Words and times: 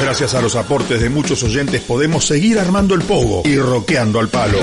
Gracias 0.00 0.34
a 0.34 0.40
los 0.40 0.56
aportes 0.56 1.00
de 1.00 1.10
muchos 1.10 1.42
oyentes 1.42 1.82
podemos 1.82 2.24
seguir 2.26 2.58
armando 2.58 2.94
el 2.94 3.02
pogo 3.02 3.42
y 3.44 3.56
roqueando 3.58 4.20
al 4.20 4.28
palo. 4.28 4.58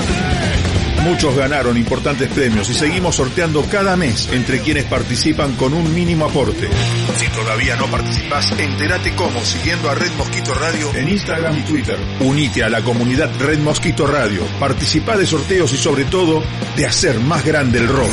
Muchos 1.06 1.36
ganaron 1.36 1.76
importantes 1.76 2.28
premios 2.30 2.68
y 2.68 2.74
seguimos 2.74 3.14
sorteando 3.14 3.62
cada 3.70 3.96
mes 3.96 4.28
entre 4.32 4.58
quienes 4.58 4.86
participan 4.86 5.54
con 5.54 5.72
un 5.72 5.94
mínimo 5.94 6.24
aporte. 6.24 6.68
Si 7.16 7.28
todavía 7.28 7.76
no 7.76 7.86
participas, 7.86 8.52
entérate 8.58 9.14
cómo 9.14 9.44
siguiendo 9.44 9.88
a 9.88 9.94
Red 9.94 10.10
Mosquito 10.18 10.52
Radio 10.54 10.92
en 10.94 11.08
Instagram 11.08 11.58
y 11.58 11.62
Twitter. 11.62 11.98
Unite 12.20 12.64
a 12.64 12.68
la 12.68 12.82
comunidad 12.82 13.30
Red 13.38 13.60
Mosquito 13.60 14.04
Radio, 14.06 14.42
participa 14.58 15.16
de 15.16 15.26
sorteos 15.26 15.72
y 15.72 15.76
sobre 15.76 16.06
todo 16.06 16.42
de 16.76 16.86
hacer 16.86 17.20
más 17.20 17.44
grande 17.44 17.78
el 17.78 17.86
rock. 17.86 18.10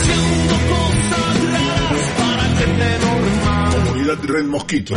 Comunidad 3.73 4.17
Red 4.23 4.45
Mosquito. 4.45 4.93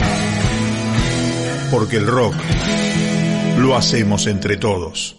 Porque 1.70 1.96
el 1.96 2.06
rock 2.06 2.34
lo 3.58 3.76
hacemos 3.76 4.26
entre 4.26 4.56
todos. 4.56 5.16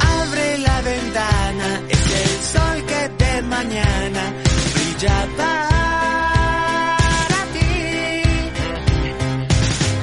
Abre 0.00 0.58
la 0.58 0.80
ventana, 0.82 1.80
es 1.88 2.06
el 2.22 2.42
sol 2.52 2.84
que 2.86 3.24
de 3.24 3.42
mañana 3.42 4.34
brilla 4.74 5.28
para 5.36 6.96
ti. 7.52 8.22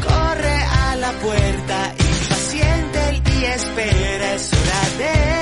Corre 0.08 0.58
a 0.64 0.96
la 0.96 1.12
puerta, 1.14 1.94
impaciente 2.00 3.22
y 3.40 3.46
espera, 3.46 4.34
es 4.36 4.52
hora 4.54 4.84
de 4.98 5.39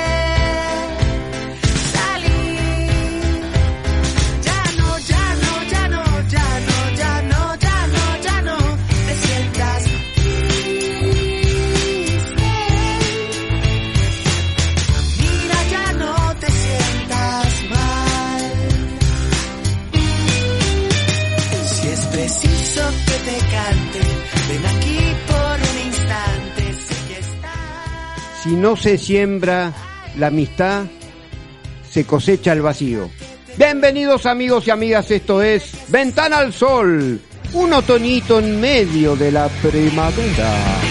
Si 28.42 28.50
no 28.50 28.76
se 28.76 28.98
siembra 28.98 29.72
la 30.16 30.28
amistad, 30.28 30.84
se 31.88 32.04
cosecha 32.04 32.52
el 32.52 32.62
vacío. 32.62 33.10
Bienvenidos 33.56 34.26
amigos 34.26 34.66
y 34.68 34.70
amigas, 34.70 35.10
esto 35.10 35.42
es 35.42 35.72
Ventana 35.88 36.38
al 36.38 36.52
Sol, 36.52 37.20
un 37.54 37.72
otoñito 37.72 38.38
en 38.38 38.60
medio 38.60 39.16
de 39.16 39.32
la 39.32 39.48
primavera. 39.48 40.87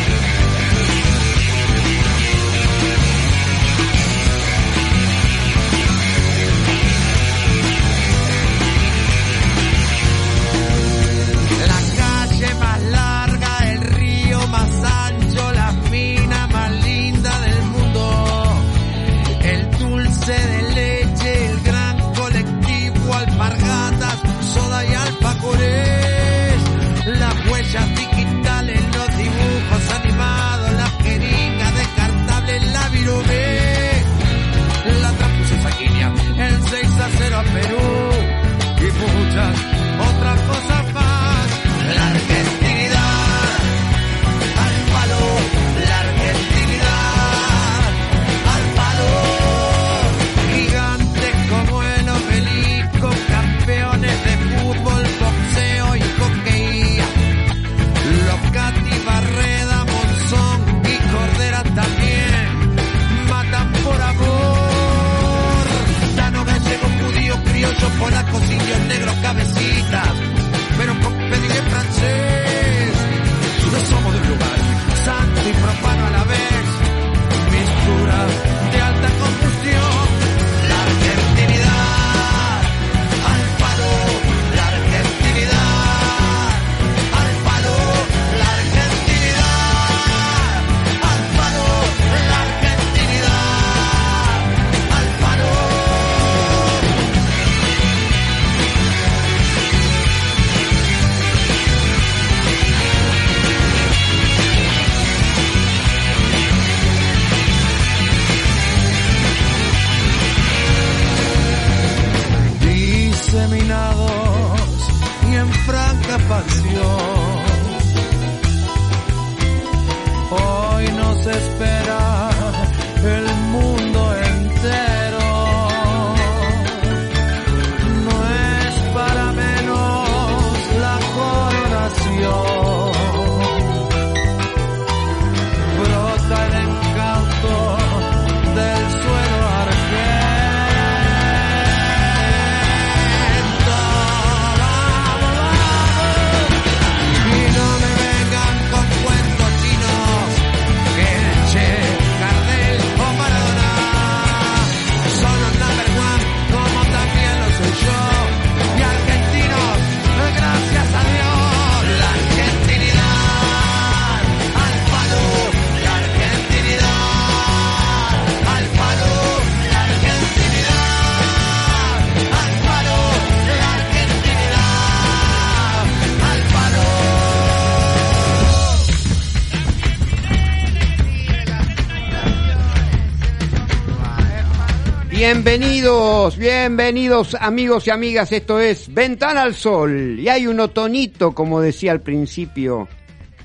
Bienvenidos, 185.51 186.37
bienvenidos 186.37 187.33
amigos 187.39 187.87
y 187.87 187.89
amigas, 187.89 188.33
esto 188.33 188.59
es 188.59 188.93
Ventana 188.93 189.43
al 189.43 189.53
Sol. 189.55 190.19
Y 190.19 190.27
hay 190.27 190.45
un 190.45 190.59
otonito, 190.59 191.31
como 191.33 191.61
decía 191.61 191.93
al 191.93 192.01
principio 192.01 192.89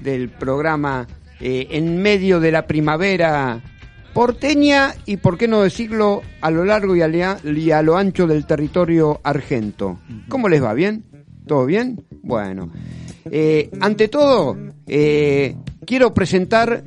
del 0.00 0.28
programa, 0.28 1.06
eh, 1.40 1.68
en 1.70 2.02
medio 2.02 2.40
de 2.40 2.50
la 2.50 2.66
primavera 2.66 3.62
porteña 4.12 4.96
y, 5.06 5.18
por 5.18 5.38
qué 5.38 5.46
no 5.46 5.62
decirlo, 5.62 6.22
a 6.40 6.50
lo 6.50 6.64
largo 6.64 6.96
y 6.96 7.02
a, 7.02 7.08
lea- 7.08 7.38
y 7.44 7.70
a 7.70 7.82
lo 7.82 7.96
ancho 7.96 8.26
del 8.26 8.46
territorio 8.46 9.20
argento. 9.22 10.00
¿Cómo 10.28 10.48
les 10.48 10.60
va? 10.60 10.74
¿Bien? 10.74 11.04
¿Todo 11.46 11.66
bien? 11.66 12.04
Bueno. 12.24 12.68
Eh, 13.30 13.70
ante 13.80 14.08
todo, 14.08 14.56
eh, 14.88 15.54
quiero 15.86 16.12
presentar 16.12 16.82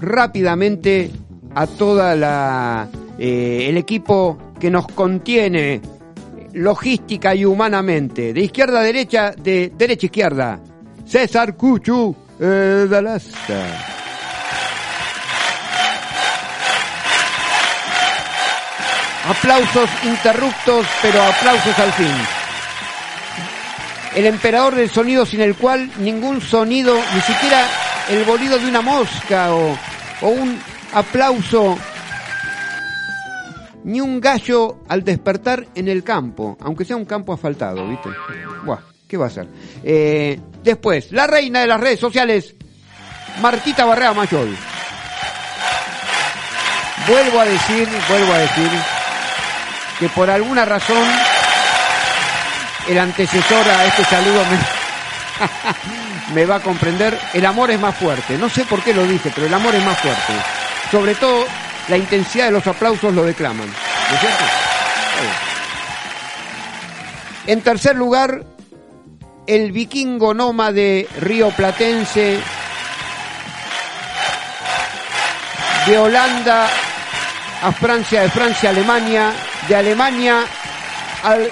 rápidamente 0.00 1.10
a 1.54 1.66
toda 1.66 2.16
la 2.16 2.88
eh, 3.24 3.68
el 3.68 3.76
equipo 3.76 4.36
que 4.58 4.68
nos 4.68 4.88
contiene 4.88 5.80
logística 6.54 7.32
y 7.36 7.44
humanamente 7.44 8.32
de 8.32 8.40
izquierda 8.40 8.80
a 8.80 8.82
derecha 8.82 9.30
de 9.30 9.72
derecha 9.78 10.06
a 10.06 10.08
izquierda. 10.08 10.60
César 11.06 11.56
Cuchu 11.56 12.16
eh, 12.40 12.88
Dalasta. 12.90 13.64
Aplausos 19.28 19.88
interruptos 20.02 20.84
pero 21.00 21.22
aplausos 21.22 21.78
al 21.78 21.92
fin. 21.92 22.14
El 24.16 24.26
emperador 24.26 24.74
del 24.74 24.90
sonido 24.90 25.24
sin 25.24 25.42
el 25.42 25.54
cual 25.54 25.88
ningún 26.00 26.40
sonido, 26.40 26.96
ni 27.14 27.20
siquiera 27.20 27.68
el 28.10 28.24
bolido 28.24 28.58
de 28.58 28.66
una 28.66 28.80
mosca 28.80 29.54
o, 29.54 29.78
o 30.22 30.28
un 30.28 30.58
aplauso, 30.92 31.78
ni 33.84 34.00
un 34.00 34.20
gallo 34.20 34.78
al 34.88 35.04
despertar 35.04 35.66
en 35.74 35.88
el 35.88 36.02
campo, 36.02 36.56
aunque 36.60 36.84
sea 36.84 36.96
un 36.96 37.04
campo 37.04 37.32
asfaltado, 37.32 37.86
¿viste? 37.88 38.08
Buah, 38.64 38.80
¿qué 39.08 39.16
va 39.16 39.26
a 39.26 39.30
ser? 39.30 39.46
Eh, 39.82 40.38
después, 40.62 41.12
la 41.12 41.26
reina 41.26 41.60
de 41.60 41.66
las 41.66 41.80
redes 41.80 42.00
sociales, 42.00 42.54
Martita 43.40 43.84
Barrea 43.84 44.12
Mayol. 44.12 44.56
Vuelvo 47.08 47.40
a 47.40 47.44
decir, 47.44 47.88
vuelvo 48.08 48.32
a 48.32 48.38
decir, 48.38 48.70
que 49.98 50.08
por 50.10 50.30
alguna 50.30 50.64
razón 50.64 51.04
el 52.88 52.98
antecesor 52.98 53.68
a 53.68 53.84
este 53.86 54.04
saludo 54.04 54.42
me, 54.44 56.34
me 56.34 56.46
va 56.46 56.56
a 56.56 56.60
comprender. 56.60 57.18
El 57.34 57.44
amor 57.46 57.70
es 57.70 57.80
más 57.80 57.96
fuerte. 57.96 58.38
No 58.38 58.48
sé 58.48 58.64
por 58.64 58.82
qué 58.82 58.94
lo 58.94 59.04
dije, 59.04 59.32
pero 59.34 59.46
el 59.46 59.54
amor 59.54 59.74
es 59.74 59.84
más 59.84 59.98
fuerte. 59.98 60.32
Sobre 60.90 61.14
todo, 61.14 61.44
la 61.88 61.96
intensidad 61.96 62.46
de 62.46 62.52
los 62.52 62.66
aplausos 62.66 63.12
lo 63.12 63.24
declaman. 63.24 63.66
¿No 63.66 64.14
es 64.14 64.20
cierto? 64.20 64.44
En 67.46 67.60
tercer 67.60 67.96
lugar, 67.96 68.44
el 69.46 69.72
vikingo 69.72 70.32
nómade 70.32 71.08
río 71.20 71.50
platense 71.50 72.38
de 75.86 75.98
Holanda 75.98 76.68
a 77.62 77.72
Francia, 77.72 78.22
de 78.22 78.30
Francia 78.30 78.70
a 78.70 78.72
Alemania, 78.72 79.32
de 79.68 79.76
Alemania 79.76 80.44
al 81.24 81.50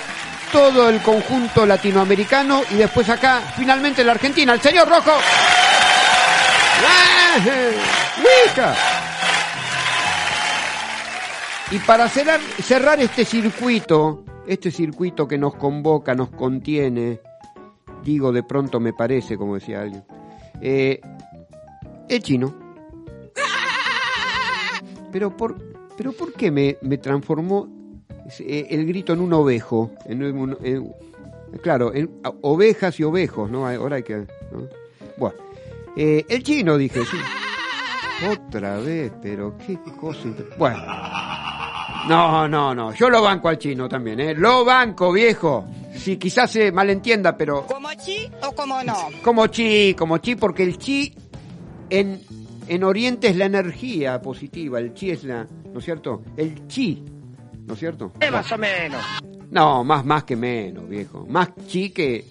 todo 0.53 0.89
el 0.89 1.01
conjunto 1.01 1.65
latinoamericano 1.65 2.63
y 2.71 2.75
después 2.75 3.09
acá, 3.09 3.41
finalmente 3.57 4.03
la 4.05 4.13
Argentina, 4.13 4.53
el 4.53 4.61
señor 4.61 4.89
Rojo. 4.89 5.13
Y 11.73 11.79
para 11.79 12.09
cerrar, 12.09 12.99
este 12.99 13.25
circuito, 13.25 14.25
este 14.49 14.73
circuito 14.73 15.29
que 15.29 15.39
nos 15.39 15.55
convoca, 15.55 16.17
nos 16.17 16.31
contiene, 16.31 17.21
digo 18.03 18.33
de 18.33 18.43
pronto 18.43 18.81
me 18.81 18.93
parece, 18.93 19.37
como 19.37 19.55
decía 19.55 19.83
alguien, 19.83 20.05
eh, 20.61 21.01
el 22.09 22.23
chino. 22.25 22.53
Pero 25.13 25.37
por, 25.37 25.59
pero 25.97 26.13
¿por 26.13 26.33
qué 26.33 26.51
me, 26.51 26.77
me 26.83 26.99
transformó 26.99 27.69
eh, 28.41 28.67
el 28.71 28.85
grito 28.87 29.13
en 29.13 29.21
un 29.21 29.33
ovejo? 29.33 29.93
En 30.07 30.93
claro, 31.63 31.95
en 31.95 32.11
ovejas 32.43 32.99
y 32.99 33.05
ovejos, 33.05 33.49
¿no? 33.49 33.69
Ahora 33.69 33.97
hay 33.97 34.03
que... 34.03 34.17
¿no? 34.17 34.69
Bueno, 35.17 35.37
eh, 35.97 36.25
el 36.29 36.43
chino, 36.43 36.77
dije, 36.77 37.01
sí. 37.05 37.17
Otra 38.29 38.79
vez, 38.79 39.13
pero 39.23 39.57
qué 39.65 39.79
cosa... 40.01 40.29
Bueno. 40.59 41.40
No, 42.09 42.49
no, 42.49 42.75
no. 42.75 42.93
Yo 42.93 43.11
lo 43.11 43.23
banco 43.23 43.49
al 43.49 43.59
chino 43.59 43.89
también, 43.89 44.21
¿eh? 44.21 44.35
Lo 44.35 44.65
banco, 44.65 45.13
viejo. 45.13 45.67
Si 45.95 46.17
quizás 46.17 46.51
se 46.51 46.73
malentienda, 46.73 47.37
pero... 47.37 47.67
¿Como 47.67 47.89
chi 47.95 48.31
o 48.43 48.53
como 48.53 48.83
no? 48.83 48.97
Como 49.23 49.47
chi, 49.49 49.95
como 49.95 50.19
chi, 50.19 50.37
porque 50.37 50.63
el 50.63 50.79
chi 50.79 51.15
en, 51.91 52.21
en 52.69 52.85
Oriente 52.85 53.29
es 53.29 53.37
la 53.37 53.47
energía 53.47 54.23
positiva, 54.23 54.79
el 54.79 54.95
chi 54.95 55.11
es 55.11 55.25
la, 55.25 55.47
¿no 55.73 55.79
es 55.79 55.85
cierto? 55.85 56.23
El 56.37 56.67
chi, 56.69 57.05
¿no 57.67 57.75
es 57.75 57.81
cierto? 57.81 58.13
más 58.31 58.51
o 58.53 58.59
menos. 58.59 59.05
No, 59.51 59.83
más, 59.83 60.05
más 60.05 60.25
que 60.25 60.37
menos, 60.37 60.89
viejo. 60.89 61.27
Más 61.29 61.51
chi 61.67 61.91
que, 61.91 62.25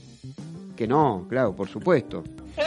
que 0.76 0.88
no, 0.88 1.26
claro, 1.30 1.56
por 1.56 1.68
supuesto. 1.68 2.24
¿Eh? 2.58 2.64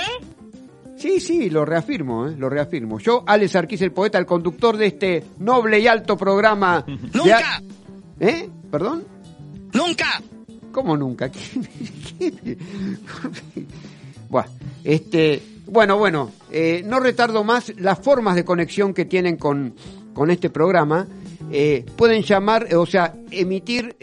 Sí, 1.03 1.19
sí, 1.19 1.51
lo 1.51 1.65
reafirmo, 1.65 2.29
¿eh? 2.29 2.37
lo 2.39 2.49
reafirmo. 2.49 3.01
Yo, 3.01 3.25
Alex 3.27 3.57
Arquís, 3.57 3.83
el 3.83 3.91
poeta, 3.91 4.19
el 4.19 4.25
conductor 4.25 4.77
de 4.77 4.87
este 4.87 5.25
noble 5.41 5.81
y 5.81 5.89
alto 5.89 6.17
programa. 6.17 6.85
¡Nunca! 7.13 7.61
¿Eh? 8.21 8.49
¿Perdón? 8.71 9.03
¡Nunca! 9.73 10.23
¿Cómo 10.71 10.97
nunca? 10.97 11.29
Buah, 14.31 14.47
este, 14.85 15.43
bueno, 15.67 15.99
bueno, 15.99 16.31
eh, 16.53 16.85
no 16.87 17.01
retardo 17.01 17.43
más 17.43 17.73
las 17.79 17.99
formas 17.99 18.37
de 18.37 18.45
conexión 18.45 18.95
que 18.95 19.05
tienen 19.05 19.39
con, 19.39 19.75
con 20.15 20.31
este 20.31 20.51
programa. 20.51 21.09
Eh, 21.51 21.85
pueden 21.97 22.23
llamar, 22.23 22.73
o 22.77 22.87
sea, 22.87 23.13
emitir 23.33 23.97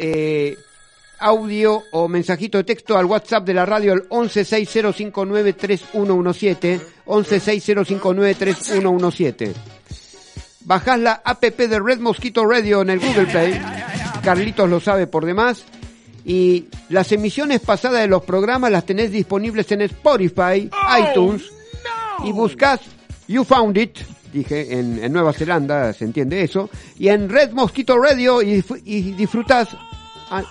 audio 1.19 1.83
o 1.91 2.07
mensajito 2.07 2.57
de 2.57 2.63
texto 2.63 2.97
al 2.97 3.05
WhatsApp 3.05 3.45
de 3.45 3.53
la 3.53 3.65
radio 3.65 3.93
al 3.93 4.07
1160593117, 4.09 6.79
1160593117. 7.05 9.53
Bajás 10.61 10.99
la 10.99 11.21
app 11.23 11.43
de 11.43 11.79
Red 11.79 11.99
Mosquito 11.99 12.45
Radio 12.45 12.81
en 12.81 12.89
el 12.91 12.99
Google 12.99 13.25
Play. 13.25 13.59
Carlitos 14.23 14.69
lo 14.69 14.79
sabe 14.79 15.07
por 15.07 15.25
demás. 15.25 15.63
Y 16.25 16.65
las 16.89 17.11
emisiones 17.11 17.59
pasadas 17.61 18.01
de 18.01 18.07
los 18.07 18.23
programas 18.23 18.71
las 18.71 18.85
tenés 18.85 19.11
disponibles 19.11 19.71
en 19.71 19.81
Spotify, 19.81 20.69
iTunes. 20.99 21.43
Y 22.23 22.31
buscás 22.31 22.81
You 23.27 23.43
Found 23.45 23.77
It, 23.77 23.97
dije, 24.33 24.77
en, 24.77 25.03
en 25.03 25.13
Nueva 25.13 25.33
Zelanda, 25.33 25.93
se 25.93 26.05
entiende 26.05 26.43
eso. 26.43 26.69
Y 26.97 27.07
en 27.07 27.29
Red 27.29 27.51
Mosquito 27.51 27.97
Radio 27.97 28.41
y, 28.41 28.63
y 28.85 29.01
disfrutás. 29.13 29.69
ah, 30.29 30.43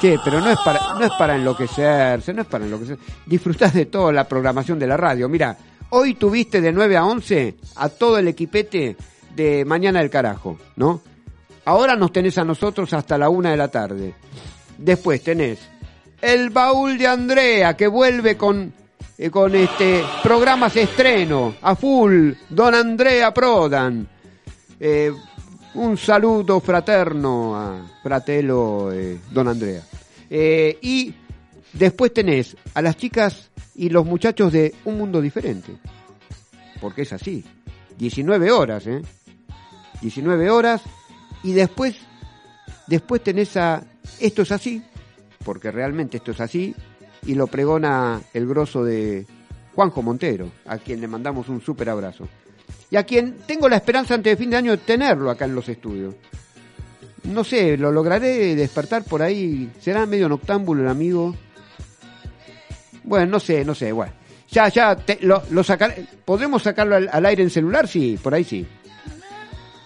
Che, 0.00 0.18
pero 0.24 0.40
no 0.40 0.50
es 0.50 0.58
para, 0.64 0.94
no 0.94 1.04
es 1.04 1.12
para 1.18 1.36
enloquecerse, 1.36 2.32
no 2.32 2.42
es 2.42 2.48
para 2.48 2.64
enloquecerse. 2.64 3.02
Disfrutás 3.26 3.74
de 3.74 3.86
toda 3.86 4.12
la 4.12 4.26
programación 4.26 4.78
de 4.78 4.86
la 4.86 4.96
radio. 4.96 5.28
Mira, 5.28 5.56
hoy 5.90 6.14
tuviste 6.14 6.62
de 6.62 6.72
9 6.72 6.96
a 6.96 7.04
11 7.04 7.54
a 7.76 7.88
todo 7.90 8.16
el 8.18 8.28
equipete 8.28 8.96
de 9.36 9.64
Mañana 9.66 10.00
del 10.00 10.08
Carajo, 10.08 10.58
¿no? 10.76 11.02
Ahora 11.66 11.96
nos 11.96 12.12
tenés 12.12 12.38
a 12.38 12.44
nosotros 12.44 12.92
hasta 12.94 13.18
la 13.18 13.28
una 13.28 13.50
de 13.50 13.56
la 13.58 13.68
tarde. 13.68 14.14
Después 14.78 15.22
tenés 15.22 15.58
el 16.22 16.48
baúl 16.50 16.96
de 16.96 17.06
Andrea 17.06 17.76
que 17.76 17.86
vuelve 17.86 18.36
con, 18.36 18.72
eh, 19.18 19.30
con 19.30 19.54
este 19.54 20.02
programas 20.22 20.74
estreno 20.76 21.56
a 21.60 21.76
full. 21.76 22.32
Don 22.48 22.74
Andrea 22.74 23.34
Prodan. 23.34 24.08
Eh, 24.78 25.12
un 25.74 25.96
saludo 25.96 26.58
fraterno 26.60 27.54
a 27.54 28.00
Fratello 28.02 28.90
eh, 28.92 29.18
Don 29.30 29.48
Andrea. 29.48 29.82
Eh, 30.30 30.78
y 30.80 31.14
después 31.72 32.14
tenés 32.14 32.56
a 32.74 32.80
las 32.80 32.96
chicas 32.96 33.50
y 33.74 33.90
los 33.90 34.06
muchachos 34.06 34.52
de 34.52 34.74
Un 34.84 34.98
Mundo 34.98 35.20
Diferente. 35.20 35.72
Porque 36.80 37.02
es 37.02 37.12
así. 37.12 37.44
19 37.98 38.50
horas, 38.50 38.86
¿eh? 38.86 39.02
19 40.00 40.48
horas. 40.48 40.82
Y 41.42 41.52
después, 41.52 41.96
después 42.86 43.22
tenés 43.22 43.56
a 43.56 43.84
Esto 44.18 44.42
es 44.42 44.52
así. 44.52 44.82
Porque 45.44 45.70
realmente 45.70 46.18
esto 46.18 46.30
es 46.30 46.40
así. 46.40 46.74
Y 47.26 47.34
lo 47.34 47.48
pregona 47.48 48.22
el 48.32 48.46
grosso 48.46 48.82
de 48.84 49.26
Juanjo 49.74 50.00
Montero, 50.02 50.50
a 50.64 50.78
quien 50.78 51.00
le 51.00 51.08
mandamos 51.08 51.48
un 51.48 51.60
súper 51.60 51.90
abrazo 51.90 52.28
y 52.90 52.96
a 52.96 53.04
quien 53.04 53.36
tengo 53.46 53.68
la 53.68 53.76
esperanza 53.76 54.14
antes 54.14 54.32
de 54.32 54.36
fin 54.36 54.50
de 54.50 54.56
año 54.56 54.72
de 54.72 54.78
tenerlo 54.78 55.30
acá 55.30 55.44
en 55.44 55.54
los 55.54 55.68
estudios. 55.68 56.14
No 57.24 57.44
sé, 57.44 57.76
lo 57.76 57.92
lograré 57.92 58.54
despertar 58.56 59.04
por 59.04 59.22
ahí. 59.22 59.70
¿Será 59.80 60.06
medio 60.06 60.28
noctámbulo 60.28 60.82
el 60.82 60.88
amigo? 60.88 61.34
Bueno, 63.04 63.26
no 63.26 63.40
sé, 63.40 63.64
no 63.64 63.74
sé, 63.74 63.92
bueno. 63.92 64.12
Ya, 64.50 64.68
ya, 64.68 64.96
te- 64.96 65.18
lo, 65.22 65.42
lo 65.50 65.62
sacar, 65.62 65.94
¿podremos 66.24 66.62
sacarlo 66.62 66.96
al, 66.96 67.08
al 67.12 67.26
aire 67.26 67.42
en 67.42 67.50
celular? 67.50 67.86
Sí, 67.86 68.18
por 68.20 68.34
ahí 68.34 68.42
sí. 68.44 68.66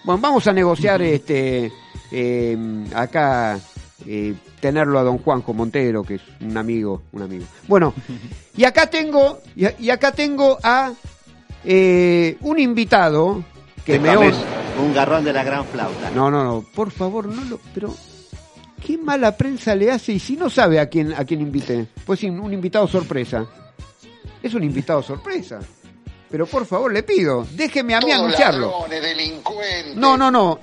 Bueno, 0.03 0.21
vamos 0.21 0.47
a 0.47 0.53
negociar 0.53 1.01
este 1.01 1.71
eh, 2.11 2.57
acá 2.95 3.59
eh, 4.07 4.33
tenerlo 4.59 4.97
a 4.99 5.03
don 5.03 5.17
Juanjo 5.19 5.53
Montero, 5.53 6.03
que 6.03 6.15
es 6.15 6.21
un 6.41 6.57
amigo, 6.57 7.03
un 7.11 7.21
amigo. 7.23 7.45
Bueno, 7.67 7.93
y 8.57 8.63
acá 8.63 8.87
tengo, 8.87 9.39
y, 9.55 9.65
y 9.85 9.89
acá 9.91 10.11
tengo 10.11 10.57
a 10.63 10.93
eh, 11.63 12.37
un 12.41 12.59
invitado 12.59 13.43
que 13.85 13.99
me 13.99 14.09
un 14.17 14.93
garrón 14.93 15.23
de 15.23 15.31
la 15.31 15.43
gran 15.43 15.65
flauta. 15.65 16.09
No, 16.11 16.29
no, 16.29 16.43
no, 16.43 16.65
por 16.73 16.91
favor, 16.91 17.27
no 17.27 17.43
lo, 17.45 17.59
pero 17.73 17.95
qué 18.85 18.97
mala 18.97 19.37
prensa 19.37 19.75
le 19.75 19.91
hace 19.91 20.13
y 20.13 20.19
si 20.19 20.35
no 20.35 20.49
sabe 20.49 20.79
a 20.79 20.89
quién 20.89 21.13
a 21.13 21.23
quién 21.23 21.41
invite, 21.41 21.87
pues 22.05 22.19
sí, 22.19 22.29
un 22.29 22.53
invitado 22.53 22.87
sorpresa. 22.87 23.45
Es 24.41 24.53
un 24.53 24.63
invitado 24.63 25.01
sorpresa. 25.01 25.59
Pero 26.29 26.45
por 26.47 26.65
favor, 26.65 26.91
le 26.91 27.03
pido, 27.03 27.47
déjeme 27.53 27.95
a 27.95 28.01
mí 28.01 28.11
anunciarlo. 28.11 28.85
No, 29.95 30.17
no, 30.17 30.29
no. 30.29 30.59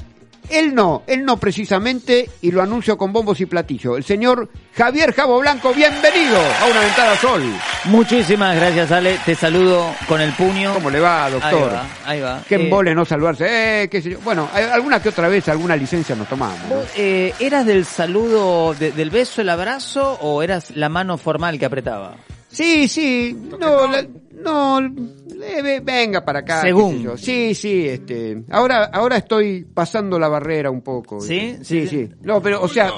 Él 0.48 0.74
no, 0.74 1.02
él 1.06 1.24
no 1.24 1.36
precisamente, 1.38 2.28
y 2.42 2.50
lo 2.50 2.62
anuncio 2.62 2.98
con 2.98 3.12
bombos 3.12 3.40
y 3.40 3.46
platillos. 3.46 3.96
El 3.96 4.04
señor 4.04 4.48
Javier 4.76 5.12
Jabo 5.14 5.38
Blanco, 5.40 5.72
bienvenido 5.72 6.36
a 6.60 6.66
una 6.70 6.80
ventana 6.80 7.16
sol. 7.16 7.42
Muchísimas 7.84 8.56
gracias, 8.56 8.90
Ale. 8.92 9.18
Te 9.24 9.34
saludo 9.34 9.94
con 10.08 10.20
el 10.20 10.32
puño. 10.32 10.74
¿Cómo 10.74 10.90
le 10.90 11.00
va, 11.00 11.26
Ahí 11.26 11.32
doctor? 11.32 11.72
va, 11.72 11.86
ahí 12.04 12.20
va. 12.20 12.42
Qué 12.48 12.56
Eh, 12.56 12.64
embole 12.64 12.94
no 12.94 13.04
salvarse. 13.04 13.46
Eh, 13.82 13.88
qué 13.88 14.02
sé 14.02 14.10
yo. 14.10 14.18
Bueno, 14.20 14.48
hay- 14.52 14.64
alguna 14.64 15.00
que 15.00 15.08
otra 15.10 15.28
vez, 15.28 15.48
alguna 15.48 15.76
licencia 15.76 16.14
nos 16.14 16.28
tomamos. 16.28 16.58
¿no? 16.68 16.76
¿Vos, 16.76 16.86
eh, 16.96 17.32
¿Eras 17.38 17.64
del 17.66 17.84
saludo, 17.84 18.74
de- 18.74 18.92
del 18.92 19.10
beso, 19.10 19.40
el 19.40 19.48
abrazo 19.48 20.18
o 20.20 20.42
eras 20.42 20.70
la 20.76 20.88
mano 20.88 21.18
formal 21.18 21.58
que 21.58 21.66
apretaba? 21.66 22.14
Sí, 22.50 22.86
sí, 22.88 23.34
no, 23.58 23.86
la- 23.86 24.04
no, 24.42 24.78
eh, 24.80 25.62
ve- 25.62 25.80
venga 25.80 26.24
para 26.24 26.40
acá. 26.40 26.60
Según. 26.62 27.02
yo. 27.02 27.16
Sí, 27.16 27.54
sí, 27.54 27.86
este, 27.88 28.42
ahora, 28.50 28.84
ahora 28.92 29.16
estoy 29.18 29.64
pasando 29.64 30.18
la 30.18 30.28
barrera 30.28 30.70
un 30.70 30.82
poco. 30.82 31.20
¿Sí? 31.20 31.56
Sí, 31.62 31.86
Sí. 31.86 31.88
sí. 31.88 32.08
No, 32.22 32.40
pero, 32.42 32.62
o 32.62 32.68
sea, 32.68 32.90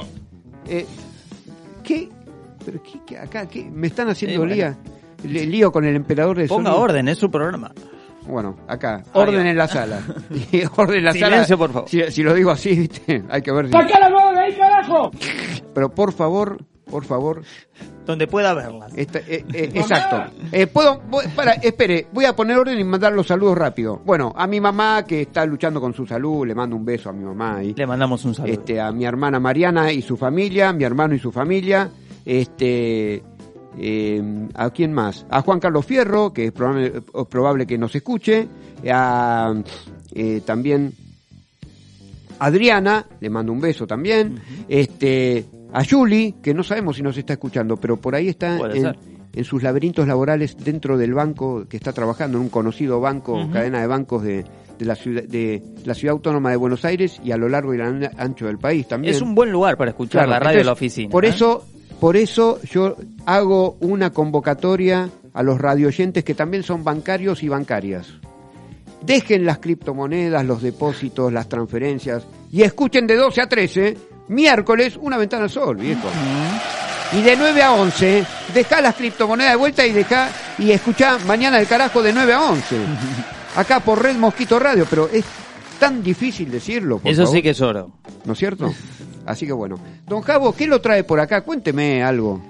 eh, 0.69 0.87
¿qué? 1.83 2.09
Pero 2.65 2.83
qué, 2.83 3.01
qué- 3.07 3.19
acá, 3.19 3.47
qué, 3.47 3.65
me 3.71 3.87
están 3.89 4.09
haciendo 4.09 4.43
Sí, 4.49 4.55
lía, 4.55 4.77
le- 5.25 5.47
lío 5.47 5.71
con 5.71 5.85
el 5.85 5.97
emperador 5.97 6.37
de 6.39 6.47
Ponga 6.49 6.71
sonido. 6.71 6.83
orden, 6.83 7.09
es 7.09 7.19
su 7.19 7.31
programa. 7.31 7.73
Bueno, 8.27 8.57
acá, 8.69 9.03
Ahí 9.13 9.21
orden 9.23 9.47
en 9.47 9.57
la 9.59 9.69
sala. 9.69 10.01
Orden 10.79 10.99
en 10.99 11.05
la 11.05 11.13
Silencio, 11.13 11.45
sala. 11.45 11.59
por 11.59 11.73
favor. 11.73 11.89
Si, 11.91 12.01
si 12.11 12.23
lo 12.23 12.33
digo 12.33 12.51
así, 12.53 12.75
viste, 12.75 13.23
hay 13.29 13.43
que 13.43 13.53
ver. 13.53 13.67
si- 13.67 13.73
Pero 15.75 15.91
por 15.95 16.13
favor, 16.13 16.59
por 16.91 17.05
favor, 17.05 17.43
Donde 18.07 18.27
pueda 18.27 18.53
verlas. 18.55 18.93
Esta- 18.97 19.21
eh, 19.21 19.45
eh, 19.53 19.71
exacto. 19.75 20.25
Eh, 20.53 20.67
puedo, 20.67 21.01
voy- 21.09 21.25
para, 21.35 21.53
espere, 21.53 22.07
voy 22.13 22.27
a 22.27 22.37
poner 22.37 22.59
orden 22.59 22.79
y 22.79 22.85
mandar 22.85 23.13
los 23.13 23.27
saludos 23.27 23.57
rápido. 23.57 24.01
Bueno, 24.05 24.33
a 24.37 24.47
mi 24.47 24.61
mamá 24.61 25.05
que 25.07 25.23
está 25.23 25.47
luchando 25.47 25.81
con 25.81 25.95
su 25.95 26.07
salud, 26.07 26.47
le 26.47 26.55
mando 26.55 26.77
un 26.77 26.85
beso 26.85 27.09
a 27.09 27.13
mi 27.13 27.25
mamá 27.25 27.57
ahí. 27.57 27.75
Le 27.77 27.87
mandamos 27.87 28.25
un 28.25 28.35
saludo. 28.35 28.53
Este, 28.53 28.81
a 28.81 28.93
mi 28.93 29.05
hermana 29.05 29.41
Mariana 29.41 29.91
y 29.93 30.03
su 30.03 30.17
familia, 30.17 30.73
mi 30.73 30.85
hermano 30.85 31.15
y 31.15 31.19
su 31.19 31.33
familia, 31.33 31.91
este, 32.25 33.23
eh, 33.79 34.49
a 34.55 34.71
quién 34.71 34.93
más, 34.93 35.27
a 35.31 35.41
Juan 35.43 35.59
Carlos 35.61 35.85
Fierro, 35.87 36.33
que 36.33 36.47
es 36.47 36.53
probable, 36.53 36.93
es 36.97 37.27
probable 37.29 37.67
que 37.67 37.79
nos 37.79 37.95
escuche, 37.95 38.49
a 38.91 39.55
eh, 40.15 40.43
también 40.45 40.93
Adriana, 42.47 43.07
le 43.21 43.31
mando 43.31 43.53
un 43.53 43.61
beso 43.61 43.87
también, 43.87 44.39
este, 44.69 45.45
a 45.73 45.85
Julie, 45.85 46.35
que 46.43 46.55
no 46.55 46.63
sabemos 46.63 46.97
si 46.97 47.03
nos 47.03 47.17
está 47.17 47.33
escuchando, 47.35 47.77
pero 47.77 47.97
por 47.97 48.15
ahí 48.15 48.29
está 48.29 48.59
en, 49.33 49.45
sus 49.45 49.63
laberintos 49.63 50.07
laborales 50.07 50.57
dentro 50.57 50.97
del 50.97 51.13
banco 51.15 51.67
que 51.69 51.77
está 51.77 51.93
trabajando 51.93 52.39
en 52.39 52.45
un 52.45 52.51
conocido 52.51 53.01
banco, 53.01 53.49
cadena 53.53 53.81
de 53.81 53.87
bancos 53.89 54.23
de, 54.23 54.45
de 54.79 54.85
la 54.85 54.95
ciudad 54.95 55.25
de 55.25 55.61
la 55.85 55.95
ciudad 55.95 56.13
autónoma 56.13 56.51
de 56.51 56.57
Buenos 56.57 56.85
Aires 56.85 57.21
y 57.25 57.33
a 57.33 57.37
lo 57.37 57.49
largo 57.49 57.75
y 57.75 57.81
an- 57.81 58.11
ancho 58.17 58.47
del 58.47 58.59
país 58.59 58.87
también. 58.87 59.13
es 59.15 59.21
un 59.23 59.35
buen 59.35 59.51
lugar 59.51 59.77
para 59.77 59.91
escuchar 59.91 60.21
Claro, 60.27 60.31
la 60.31 60.39
radio 60.39 60.59
de 60.59 60.65
la 60.65 60.73
oficina. 60.73 61.11
Por 61.11 61.25
¿eh? 61.25 61.29
eso, 61.31 61.65
por 62.01 62.17
eso 62.17 62.61
yo 62.71 62.95
hago 63.27 63.77
una 63.81 64.11
convocatoria 64.11 65.11
a 65.33 65.43
los 65.43 65.61
radioyentes 65.61 66.23
que 66.23 66.35
también 66.35 66.63
son 66.63 66.85
bancarios 66.85 67.43
y 67.43 67.49
bancarias. 67.49 68.15
Dejen 69.05 69.45
las 69.45 69.59
criptomonedas, 69.59 70.45
los 70.45 70.63
depósitos, 70.63 71.33
las 71.33 71.49
transferencias 71.49 72.27
y 72.51 72.63
escuchen 72.63 73.07
de 73.07 73.17
12 73.17 73.41
a 73.43 73.49
13, 73.49 73.97
miércoles, 74.29 74.99
una 75.01 75.19
ventana 75.19 75.45
al 75.45 75.51
sol, 75.51 75.77
viejo. 75.77 76.09
Y 77.13 77.21
de 77.23 77.37
9 77.37 77.63
a 77.63 77.73
11, 77.73 78.25
deja 78.55 78.81
las 78.81 78.95
criptomonedas 78.95 79.53
de 79.53 79.57
vuelta 79.59 79.87
y 79.87 79.93
deja 79.93 80.31
y 80.59 80.71
escucha 80.71 81.19
mañana 81.27 81.61
el 81.61 81.67
carajo 81.67 82.03
de 82.03 82.13
9 82.13 82.33
a 82.33 82.43
11. 82.51 82.77
Acá 83.57 83.81
por 83.81 84.03
Red 84.03 84.17
Mosquito 84.17 84.59
Radio, 84.59 84.87
pero 84.89 85.09
es 85.13 85.25
tan 85.79 86.03
difícil 86.03 86.51
decirlo. 86.51 86.99
por 86.99 87.11
Eso 87.11 87.23
favor. 87.25 87.37
sí 87.37 87.43
que 87.43 87.51
es 87.51 87.61
oro. 87.61 87.91
¿No 88.25 88.33
es 88.33 88.39
cierto? 88.39 88.73
Así 89.27 89.47
que 89.47 89.53
bueno. 89.53 89.79
Don 90.07 90.23
Javo, 90.23 90.55
¿qué 90.57 90.67
lo 90.67 90.81
trae 90.81 91.05
por 91.05 91.21
acá? 91.21 91.43
Cuénteme 91.43 92.03
algo. 92.03 92.41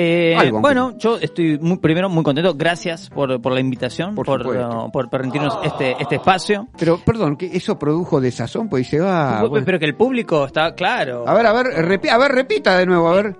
Eh, 0.00 0.52
bueno, 0.52 0.96
yo 0.96 1.16
estoy 1.18 1.58
muy, 1.58 1.78
primero 1.78 2.08
muy 2.08 2.22
contento. 2.22 2.54
Gracias 2.54 3.10
por, 3.10 3.40
por 3.42 3.52
la 3.52 3.58
invitación, 3.58 4.14
Por 4.14 4.26
por, 4.26 4.46
uh, 4.46 4.90
por 4.92 5.10
permitirnos 5.10 5.58
este, 5.64 5.96
este 6.00 6.14
espacio. 6.16 6.68
Pero, 6.78 6.98
perdón, 7.04 7.36
que 7.36 7.46
eso 7.46 7.76
produjo 7.80 8.20
desazón, 8.20 8.68
pues 8.68 8.84
dice, 8.88 9.02
ah, 9.04 9.42
Pero 9.64 9.78
que 9.80 9.84
el 9.86 9.96
público 9.96 10.44
está 10.46 10.72
claro. 10.76 11.24
A 11.26 11.34
ver, 11.34 11.46
a 11.46 11.52
ver, 11.52 11.66
repi- 11.84 12.10
a 12.10 12.16
ver, 12.18 12.30
repita 12.30 12.78
de 12.78 12.86
nuevo, 12.86 13.08
a 13.08 13.14
ver. 13.14 13.36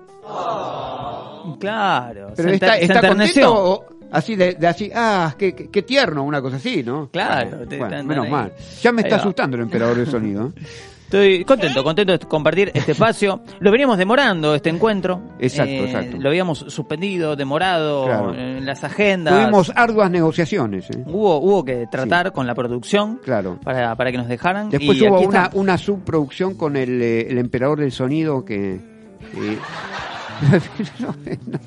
Claro. 1.60 2.32
Pero 2.36 2.48
se 2.48 2.54
está, 2.56 2.74
se 2.74 2.84
está 2.86 3.08
contento 3.08 3.54
o 3.54 3.84
así 4.10 4.34
de, 4.34 4.54
de 4.54 4.66
así, 4.66 4.90
ah, 4.94 5.34
qué, 5.38 5.54
qué- 5.54 5.70
qué 5.70 5.82
tierno, 5.82 6.24
una 6.24 6.42
cosa 6.42 6.56
así, 6.56 6.82
¿no? 6.82 7.08
Claro, 7.10 7.58
te- 7.68 7.78
Bueno, 7.78 7.86
están 7.94 8.06
menos 8.08 8.24
ahí. 8.26 8.30
mal. 8.32 8.52
Ya 8.82 8.90
me 8.90 9.02
está 9.02 9.14
va. 9.16 9.20
asustando 9.22 9.56
el 9.56 9.62
emperador 9.62 9.96
del 9.96 10.08
sonido. 10.08 10.48
¿eh? 10.56 10.62
Estoy 11.08 11.42
contento, 11.46 11.82
contento 11.82 12.12
de 12.12 12.18
compartir 12.18 12.70
este 12.74 12.92
espacio. 12.92 13.40
Lo 13.60 13.70
veníamos 13.72 13.96
demorando, 13.96 14.54
este 14.54 14.68
encuentro. 14.68 15.22
Exacto, 15.38 15.72
Eh, 15.72 15.84
exacto. 15.86 16.18
Lo 16.18 16.28
habíamos 16.28 16.58
suspendido, 16.68 17.34
demorado 17.34 18.04
Claro. 18.04 18.34
en 18.34 18.66
las 18.66 18.84
agendas. 18.84 19.32
Tuvimos 19.40 19.72
arduas 19.74 20.10
negociaciones, 20.10 20.90
¿eh? 20.90 21.02
Hubo, 21.06 21.38
hubo 21.38 21.64
que 21.64 21.86
tratar 21.90 22.30
con 22.32 22.46
la 22.46 22.54
producción 22.54 23.20
Claro. 23.24 23.58
para, 23.64 23.94
para 23.96 24.12
que 24.12 24.18
nos 24.18 24.28
dejaran. 24.28 24.68
Después 24.68 24.98
y 25.00 25.08
hubo 25.08 25.20
una, 25.20 25.44
estamos. 25.44 25.54
una 25.54 25.78
subproducción 25.78 26.54
con 26.54 26.76
el, 26.76 27.00
eh, 27.00 27.26
el 27.30 27.38
emperador 27.38 27.80
del 27.80 27.90
sonido 27.92 28.44
que... 28.44 28.74
eh, 28.74 29.58
no, 31.00 31.06
no, 31.46 31.60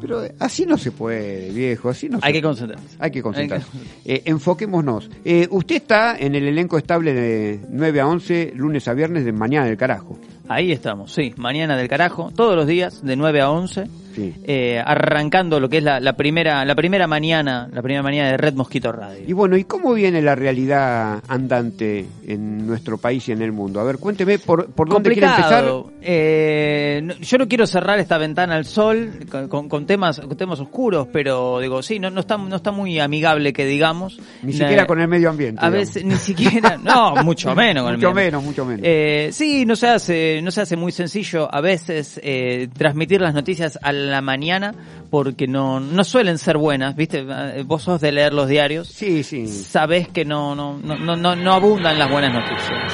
pero 0.00 0.22
así 0.38 0.66
no 0.66 0.78
se 0.78 0.92
puede, 0.92 1.50
viejo, 1.50 1.88
así 1.88 2.08
no 2.08 2.18
Hay 2.22 2.32
se 2.32 2.38
que 2.38 2.42
concentrarse. 2.42 2.96
Hay 2.98 3.10
que 3.10 3.22
concentrarse. 3.22 3.66
Hay 3.72 3.80
Eh, 4.04 4.22
enfoquémonos. 4.26 5.10
Eh, 5.24 5.46
usted 5.50 5.76
está 5.76 6.16
en 6.18 6.34
el 6.34 6.46
elenco 6.46 6.78
estable 6.78 7.12
de 7.12 7.60
9 7.68 8.00
a 8.00 8.06
11, 8.06 8.52
lunes 8.56 8.86
a 8.88 8.94
viernes 8.94 9.24
de 9.24 9.32
Mañana 9.32 9.66
del 9.66 9.76
Carajo. 9.76 10.18
Ahí 10.50 10.72
estamos, 10.72 11.12
sí. 11.12 11.32
Mañana 11.36 11.76
del 11.76 11.86
carajo, 11.86 12.32
todos 12.34 12.56
los 12.56 12.66
días, 12.66 13.04
de 13.04 13.14
9 13.14 13.40
a 13.40 13.50
11. 13.52 13.84
Sí. 14.20 14.34
eh, 14.44 14.82
arrancando 14.84 15.58
lo 15.60 15.68
que 15.68 15.78
es 15.78 15.84
la, 15.84 16.00
la 16.00 16.14
primera 16.14 16.64
la 16.64 16.74
primera 16.74 17.06
mañana 17.06 17.68
la 17.72 17.82
primera 17.82 18.02
mañana 18.02 18.30
de 18.30 18.36
Red 18.36 18.54
Mosquito 18.54 18.92
Radio. 18.92 19.24
Y 19.26 19.32
bueno, 19.32 19.56
¿y 19.56 19.64
cómo 19.64 19.94
viene 19.94 20.20
la 20.22 20.34
realidad 20.34 21.22
andante 21.28 22.06
en 22.26 22.66
nuestro 22.66 22.98
país 22.98 23.28
y 23.28 23.32
en 23.32 23.42
el 23.42 23.52
mundo? 23.52 23.80
A 23.80 23.84
ver, 23.84 23.98
cuénteme 23.98 24.38
por, 24.38 24.70
por 24.72 24.88
dónde 24.88 25.10
quiere 25.12 25.26
empezar. 25.28 25.64
Eh, 26.02 27.00
no- 27.02 27.14
yo 27.14 27.38
no 27.38 27.48
quiero 27.48 27.66
cerrar 27.66 27.98
esta 27.98 28.18
ventana 28.18 28.54
al 28.56 28.64
sol 28.64 29.10
con, 29.48 29.86
temas 29.86 30.20
con 30.20 30.36
temas 30.36 30.60
oscuros, 30.60 31.08
pero 31.12 31.60
digo, 31.60 31.82
sí, 31.82 31.98
no, 31.98 32.10
no 32.10 32.20
está 32.20 32.36
no 32.36 32.56
está 32.56 32.72
muy 32.72 32.98
amigable 32.98 33.52
que 33.52 33.64
digamos. 33.66 34.18
Ni 34.42 34.52
siquiera 34.52 34.82
Eh, 34.82 34.86
con 34.86 35.00
el 35.00 35.08
medio 35.08 35.30
ambiente. 35.30 35.60
A 35.64 35.70
digamos. 35.70 35.88
veces 35.94 36.04
ni 36.04 36.16
siquiera, 36.16 36.76
no, 36.82 37.16
mucho 37.24 37.54
menos 37.54 37.84
con 37.84 37.92
el 37.92 37.98
Mucho 37.98 38.12
medio. 38.14 38.26
menos, 38.26 38.44
mucho 38.44 38.64
menos. 38.64 38.80
Eh, 38.84 39.30
sí, 39.32 39.64
no 39.66 39.76
se 39.76 39.88
hace, 39.88 40.40
no 40.42 40.50
se 40.50 40.60
hace 40.62 40.76
muy 40.76 40.92
sencillo 40.92 41.52
a 41.52 41.60
veces 41.60 42.20
eh, 42.22 42.68
transmitir 42.76 43.20
las 43.20 43.34
noticias 43.34 43.78
la 44.10 44.20
mañana 44.20 44.74
porque 45.10 45.46
no, 45.46 45.80
no 45.80 46.04
suelen 46.04 46.38
ser 46.38 46.56
buenas, 46.58 46.94
¿viste? 46.96 47.24
Eh, 47.28 47.62
Vos 47.66 47.82
sos 47.82 48.00
de 48.00 48.12
leer 48.12 48.32
los 48.32 48.48
diarios. 48.48 48.88
Sí, 48.88 49.22
sí. 49.22 49.46
Sabés 49.46 50.08
que 50.08 50.24
no, 50.24 50.54
no, 50.54 50.78
no, 50.78 51.16
no, 51.36 51.52
abundan 51.52 51.98
las 51.98 52.10
buenas 52.10 52.32
noticias. 52.32 52.92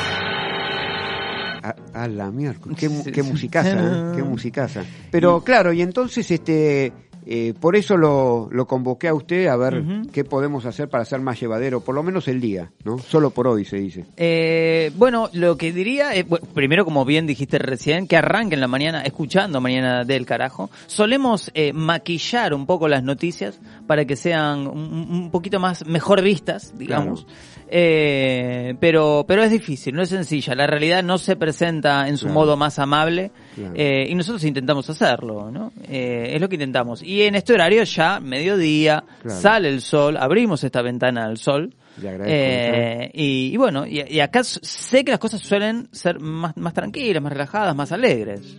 A, 1.62 1.74
a 2.04 2.08
la 2.08 2.30
mierda, 2.30 2.60
qué, 2.76 2.88
Sí, 2.88 3.10
qué 3.10 3.22
sí. 3.24 3.30
musicaza, 3.30 3.72
¿eh? 3.72 4.12
qué 4.14 4.22
musicaza. 4.24 4.84
Pero 5.10 5.42
claro, 5.42 5.72
y 5.72 5.82
entonces 5.82 6.30
este 6.30 6.92
eh, 7.28 7.54
por 7.58 7.74
eso 7.74 7.96
lo, 7.96 8.48
lo 8.52 8.66
convoqué 8.66 9.08
a 9.08 9.14
usted 9.14 9.48
a 9.48 9.56
ver 9.56 9.82
qué 10.12 10.24
podemos 10.24 10.64
hacer 10.64 10.88
para 10.88 11.02
hacer 11.02 11.20
más 11.20 11.40
llevadero, 11.40 11.80
por 11.80 11.94
lo 11.94 12.04
menos 12.04 12.28
el 12.28 12.40
día, 12.40 12.70
¿no? 12.84 12.98
Solo 12.98 13.30
por 13.30 13.48
hoy 13.48 13.64
se 13.64 13.78
dice. 13.78 14.04
Eh, 14.16 14.92
bueno, 14.96 15.28
lo 15.32 15.56
que 15.56 15.72
diría, 15.72 16.14
es, 16.14 16.28
bueno, 16.28 16.46
primero 16.54 16.84
como 16.84 17.04
bien 17.04 17.26
dijiste 17.26 17.58
recién, 17.58 18.06
que 18.06 18.16
arranquen 18.16 18.60
la 18.60 18.68
mañana 18.68 19.02
escuchando 19.02 19.60
Mañana 19.60 20.04
del 20.04 20.24
Carajo. 20.24 20.70
Solemos 20.86 21.50
eh, 21.54 21.72
maquillar 21.72 22.54
un 22.54 22.64
poco 22.64 22.86
las 22.86 23.02
noticias 23.02 23.60
para 23.88 24.04
que 24.04 24.14
sean 24.14 24.68
un, 24.68 25.08
un 25.10 25.30
poquito 25.32 25.58
más 25.58 25.84
mejor 25.84 26.22
vistas, 26.22 26.78
digamos. 26.78 27.26
Eh, 27.68 28.74
pero, 28.80 29.24
pero 29.26 29.42
es 29.42 29.50
difícil, 29.50 29.94
no 29.94 30.02
es 30.02 30.08
sencilla. 30.08 30.54
La 30.54 30.66
realidad 30.66 31.02
no 31.02 31.18
se 31.18 31.36
presenta 31.36 32.08
en 32.08 32.16
su 32.16 32.26
Claro. 32.26 32.40
modo 32.40 32.56
más 32.56 32.78
amable 32.78 33.30
Claro. 33.54 33.72
eh, 33.76 34.06
y 34.08 34.14
nosotros 34.14 34.44
intentamos 34.44 34.88
hacerlo, 34.88 35.50
¿no? 35.50 35.72
Eh, 35.88 36.30
es 36.34 36.40
lo 36.40 36.48
que 36.48 36.54
intentamos. 36.56 37.02
Y 37.02 37.22
en 37.22 37.34
este 37.34 37.52
horario 37.54 37.82
ya, 37.84 38.20
mediodía, 38.20 39.02
Claro. 39.22 39.40
sale 39.40 39.68
el 39.68 39.80
sol, 39.80 40.16
abrimos 40.16 40.62
esta 40.64 40.82
ventana 40.82 41.24
al 41.24 41.38
sol. 41.38 41.74
Eh, 42.02 43.10
y, 43.14 43.50
y 43.52 43.56
bueno, 43.56 43.86
y, 43.86 44.02
y 44.08 44.20
acá 44.20 44.44
sé 44.44 45.04
que 45.04 45.10
las 45.12 45.18
cosas 45.20 45.40
suelen 45.40 45.88
ser 45.92 46.20
más, 46.20 46.56
más 46.56 46.74
tranquilas, 46.74 47.22
más 47.22 47.32
relajadas, 47.32 47.74
más 47.74 47.90
alegres. 47.92 48.58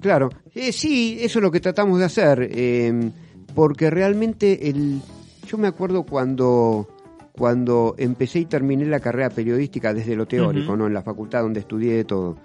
Claro, 0.00 0.30
Eh, 0.54 0.72
sí, 0.72 1.18
eso 1.20 1.38
es 1.38 1.42
lo 1.42 1.50
que 1.50 1.60
tratamos 1.60 1.98
de 1.98 2.04
hacer, 2.04 2.48
eh, 2.52 3.10
porque 3.54 3.88
realmente 3.90 4.68
el, 4.68 5.00
yo 5.46 5.58
me 5.58 5.68
acuerdo 5.68 6.02
cuando, 6.04 6.88
cuando 7.32 7.94
empecé 7.98 8.40
y 8.40 8.44
terminé 8.44 8.84
la 8.84 9.00
carrera 9.00 9.30
periodística 9.30 9.92
desde 9.94 10.14
lo 10.14 10.26
teórico. 10.26 10.76
¿no? 10.76 10.86
En 10.86 10.94
la 10.94 11.02
facultad 11.02 11.42
donde 11.42 11.60
estudié 11.60 12.04
todo. 12.04 12.36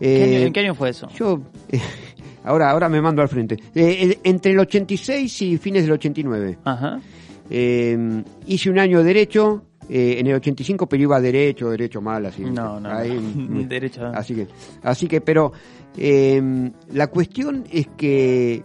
¿Qué 0.00 0.32
Eh, 0.32 0.36
año- 0.38 0.46
¿En 0.48 0.52
qué 0.52 0.60
año 0.60 0.74
fue 0.74 0.90
eso? 0.90 1.08
Yo, 1.14 1.40
ahora, 2.44 2.70
ahora 2.70 2.88
me 2.88 3.00
mando 3.00 3.22
al 3.22 3.28
frente. 3.28 3.56
Eh, 3.74 4.18
entre 4.24 4.52
el 4.52 4.58
86 4.58 5.42
y 5.42 5.58
fines 5.58 5.82
del 5.84 5.92
89. 5.92 6.58
Ajá. 6.64 7.00
Eh, 7.50 8.22
hice 8.46 8.70
un 8.70 8.78
año 8.78 8.98
de 8.98 9.04
Derecho, 9.04 9.62
eh, 9.88 10.16
en 10.18 10.26
el 10.26 10.34
85, 10.34 10.88
pero 10.88 11.02
iba 11.02 11.16
a 11.16 11.20
Derecho, 11.20 11.70
Derecho 11.70 12.00
mal, 12.00 12.26
así. 12.26 12.42
No, 12.42 12.80
no, 12.80 12.88
Ahí, 12.90 13.12
no. 13.36 13.62
Derecho. 13.68 14.06
Así 14.06 14.34
que, 14.34 14.48
así 14.82 15.06
que, 15.06 15.20
pero 15.20 15.52
la 15.96 17.06
cuestión 17.08 17.64
es 17.70 17.86
que... 17.96 18.62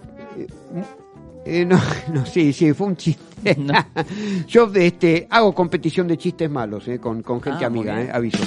eh, 1.47 1.65
no, 1.65 1.79
no, 2.13 2.25
sí, 2.25 2.53
sí, 2.53 2.73
fue 2.73 2.87
un 2.87 2.97
chiste. 2.97 3.55
No. 3.57 3.73
Yo 4.47 4.71
este, 4.73 5.27
hago 5.29 5.53
competición 5.53 6.07
de 6.07 6.17
chistes 6.17 6.49
malos 6.49 6.87
eh, 6.87 6.99
con, 6.99 7.21
con 7.23 7.41
gente 7.41 7.63
Ah, 7.63 7.67
amiga, 7.67 8.01
eh, 8.01 8.09
aviso. 8.11 8.43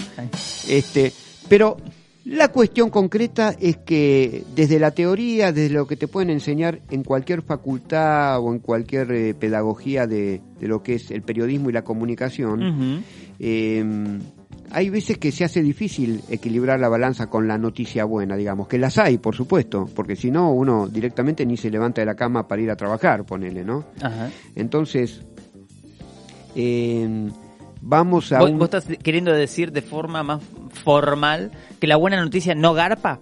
Este, 0.68 1.12
pero 1.48 1.76
la 2.24 2.48
cuestión 2.48 2.90
concreta 2.90 3.56
es 3.58 3.78
que 3.78 4.44
desde 4.54 4.78
la 4.78 4.90
teoría, 4.90 5.52
desde 5.52 5.74
lo 5.74 5.86
que 5.86 5.96
te 5.96 6.06
pueden 6.06 6.30
enseñar 6.30 6.80
en 6.90 7.02
cualquier 7.02 7.42
facultad 7.42 8.38
o 8.40 8.52
en 8.52 8.58
cualquier 8.58 9.10
eh, 9.12 9.34
pedagogía 9.34 10.06
de, 10.06 10.42
de 10.60 10.68
lo 10.68 10.82
que 10.82 10.94
es 10.94 11.10
el 11.10 11.22
periodismo 11.22 11.70
y 11.70 11.72
la 11.72 11.82
comunicación, 11.82 13.02
eh, 13.38 13.82
hay 14.72 14.88
veces 14.90 15.18
que 15.18 15.32
se 15.32 15.44
hace 15.44 15.62
difícil 15.62 16.22
equilibrar 16.28 16.78
la 16.80 16.88
balanza 16.88 17.26
con 17.28 17.48
la 17.48 17.58
noticia 17.58 18.04
buena, 18.04 18.36
digamos, 18.36 18.68
que 18.68 18.78
las 18.78 18.98
hay, 18.98 19.18
por 19.18 19.34
supuesto, 19.34 19.88
porque 19.94 20.16
si 20.16 20.30
no, 20.30 20.52
uno 20.52 20.86
directamente 20.88 21.44
ni 21.46 21.56
se 21.56 21.70
levanta 21.70 22.00
de 22.00 22.06
la 22.06 22.14
cama 22.14 22.46
para 22.48 22.62
ir 22.62 22.70
a 22.70 22.76
trabajar, 22.76 23.24
ponele, 23.24 23.64
¿no? 23.64 23.84
Ajá. 24.00 24.30
Entonces, 24.56 25.22
eh, 26.54 27.28
vamos 27.80 28.32
a... 28.32 28.40
¿Vos, 28.40 28.50
un- 28.50 28.58
vos 28.58 28.66
estás 28.72 28.86
queriendo 29.02 29.32
decir 29.32 29.72
de 29.72 29.82
forma 29.82 30.22
más 30.22 30.40
formal 30.84 31.50
que 31.80 31.86
la 31.86 31.96
buena 31.96 32.20
noticia 32.22 32.54
no 32.54 32.74
garpa? 32.74 33.20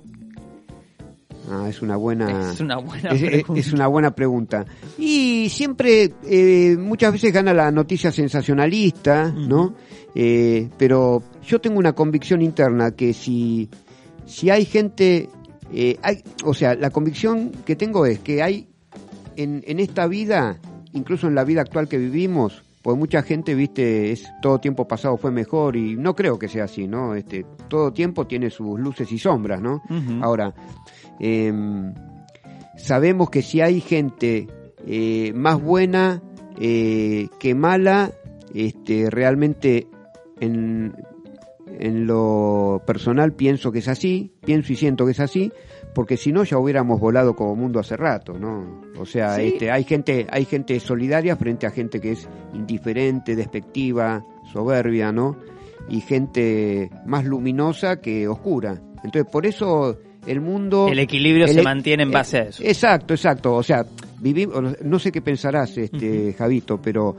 Ah, 1.50 1.66
es 1.68 1.80
una 1.82 1.96
buena... 1.96 2.52
Es 2.52 2.60
una 2.60 2.76
buena 2.78 3.10
Es, 3.10 3.22
pregunta. 3.22 3.60
es 3.60 3.72
una 3.72 3.86
buena 3.86 4.10
pregunta. 4.14 4.66
Y 4.98 5.48
siempre, 5.50 6.12
eh, 6.24 6.76
muchas 6.78 7.12
veces 7.12 7.32
gana 7.32 7.52
la 7.54 7.70
noticia 7.70 8.12
sensacionalista, 8.12 9.30
¿no? 9.32 9.74
Eh, 10.14 10.68
pero 10.76 11.22
yo 11.46 11.60
tengo 11.60 11.78
una 11.78 11.92
convicción 11.92 12.42
interna 12.42 12.90
que 12.92 13.12
si, 13.12 13.68
si 14.26 14.50
hay 14.50 14.64
gente, 14.64 15.28
eh, 15.72 15.98
hay, 16.02 16.22
o 16.44 16.54
sea, 16.54 16.74
la 16.74 16.90
convicción 16.90 17.52
que 17.64 17.76
tengo 17.76 18.04
es 18.06 18.18
que 18.18 18.42
hay 18.42 18.68
en, 19.36 19.62
en 19.66 19.78
esta 19.78 20.06
vida, 20.06 20.58
incluso 20.92 21.28
en 21.28 21.34
la 21.34 21.44
vida 21.44 21.60
actual 21.60 21.88
que 21.88 21.98
vivimos, 21.98 22.62
pues 22.82 22.96
mucha 22.96 23.22
gente, 23.22 23.54
viste, 23.54 24.12
es 24.12 24.24
todo 24.40 24.58
tiempo 24.60 24.86
pasado 24.88 25.16
fue 25.16 25.30
mejor 25.30 25.76
y 25.76 25.96
no 25.96 26.14
creo 26.14 26.38
que 26.38 26.48
sea 26.48 26.64
así, 26.64 26.86
¿no? 26.86 27.14
Este, 27.14 27.44
todo 27.68 27.92
tiempo 27.92 28.26
tiene 28.26 28.50
sus 28.50 28.78
luces 28.80 29.10
y 29.12 29.18
sombras, 29.18 29.60
¿no? 29.60 29.82
Ahora, 30.22 30.54
em, 31.20 31.94
sabemos 32.76 33.30
que 33.30 33.42
si 33.42 33.60
hay 33.60 33.80
gente 33.80 34.46
eh, 34.86 35.32
más 35.34 35.60
buena 35.60 36.22
eh, 36.60 37.28
que 37.38 37.54
mala, 37.54 38.10
este, 38.54 39.10
realmente 39.10 39.86
en, 40.40 40.94
en 41.66 42.06
lo 42.06 42.82
personal 42.86 43.32
pienso 43.34 43.70
que 43.72 43.80
es 43.80 43.88
así, 43.88 44.32
pienso 44.44 44.72
y 44.72 44.76
siento 44.76 45.04
que 45.04 45.12
es 45.12 45.20
así, 45.20 45.52
porque 45.94 46.16
si 46.16 46.32
no 46.32 46.44
ya 46.44 46.58
hubiéramos 46.58 47.00
volado 47.00 47.34
como 47.34 47.56
mundo 47.56 47.80
hace 47.80 47.96
rato, 47.96 48.38
¿no? 48.38 48.82
O 48.98 49.04
sea, 49.06 49.36
Sí. 49.36 49.48
este, 49.48 49.70
hay 49.70 49.84
gente, 49.84 50.26
hay 50.30 50.44
gente 50.44 50.78
solidaria 50.80 51.36
frente 51.36 51.66
a 51.66 51.70
gente 51.70 52.00
que 52.00 52.12
es 52.12 52.28
indiferente, 52.54 53.34
despectiva, 53.36 54.24
soberbia, 54.52 55.12
¿no? 55.12 55.36
Y 55.88 56.00
gente 56.00 56.90
más 57.06 57.24
luminosa 57.24 58.00
que 58.00 58.28
oscura. 58.28 58.80
Entonces, 59.04 59.30
por 59.30 59.46
eso 59.46 59.98
el 60.28 60.40
mundo 60.40 60.88
El 60.88 60.98
equilibrio 60.98 61.46
el 61.46 61.52
se 61.52 61.60
e- 61.60 61.62
mantiene 61.62 62.02
en 62.02 62.10
base 62.10 62.38
a 62.38 62.42
eh, 62.42 62.48
eso. 62.50 62.62
Exacto, 62.64 63.14
exacto. 63.14 63.54
O 63.54 63.62
sea, 63.62 63.84
vivimos, 64.20 64.80
no 64.82 64.98
sé 64.98 65.10
qué 65.10 65.22
pensarás, 65.22 65.76
este, 65.78 66.34
Javito, 66.34 66.80
pero 66.80 67.16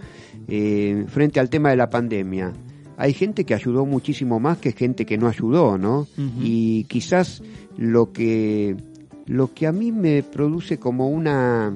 eh, 0.48 1.06
frente 1.08 1.40
al 1.40 1.50
tema 1.50 1.70
de 1.70 1.76
la 1.76 1.90
pandemia, 1.90 2.54
hay 2.98 3.14
gente 3.14 3.46
que 3.46 3.54
ayudó 3.54 3.86
muchísimo 3.86 4.40
más 4.40 4.58
que 4.58 4.74
gente 4.74 5.06
que 5.06 5.18
no 5.18 5.28
ayudó, 5.28 5.78
¿no? 5.78 6.08
Y 6.42 6.84
quizás 6.86 7.42
lo 7.78 8.12
que 8.12 8.76
lo 9.26 9.54
que 9.54 9.68
a 9.68 9.72
mí 9.72 9.92
me 9.92 10.24
produce 10.24 10.80
como 10.80 11.08
una 11.08 11.74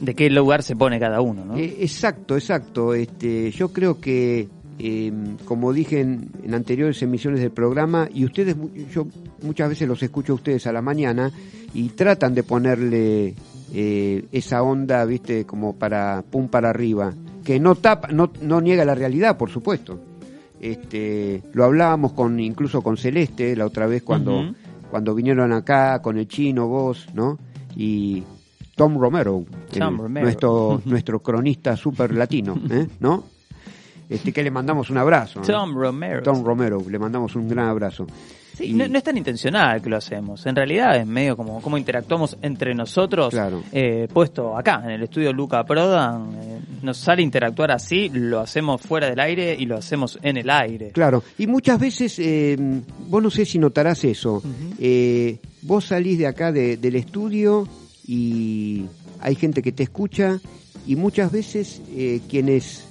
De 0.00 0.14
qué 0.14 0.30
lugar 0.30 0.62
se 0.62 0.74
pone 0.74 0.98
cada 0.98 1.20
uno, 1.20 1.44
¿no? 1.44 1.56
eh, 1.56 1.76
exacto, 1.80 2.34
exacto. 2.34 2.94
Este, 2.94 3.50
yo 3.50 3.72
creo 3.72 4.00
que, 4.00 4.48
eh, 4.78 5.12
como 5.44 5.72
dije 5.72 6.00
en, 6.00 6.28
en 6.42 6.54
anteriores 6.54 7.00
emisiones 7.02 7.40
del 7.40 7.50
programa, 7.50 8.08
y 8.12 8.24
ustedes, 8.24 8.56
yo 8.92 9.06
muchas 9.42 9.68
veces 9.70 9.88
los 9.88 10.02
escucho 10.02 10.32
a 10.32 10.36
ustedes 10.36 10.66
a 10.66 10.72
la 10.72 10.82
mañana 10.82 11.30
y 11.74 11.88
tratan 11.90 12.34
de 12.34 12.42
ponerle 12.42 13.34
eh, 13.74 14.24
esa 14.32 14.62
onda, 14.62 15.04
viste, 15.04 15.44
como 15.44 15.74
para 15.76 16.22
pum 16.30 16.48
para 16.48 16.70
arriba, 16.70 17.12
que 17.44 17.58
no 17.60 17.74
tapa, 17.76 18.08
no, 18.08 18.32
no 18.42 18.60
niega 18.60 18.84
la 18.84 18.94
realidad, 18.94 19.36
por 19.36 19.50
supuesto. 19.50 19.98
Este, 20.60 21.42
lo 21.52 21.64
hablábamos 21.64 22.12
con, 22.12 22.40
incluso 22.40 22.82
con 22.82 22.96
Celeste 22.96 23.54
la 23.56 23.66
otra 23.66 23.86
vez 23.86 24.02
cuando, 24.02 24.52
cuando 24.90 25.14
vinieron 25.14 25.52
acá 25.52 26.00
con 26.00 26.18
el 26.18 26.26
chino, 26.28 26.66
vos, 26.66 27.06
¿no? 27.14 27.38
Y 27.76 28.22
Tom 28.74 28.98
Romero, 28.98 29.44
Tom 29.78 29.94
el- 29.94 29.98
Romero. 29.98 30.24
nuestro 30.24 30.82
nuestro 30.86 31.20
cronista 31.20 31.76
super 31.76 32.14
latino, 32.14 32.58
¿eh? 32.70 32.86
¿no? 33.00 33.24
Este 34.08 34.32
que 34.32 34.42
le 34.42 34.50
mandamos 34.50 34.88
un 34.90 34.98
abrazo. 34.98 35.40
¿no? 35.40 35.46
Tom 35.46 35.74
Romero. 35.74 36.22
Tom 36.22 36.44
Romero, 36.44 36.82
le 36.88 36.98
mandamos 36.98 37.34
un 37.34 37.48
gran 37.48 37.66
abrazo. 37.68 38.06
Sí, 38.56 38.66
Y- 38.66 38.72
no, 38.72 38.88
no 38.88 38.96
es 38.96 39.04
tan 39.04 39.18
intencional 39.18 39.82
que 39.82 39.90
lo 39.90 39.96
hacemos. 39.98 40.46
En 40.46 40.56
realidad 40.56 40.96
es 40.96 41.06
medio 41.06 41.36
como, 41.36 41.60
como 41.60 41.76
interactuamos 41.76 42.38
entre 42.40 42.74
nosotros. 42.74 43.28
Claro. 43.30 43.62
eh, 43.72 44.08
puesto 44.10 44.56
acá, 44.56 44.80
en 44.84 44.92
el 44.92 45.02
estudio 45.02 45.30
Luca 45.32 45.62
Prodan. 45.64 46.30
eh, 46.40 46.60
nos 46.82 46.96
sale 46.96 47.20
interactuar 47.20 47.70
así, 47.72 48.08
lo 48.14 48.40
hacemos 48.40 48.80
fuera 48.80 49.10
del 49.10 49.20
aire 49.20 49.54
y 49.58 49.66
lo 49.66 49.76
hacemos 49.76 50.18
en 50.22 50.36
el 50.38 50.48
aire. 50.48 50.90
Claro, 50.92 51.22
y 51.36 51.46
muchas 51.48 51.78
veces, 51.80 52.18
eh, 52.18 52.56
vos 53.08 53.22
no 53.22 53.28
sé 53.30 53.44
si 53.44 53.58
notarás 53.58 54.04
eso, 54.04 54.42
vos 55.62 55.84
salís 55.84 56.16
de 56.18 56.26
acá 56.26 56.52
de- 56.52 56.76
del 56.76 56.96
estudio 56.96 57.66
y 58.06 58.86
hay 59.20 59.34
gente 59.34 59.60
que 59.62 59.72
te 59.72 59.82
escucha 59.82 60.38
y 60.86 60.94
muchas 60.96 61.32
veces 61.32 61.82
quienes, 62.28 62.85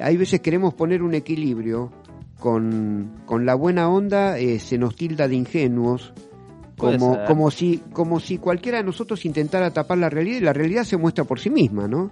hay 0.00 0.16
veces 0.16 0.40
queremos 0.40 0.74
poner 0.74 1.02
un 1.02 1.14
equilibrio 1.14 1.92
con, 2.38 3.22
con 3.26 3.46
la 3.46 3.54
buena 3.54 3.88
onda, 3.88 4.38
eh, 4.38 4.58
se 4.58 4.78
nos 4.78 4.96
tilda 4.96 5.28
de 5.28 5.36
ingenuos, 5.36 6.12
como, 6.76 7.24
como, 7.26 7.50
si, 7.50 7.78
como 7.92 8.20
si 8.20 8.38
cualquiera 8.38 8.78
de 8.78 8.84
nosotros 8.84 9.24
intentara 9.24 9.70
tapar 9.70 9.98
la 9.98 10.10
realidad 10.10 10.38
y 10.38 10.40
la 10.40 10.52
realidad 10.52 10.84
se 10.84 10.96
muestra 10.96 11.24
por 11.24 11.40
sí 11.40 11.50
misma, 11.50 11.88
¿no? 11.88 12.10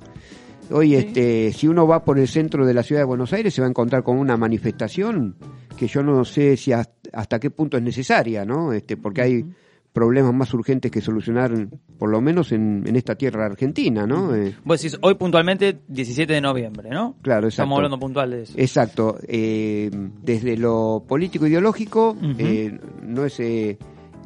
Hoy, 0.71 0.95
este, 0.95 1.53
si 1.53 1.67
uno 1.67 1.87
va 1.87 2.05
por 2.05 2.19
el 2.19 2.29
centro 2.29 2.65
de 2.65 2.73
la 2.73 2.83
ciudad 2.83 3.03
de 3.03 3.07
Buenos 3.07 3.33
Aires, 3.33 3.53
se 3.53 3.61
va 3.61 3.67
a 3.67 3.71
encontrar 3.71 4.03
con 4.03 4.17
una 4.19 4.37
manifestación 4.37 5.37
que 5.77 5.87
yo 5.89 6.03
no 6.03 6.25
sé 6.25 6.57
si 6.57 6.73
hasta, 6.73 6.95
hasta 7.13 7.41
qué 7.41 7.51
punto 7.51 7.77
es 7.77 7.83
necesaria, 7.83 8.45
¿no? 8.45 8.73
Este, 8.73 8.97
porque 8.97 9.23
hay 9.23 9.45
problemas 9.93 10.33
más 10.33 10.53
urgentes 10.55 10.91
que 10.91 11.01
solucionar, 11.01 11.53
por 11.99 12.09
lo 12.11 12.21
menos 12.21 12.51
en, 12.53 12.83
en 12.87 12.97
esta 12.97 13.15
tierra 13.15 13.45
argentina, 13.47 14.07
¿no? 14.07 14.35
Eh, 14.35 14.55
Vos 14.65 14.81
decís, 14.83 14.99
hoy 15.03 15.15
puntualmente 15.17 15.81
17 15.89 16.33
de 16.33 16.41
noviembre, 16.41 16.89
¿no? 16.91 17.17
Claro, 17.23 17.49
exacto. 17.49 17.49
Estamos 17.63 17.77
hablando 17.77 17.99
puntual 17.99 18.31
de 18.31 18.43
eso. 18.43 18.55
Exacto. 18.57 19.19
eh, 19.29 19.91
desde 20.23 20.57
lo 20.57 21.05
político 21.07 21.47
ideológico, 21.47 22.11
Ujú. 22.11 22.35
eh, 22.39 22.81
no 23.03 23.25
es 23.27 23.39
eh, 23.41 23.77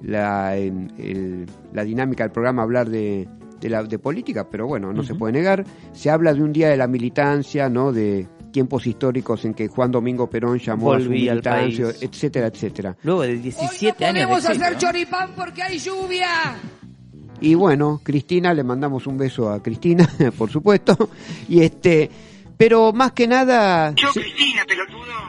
la, 0.03 0.57
el- 0.57 1.47
la 1.73 1.85
dinámica 1.85 2.25
del 2.25 2.33
programa 2.33 2.63
hablar 2.63 2.89
de, 2.89 3.27
de, 3.61 3.69
la, 3.71 3.83
de 3.83 3.99
política, 3.99 4.49
pero 4.51 4.67
bueno, 4.67 4.93
no 4.93 5.03
se 5.03 5.15
puede 5.15 5.33
negar. 5.33 5.65
Se 5.93 6.11
habla 6.11 6.33
de 6.33 6.43
un 6.43 6.53
día 6.53 6.69
de 6.69 6.77
la 6.77 6.87
militancia, 6.87 7.69
¿no? 7.69 7.93
De 7.93 8.29
tiempos 8.57 8.87
históricos 8.87 9.45
en 9.45 9.53
que 9.53 9.69
Juan 9.69 9.93
Domingo 9.93 10.31
Perón 10.31 10.59
llamó 10.59 10.95
a 10.95 10.99
su 10.99 11.05
Volví 11.09 11.29
al 11.29 11.35
militancia, 11.35 11.85
país. 11.89 11.99
etcétera, 12.01 12.47
etcétera. 12.47 12.97
Luego 13.03 13.21
de 13.21 13.37
17 13.37 14.03
años 14.03 14.15
de 14.15 14.23
podemos 14.23 14.45
exilio, 14.47 14.65
hacer 14.65 14.73
¿no? 14.73 14.79
choripán 14.81 15.31
porque 15.37 15.63
hay 15.63 15.79
lluvia. 15.79 16.57
Y 17.43 17.55
bueno, 17.55 18.01
Cristina, 18.03 18.55
le 18.55 18.65
mandamos 18.65 19.07
un 19.07 19.19
beso 19.19 19.51
a 19.51 19.63
Cristina, 19.63 20.09
por 20.39 20.51
supuesto. 20.51 21.11
Y 21.51 21.61
este, 21.61 22.11
pero 22.57 22.95
más 22.95 23.13
que 23.13 23.29
nada. 23.29 23.93
Yo, 23.95 24.09
Cristina, 24.15 24.65
pelotudo. 24.67 25.26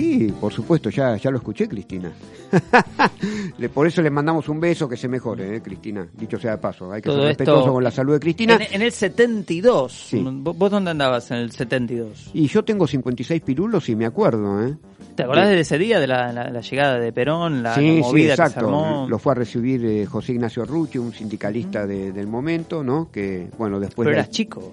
Sí, 0.00 0.34
por 0.40 0.52
supuesto, 0.52 0.90
ya, 0.90 1.16
ya 1.16 1.30
lo 1.30 1.36
escuché, 1.38 1.68
Cristina. 1.68 2.10
Le- 3.58 3.68
por 3.68 3.86
eso 3.86 4.02
le 4.02 4.10
mandamos 4.10 4.48
un 4.48 4.58
beso 4.60 4.88
que 4.88 4.96
se 4.96 5.06
mejore, 5.08 5.56
eh, 5.56 5.60
Cristina. 5.62 6.06
Dicho 6.16 6.38
sea 6.38 6.52
de 6.52 6.58
paso, 6.58 6.90
hay 6.92 7.02
que 7.02 7.08
Todo 7.08 7.22
ser 7.22 7.30
esto- 7.32 7.44
respetuoso 7.44 7.72
con 7.72 7.84
la 7.84 7.90
salud 7.90 8.12
de 8.14 8.20
Cristina. 8.20 8.54
En, 8.56 8.74
en 8.74 8.82
el 8.82 8.92
72. 8.92 9.92
Sí. 9.92 10.22
¿Vos 10.24 10.70
dónde 10.70 10.90
andabas 10.90 11.30
en 11.30 11.38
el 11.38 11.50
72? 11.52 12.30
Y 12.32 12.46
yo 12.48 12.64
tengo 12.64 12.86
56 12.86 13.42
pirulos 13.42 13.88
y 13.88 13.96
me 13.96 14.06
acuerdo, 14.06 14.66
¿eh? 14.66 14.76
¿Te 15.14 15.24
acordás 15.24 15.48
de 15.50 15.60
ese 15.60 15.76
día, 15.76 16.00
de 16.00 16.06
la, 16.06 16.32
la- 16.32 16.50
la 16.50 16.60
llegada 16.60 16.98
de 16.98 17.12
Perón, 17.12 17.62
la, 17.62 17.74
sí, 17.74 17.86
la 17.88 17.94
sí, 17.94 18.00
movida 18.00 18.30
que 18.30 18.36
se 18.36 18.42
exacto. 18.42 18.66
armó? 18.66 19.06
Lo 19.08 19.18
fue 19.18 19.32
a 19.32 19.34
recibir 19.34 19.84
eh, 19.84 20.06
José 20.06 20.32
Ignacio 20.32 20.64
Rucci, 20.64 20.98
un 20.98 21.12
sindicalista 21.12 21.86
de- 21.86 22.12
del 22.12 22.26
momento, 22.26 22.82
¿no? 22.82 23.10
Que, 23.12 23.48
bueno, 23.58 23.78
después... 23.78 24.06
Pero 24.06 24.16
de- 24.16 24.22
eras 24.22 24.30
chico. 24.30 24.72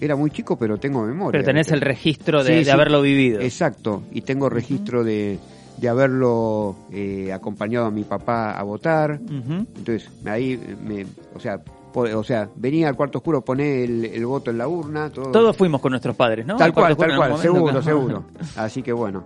Era 0.00 0.16
muy 0.16 0.30
chico, 0.30 0.56
pero 0.58 0.78
tengo 0.78 1.02
memoria. 1.04 1.32
Pero 1.32 1.44
tenés 1.44 1.70
el 1.72 1.80
registro 1.80 2.42
de, 2.42 2.50
Sí, 2.52 2.58
de 2.60 2.64
sí. 2.64 2.70
haberlo 2.70 3.02
vivido. 3.02 3.40
Exacto, 3.40 4.02
y 4.12 4.22
tengo 4.22 4.48
registro 4.48 5.04
de, 5.04 5.38
de 5.76 5.88
haberlo 5.88 6.74
eh, 6.92 7.32
acompañado 7.32 7.86
a 7.86 7.90
mi 7.90 8.04
papá 8.04 8.52
a 8.52 8.62
votar. 8.62 9.20
Entonces, 9.20 10.08
ahí, 10.24 10.58
me, 10.86 11.04
o 11.34 11.40
sea, 11.40 11.60
o 11.94 12.22
sea, 12.24 12.48
venía 12.56 12.88
al 12.88 12.94
cuarto 12.96 13.18
oscuro, 13.18 13.44
poné 13.44 13.82
el, 13.84 14.04
el 14.06 14.24
voto 14.24 14.50
en 14.50 14.58
la 14.58 14.68
urna, 14.68 15.10
todo. 15.10 15.32
Todos 15.32 15.56
fuimos 15.56 15.80
con 15.80 15.90
nuestros 15.90 16.14
padres, 16.16 16.46
¿no? 16.46 16.56
tal 16.56 16.68
Al 16.68 16.72
cual, 16.72 16.96
tal 16.96 17.16
cual, 17.16 17.36
seguro, 17.38 17.82
seguro. 17.82 18.24
Así 18.56 18.82
que 18.82 18.92
bueno. 18.92 19.24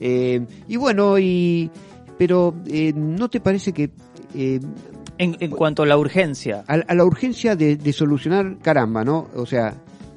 Eh, 0.00 0.40
y 0.68 0.76
bueno, 0.76 1.18
y 1.18 1.70
pero 2.16 2.54
eh, 2.66 2.92
¿no 2.94 3.28
te 3.28 3.40
parece 3.40 3.72
que 3.72 3.90
eh, 4.36 4.60
En, 5.18 5.36
en 5.40 5.50
cuanto 5.50 5.82
a 5.82 5.86
la 5.86 5.96
urgencia, 5.98 6.64
a, 6.68 6.74
a 6.74 6.94
la 6.94 7.04
urgencia 7.04 7.56
de, 7.56 7.76
de 7.76 7.92
solucionar, 7.92 8.56
caramba, 8.62 9.04
¿no? 9.04 9.28
O 9.36 9.44
sea, 9.46 9.74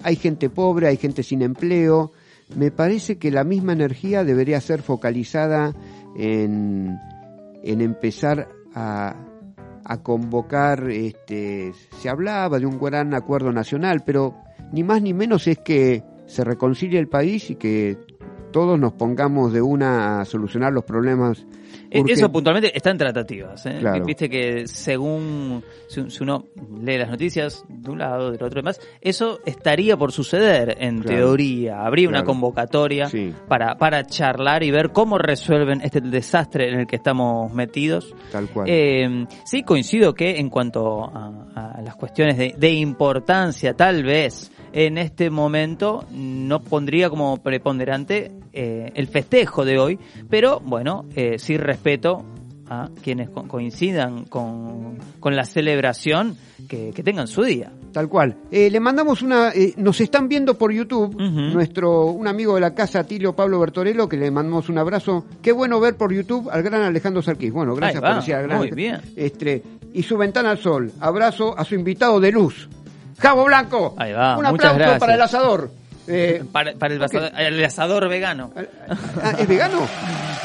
hay 0.07 0.15
gente 0.15 0.49
pobre, 0.49 0.87
hay 0.87 0.95
gente 0.95 1.21
sin 1.21 1.41
empleo. 1.41 2.13
Me 2.55 2.71
parece 2.71 3.17
que 3.17 3.29
la 3.29 3.43
misma 3.43 3.73
energía 3.73 4.23
debería 4.23 4.61
ser 4.61 4.81
focalizada 4.81 5.75
en, 6.15 6.97
en 7.61 7.81
empezar 7.81 8.47
a, 8.73 9.17
a 9.83 10.03
convocar, 10.03 10.89
este, 10.89 11.73
se 11.99 12.07
hablaba 12.07 12.57
de 12.57 12.65
un 12.65 12.79
gran 12.79 13.13
acuerdo 13.13 13.51
nacional, 13.51 14.03
pero 14.05 14.33
ni 14.71 14.81
más 14.81 15.01
ni 15.01 15.13
menos 15.13 15.45
es 15.45 15.57
que 15.57 16.05
se 16.25 16.45
reconcilie 16.45 16.99
el 16.99 17.09
país 17.09 17.49
y 17.49 17.55
que 17.55 17.97
todos 18.53 18.79
nos 18.79 18.93
pongamos 18.93 19.51
de 19.51 19.61
una 19.61 20.21
a 20.21 20.25
solucionar 20.25 20.71
los 20.71 20.85
problemas. 20.85 21.45
Eh, 21.89 21.99
urgentes. 22.01 22.17
Eso 22.19 22.31
puntualmente 22.31 22.75
está 22.75 22.91
en 22.91 22.97
tratativas. 22.97 23.65
¿eh? 23.65 23.77
Claro. 23.79 24.05
Viste 24.05 24.29
que 24.29 24.67
según 24.67 25.63
si, 25.87 26.01
uno 26.21 26.45
lee 26.81 26.97
las 26.97 27.09
noticias 27.09 27.63
de 27.69 27.91
un 27.91 27.99
lado, 27.99 28.31
del 28.31 28.43
otro 28.43 28.59
demás, 28.61 28.79
eso 29.01 29.39
estaría 29.45 29.95
por 29.97 30.11
suceder 30.11 30.75
en 30.79 30.99
Claro. 31.01 31.17
teoría. 31.17 31.81
Habría 31.85 32.07
una 32.09 32.19
Claro. 32.19 32.27
convocatoria 32.33 33.07
Sí. 33.07 33.33
para, 33.47 33.77
para 33.77 34.05
charlar 34.05 34.63
y 34.63 34.71
ver 34.71 34.91
cómo 34.91 35.17
resuelven 35.17 35.81
este 35.81 36.01
desastre 36.01 36.69
en 36.73 36.79
el 36.81 36.87
que 36.87 36.97
estamos 36.97 37.53
metidos. 37.53 38.13
Tal 38.31 38.49
cual. 38.49 38.67
Eh, 38.69 39.25
sí, 39.45 39.63
coincido 39.63 40.13
que 40.13 40.37
en 40.39 40.49
cuanto 40.49 41.05
a, 41.05 41.75
a 41.77 41.81
las 41.81 41.95
cuestiones 41.95 42.37
de, 42.37 42.53
de 42.57 42.71
importancia, 42.71 43.73
tal 43.73 44.03
vez 44.03 44.51
en 44.85 44.99
este 44.99 45.31
momento 45.31 46.05
no 46.11 46.61
pondría 46.61 47.09
como 47.09 47.37
preponderante 47.41 48.31
eh, 48.53 48.91
el 48.93 49.07
festejo 49.07 49.65
de 49.65 49.79
hoy, 49.79 49.99
pero 50.29 50.59
bueno, 50.59 51.05
eh, 51.15 51.39
sí 51.39 51.57
respeto 51.57 52.23
a 52.69 52.89
quienes 53.01 53.29
co- 53.29 53.47
coincidan 53.47 54.25
con, 54.25 54.97
con 55.19 55.35
la 55.35 55.45
celebración 55.45 56.35
que, 56.69 56.91
que 56.93 57.01
tengan 57.01 57.27
su 57.27 57.41
día. 57.43 57.71
Tal 57.91 58.07
cual. 58.07 58.35
Eh, 58.51 58.69
le 58.69 58.79
mandamos 58.79 59.23
una. 59.23 59.49
eh, 59.49 59.73
nos 59.77 59.99
están 60.01 60.27
viendo 60.27 60.55
por 60.59 60.71
YouTube. 60.71 61.15
Nuestro 61.53 62.05
un 62.11 62.27
amigo 62.27 62.53
de 62.55 62.61
la 62.61 62.75
casa, 62.75 63.03
Tilio 63.05 63.33
Pablo 63.35 63.59
Bertorello, 63.59 64.07
que 64.07 64.17
le 64.17 64.29
mandamos 64.29 64.69
un 64.69 64.77
abrazo. 64.77 65.25
Qué 65.41 65.51
bueno 65.53 65.79
ver 65.79 65.95
por 65.95 66.13
YouTube 66.13 66.49
al 66.51 66.61
gran 66.61 66.81
Alejandro 66.83 67.23
Sarquís. 67.23 67.51
Bueno, 67.51 67.73
gracias 67.73 67.99
por 68.01 68.15
decir 68.19 68.35
al 68.35 68.43
gran. 68.43 68.57
muy 68.59 68.69
bien. 68.71 68.99
Este, 69.15 69.63
y 69.93 70.03
su 70.03 70.17
ventana 70.17 70.51
al 70.51 70.59
sol. 70.59 70.91
Abrazo 70.99 71.57
a 71.57 71.63
su 71.63 71.73
invitado 71.73 72.19
de 72.19 72.31
luz. 72.31 72.69
Javo 73.19 73.45
Blanco. 73.45 73.95
Ahí 73.97 74.11
va, 74.13 74.37
Un 74.37 74.43
muchas 74.45 74.71
aplauso 74.71 74.77
gracias. 74.77 74.99
para 74.99 75.13
el 75.15 75.21
asador. 75.21 75.71
Eh, 76.09 76.41
Para, 76.51 76.73
para 76.75 76.93
el, 76.93 77.03
asador, 77.03 77.31
el 77.37 77.65
asador 77.65 78.07
vegano. 78.09 78.51
ah, 79.21 79.33
¿Es 79.37 79.47
vegano? 79.47 79.85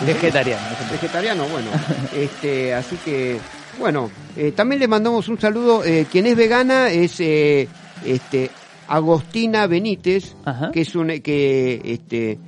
Vegetariano. 0.05 0.63
Vegetariano, 0.91 1.45
bueno. 1.47 1.69
Este, 2.17 2.75
así 2.75 2.97
que, 3.05 3.39
bueno, 3.79 4.11
eh, 4.37 4.53
también 4.53 4.81
le 4.81 4.89
mandamos 4.89 5.29
un 5.29 5.39
saludo. 5.39 5.85
eh, 5.85 6.07
quien 6.11 6.27
es 6.27 6.35
vegana 6.37 6.89
es 6.89 7.21
eh, 7.21 7.69
este 8.05 8.51
Agostina 8.89 9.67
Benítez, 9.69 10.35
Ajá. 10.45 10.71
que 10.73 10.81
es 10.81 10.95
un 10.97 11.09
que 11.21 11.81
este 11.85 12.39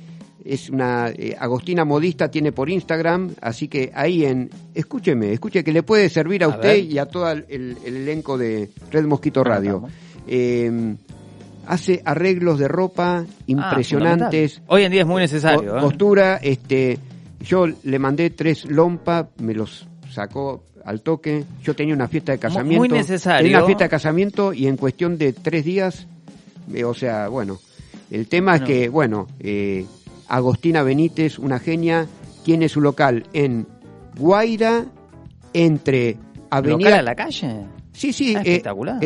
es 0.43 0.69
una 0.69 1.09
eh, 1.09 1.35
Agostina 1.39 1.85
modista 1.85 2.29
tiene 2.29 2.51
por 2.51 2.69
Instagram, 2.69 3.31
así 3.41 3.67
que 3.67 3.91
ahí 3.95 4.25
en 4.25 4.49
escúcheme, 4.75 5.31
escuche 5.33 5.63
que 5.63 5.71
le 5.71 5.81
puede 5.83 6.09
servir 6.09 6.43
a, 6.43 6.47
A 6.47 6.49
usted 6.49 6.67
ver. 6.67 6.79
y 6.83 6.97
a 6.99 7.05
todo 7.05 7.31
el, 7.31 7.45
el 7.49 7.77
elenco 7.95 8.37
de 8.37 8.69
Red 8.91 9.05
Mosquito 9.05 9.39
Ah, 9.41 9.43
Radio. 9.49 9.87
Eh, 10.27 10.95
hace 11.67 12.01
arreglos 12.05 12.59
de 12.59 12.67
ropa 12.67 13.25
impresionantes. 13.47 14.53
Ah, 14.57 14.59
fundamental. 14.59 14.75
Hoy 14.75 14.83
en 14.83 14.91
día 14.91 15.01
es 15.01 15.07
muy 15.07 15.21
necesario. 15.21 15.77
¿eh? 15.77 15.81
Costura, 15.81 16.37
este, 16.41 16.99
yo 17.41 17.65
le 17.67 17.99
mandé 17.99 18.29
tres 18.29 18.65
lompa, 18.65 19.29
me 19.39 19.53
los 19.53 19.87
sacó 20.09 20.63
al 20.83 21.01
toque. 21.01 21.43
Yo 21.63 21.75
tenía 21.75 21.93
una 21.93 22.07
fiesta 22.07 22.31
de 22.31 22.39
casamiento. 22.39 22.79
muy 22.79 22.89
necesario. 22.89 23.43
Tenía 23.43 23.57
una 23.57 23.65
fiesta 23.65 23.85
de 23.85 23.89
casamiento 23.89 24.53
y 24.53 24.67
en 24.67 24.77
cuestión 24.77 25.17
de 25.17 25.33
tres 25.33 25.65
días, 25.65 26.07
eh, 26.73 26.83
o 26.83 26.93
sea, 26.93 27.27
bueno, 27.27 27.59
el 28.11 28.27
tema 28.27 28.55
es 28.55 28.61
que, 28.61 28.89
bueno, 28.89 29.27
eh, 29.39 29.85
Agostina 30.27 30.83
Benítez, 30.83 31.39
una 31.39 31.59
genia, 31.59 32.07
tiene 32.43 32.69
su 32.69 32.81
local 32.81 33.25
en 33.33 33.67
Guaira, 34.17 34.85
entre 35.53 36.17
Avenida... 36.49 36.89
¿Local 36.89 36.99
a 36.99 37.01
la 37.01 37.15
calle? 37.15 37.65
Sí, 37.93 38.13
sí. 38.13 38.35
Ah, 38.35 38.41
espectacular. 38.41 38.99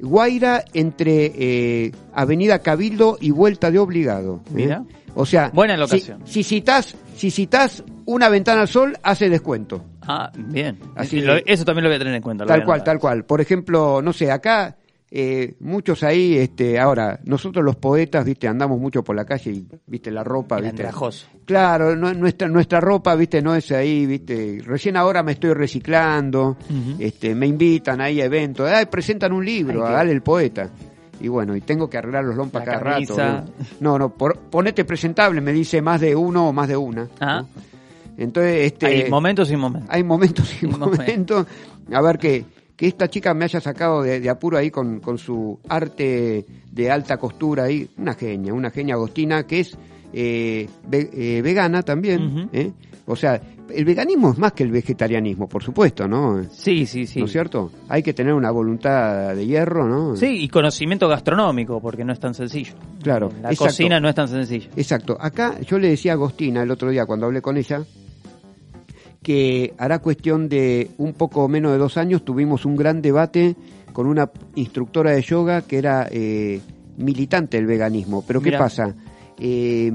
Guaira 0.00 0.64
entre 0.72 1.32
eh, 1.34 1.92
Avenida 2.14 2.60
Cabildo 2.60 3.18
y 3.20 3.30
Vuelta 3.30 3.70
de 3.70 3.78
Obligado. 3.78 4.40
¿eh? 4.46 4.50
Mira. 4.52 4.84
O 5.14 5.26
sea, 5.26 5.50
Buena 5.52 5.74
si- 5.74 5.80
locación. 5.80 6.22
Si, 6.24 6.42
citas, 6.42 6.94
si 7.16 7.30
citas 7.30 7.82
una 8.06 8.28
ventana 8.28 8.62
al 8.62 8.68
sol, 8.68 8.96
hace 9.02 9.28
descuento. 9.28 9.84
Ah, 10.02 10.30
bien. 10.36 10.78
Así 10.94 11.20
Lo- 11.20 11.36
eso 11.44 11.64
también 11.64 11.82
lo 11.84 11.90
voy 11.90 11.96
a 11.96 11.98
tener 11.98 12.14
en 12.14 12.22
cuenta. 12.22 12.46
Tal 12.46 12.64
cual, 12.64 12.82
tal 12.84 12.98
cual. 12.98 13.24
Por 13.24 13.40
ejemplo, 13.40 14.00
no 14.00 14.12
sé, 14.12 14.30
acá 14.30 14.77
eh, 15.10 15.54
muchos 15.60 16.02
ahí, 16.02 16.36
este, 16.36 16.78
ahora, 16.78 17.18
nosotros 17.24 17.64
los 17.64 17.76
poetas, 17.76 18.24
viste, 18.24 18.46
andamos 18.48 18.78
mucho 18.78 19.02
por 19.02 19.16
la 19.16 19.24
calle 19.24 19.50
y, 19.52 19.66
viste, 19.86 20.10
la 20.10 20.22
ropa, 20.22 20.56
El 20.58 20.64
viste. 20.64 20.82
Claro, 21.46 21.96
no- 21.96 22.12
nuestra, 22.12 22.46
nuestra 22.48 22.80
ropa, 22.80 23.14
viste, 23.14 23.40
no 23.40 23.54
es 23.54 23.70
ahí, 23.72 24.04
viste. 24.06 24.58
Recién 24.64 24.96
ahora 24.96 25.22
me 25.22 25.32
estoy 25.32 25.54
reciclando, 25.54 26.56
este, 26.98 27.34
me 27.34 27.46
invitan 27.46 28.00
ahí 28.00 28.20
a 28.20 28.26
eventos, 28.26 28.68
ay, 28.70 28.86
presentan 28.86 29.32
un 29.32 29.44
libro, 29.44 29.80
dale 29.92 30.12
el 30.12 30.20
poeta. 30.22 30.68
Y 31.20 31.26
bueno, 31.28 31.56
y 31.56 31.62
tengo 31.62 31.88
que 31.90 31.98
arreglar 31.98 32.22
los 32.24 32.36
lompas 32.36 32.62
cada 32.64 32.78
rato. 32.78 33.14
¿no? 33.16 33.44
No, 33.80 33.98
no, 33.98 34.14
por- 34.14 34.38
ponete 34.38 34.84
presentable, 34.84 35.40
me 35.40 35.52
dice 35.52 35.82
más 35.82 36.00
de 36.00 36.14
uno 36.14 36.48
o 36.48 36.52
más 36.52 36.68
de 36.68 36.76
una. 36.76 37.08
Ah. 37.18 37.40
¿no? 37.42 37.48
Entonces, 38.18 38.66
este. 38.72 38.86
Hay 38.86 39.10
momentos 39.10 39.50
y 39.50 39.56
momentos. 39.56 39.90
Hay 39.92 40.02
momentos 40.04 40.62
y 40.62 40.66
Momentos. 40.68 40.98
momentos. 40.98 41.46
A 41.92 42.02
ver 42.02 42.18
que, 42.18 42.44
que 42.78 42.86
esta 42.86 43.10
chica 43.10 43.34
me 43.34 43.44
haya 43.44 43.60
sacado 43.60 44.02
de, 44.02 44.20
de 44.20 44.30
apuro 44.30 44.56
ahí 44.56 44.70
con, 44.70 45.00
con 45.00 45.18
su 45.18 45.58
arte 45.68 46.46
de 46.70 46.90
alta 46.92 47.16
costura 47.16 47.64
ahí. 47.64 47.90
Una 47.98 48.14
genia, 48.14 48.54
una 48.54 48.70
genia 48.70 48.94
Agostina 48.94 49.42
que 49.42 49.60
es 49.60 49.76
eh, 50.12 50.68
ve- 50.86 51.10
eh, 51.12 51.42
vegana 51.42 51.82
también. 51.82 52.48
¿eh? 52.52 52.70
O 53.06 53.16
sea, 53.16 53.40
el 53.74 53.84
veganismo 53.84 54.30
es 54.30 54.38
más 54.38 54.52
que 54.52 54.62
el 54.62 54.70
vegetarianismo, 54.70 55.48
por 55.48 55.62
supuesto, 55.64 56.06
¿no? 56.06 56.44
Sí, 56.52 56.86
sí, 56.86 57.04
sí. 57.06 57.18
¿No 57.18 57.24
es 57.26 57.32
cierto? 57.32 57.72
Hay 57.88 58.02
que 58.04 58.14
tener 58.14 58.32
una 58.32 58.52
voluntad 58.52 59.34
de 59.34 59.44
hierro, 59.44 59.88
¿no? 59.88 60.14
Sí, 60.14 60.26
y 60.44 60.48
conocimiento 60.48 61.08
gastronómico, 61.08 61.80
porque 61.80 62.04
no 62.04 62.12
es 62.12 62.20
tan 62.20 62.32
sencillo. 62.32 62.74
Claro, 63.02 63.28
La 63.42 63.50
exacto. 63.50 63.64
cocina 63.72 63.98
no 63.98 64.08
es 64.08 64.14
tan 64.14 64.28
sencilla. 64.28 64.68
Exacto. 64.76 65.16
Acá 65.20 65.58
yo 65.62 65.78
le 65.80 65.88
decía 65.88 66.12
a 66.12 66.14
Agostina 66.14 66.62
el 66.62 66.70
otro 66.70 66.90
día 66.90 67.06
cuando 67.06 67.26
hablé 67.26 67.42
con 67.42 67.56
ella 67.56 67.82
que 69.22 69.74
hará 69.78 69.98
cuestión 69.98 70.48
de 70.48 70.90
un 70.98 71.12
poco 71.12 71.48
menos 71.48 71.72
de 71.72 71.78
dos 71.78 71.96
años 71.96 72.24
tuvimos 72.24 72.64
un 72.64 72.76
gran 72.76 73.02
debate 73.02 73.56
con 73.92 74.06
una 74.06 74.30
instructora 74.54 75.10
de 75.12 75.22
yoga 75.22 75.62
que 75.62 75.78
era 75.78 76.08
eh, 76.10 76.60
militante 76.96 77.56
del 77.56 77.66
veganismo. 77.66 78.24
Pero 78.26 78.40
¿qué 78.40 78.52
pasa? 78.52 78.94
Eh, 79.38 79.92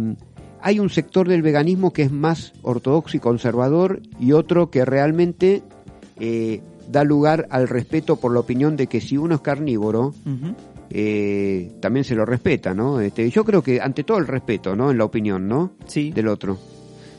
hay 0.61 0.79
un 0.79 0.89
sector 0.89 1.27
del 1.27 1.41
veganismo 1.41 1.91
que 1.91 2.03
es 2.03 2.11
más 2.11 2.53
ortodoxo 2.61 3.17
y 3.17 3.19
conservador 3.19 4.01
y 4.19 4.31
otro 4.31 4.69
que 4.69 4.85
realmente 4.85 5.61
eh, 6.19 6.61
da 6.89 7.03
lugar 7.03 7.47
al 7.49 7.67
respeto 7.67 8.15
por 8.15 8.33
la 8.33 8.39
opinión 8.39 8.77
de 8.77 8.87
que 8.87 9.01
si 9.01 9.17
uno 9.17 9.35
es 9.35 9.41
carnívoro, 9.41 10.13
eh, 10.89 11.71
también 11.81 12.03
se 12.03 12.15
lo 12.15 12.25
respeta, 12.25 12.73
¿no? 12.73 13.01
Este, 13.01 13.29
yo 13.29 13.43
creo 13.43 13.61
que 13.61 13.81
ante 13.81 14.03
todo 14.03 14.17
el 14.19 14.27
respeto, 14.27 14.75
¿no? 14.75 14.91
En 14.91 14.97
la 14.97 15.05
opinión, 15.05 15.47
¿no? 15.47 15.73
Sí. 15.85 16.11
Del 16.11 16.27
otro. 16.27 16.57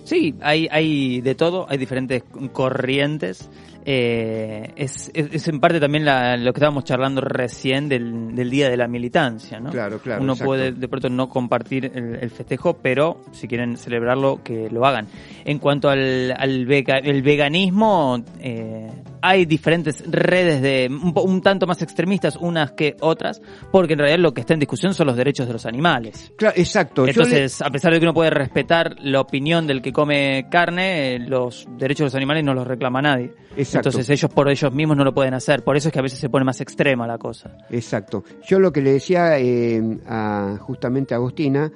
Sí, 0.05 0.35
hay, 0.41 0.69
hay 0.71 1.21
de 1.21 1.35
todo, 1.35 1.67
hay 1.69 1.79
diferentes 1.79 2.23
corrientes. 2.53 3.51
Eh, 3.87 4.71
es, 4.77 5.11
es, 5.13 5.29
es 5.35 5.49
en 5.49 5.61
parte 5.61 5.79
también 5.79 6.07
la- 6.07 6.39
lo 6.39 6.53
que 6.55 6.59
estábamos 6.59 6.85
charlando 6.85 7.21
recién 7.21 7.89
del, 7.91 8.35
del 8.35 8.49
día 8.49 8.71
de 8.71 8.79
la 8.79 8.89
militancia, 8.89 9.61
¿no? 9.61 9.71
Claro, 9.71 9.99
claro, 9.99 10.23
Uno 10.23 10.33
exacto. 10.33 10.49
puede 10.49 10.73
de 10.73 10.89
pronto 10.89 11.11
no 11.11 11.29
compartir 11.29 11.91
el, 11.95 12.15
el 12.21 12.31
festejo, 12.31 12.79
pero 12.83 13.21
si 13.33 13.47
quieren 13.47 13.77
celebrarlo, 13.77 14.41
que 14.43 14.71
lo 14.71 14.87
hagan. 14.87 15.07
En 15.45 15.59
cuanto 15.59 15.91
al, 15.91 16.33
al 16.37 16.65
vega- 16.65 16.99
el 17.03 17.23
veganismo, 17.23 18.23
eh, 18.41 18.91
hay 19.27 19.47
diferentes 19.47 20.05
redes 20.07 20.61
de 20.61 20.89
un, 20.91 21.13
un 21.17 21.41
tanto 21.41 21.67
más 21.67 21.81
extremistas 21.81 22.37
unas 22.37 22.73
que 22.73 22.97
otras, 23.01 23.41
porque 23.73 23.95
en 23.95 24.01
realidad 24.01 24.19
lo 24.21 24.35
que 24.35 24.43
está 24.43 24.53
en 24.55 24.61
discusión 24.61 24.93
son 24.93 25.07
los 25.07 25.17
derechos 25.17 25.47
de 25.47 25.53
los 25.55 25.65
animales. 25.67 26.33
Claro, 26.37 26.55
exacto. 26.59 27.05
Le- 27.05 27.13
Entonces, 27.13 27.63
a 27.63 27.71
pesar 27.71 27.93
de 27.93 28.01
que 28.01 28.05
uno 28.05 28.13
puede 28.15 28.31
respetar 28.31 28.97
la 29.01 29.21
opinión 29.21 29.67
del 29.67 29.81
que 29.81 29.93
come 29.93 30.47
carne, 30.51 31.15
eh, 31.15 31.19
los 31.21 31.67
derechos 31.79 32.01
de 32.01 32.05
los 32.07 32.15
animales 32.15 32.45
no 32.45 32.53
los 32.55 32.67
reclama 32.67 33.01
nadie. 33.01 33.33
Exacto. 33.57 33.89
Entonces 33.91 34.11
ellos 34.11 34.31
por 34.33 34.51
ellos 34.51 34.73
mismos 34.73 34.97
no 34.97 35.05
lo 35.05 35.15
pueden 35.15 35.33
hacer. 35.35 35.63
Por 35.65 35.77
eso 35.77 35.89
es 35.89 35.93
que 35.93 35.99
a 36.01 36.03
veces 36.03 36.19
se 36.19 36.29
pone 36.29 36.45
más 36.45 36.61
extrema 36.61 37.07
la 37.07 37.19
cosa. 37.19 37.57
Exacto. 37.71 38.25
Yo 38.47 38.59
lo 38.59 38.73
que 38.73 38.83
le 38.83 38.93
decía 38.93 39.39
eh, 39.39 39.81
a, 40.07 40.57
justamente 40.61 41.15
a 41.15 41.17
Agostina, 41.17 41.73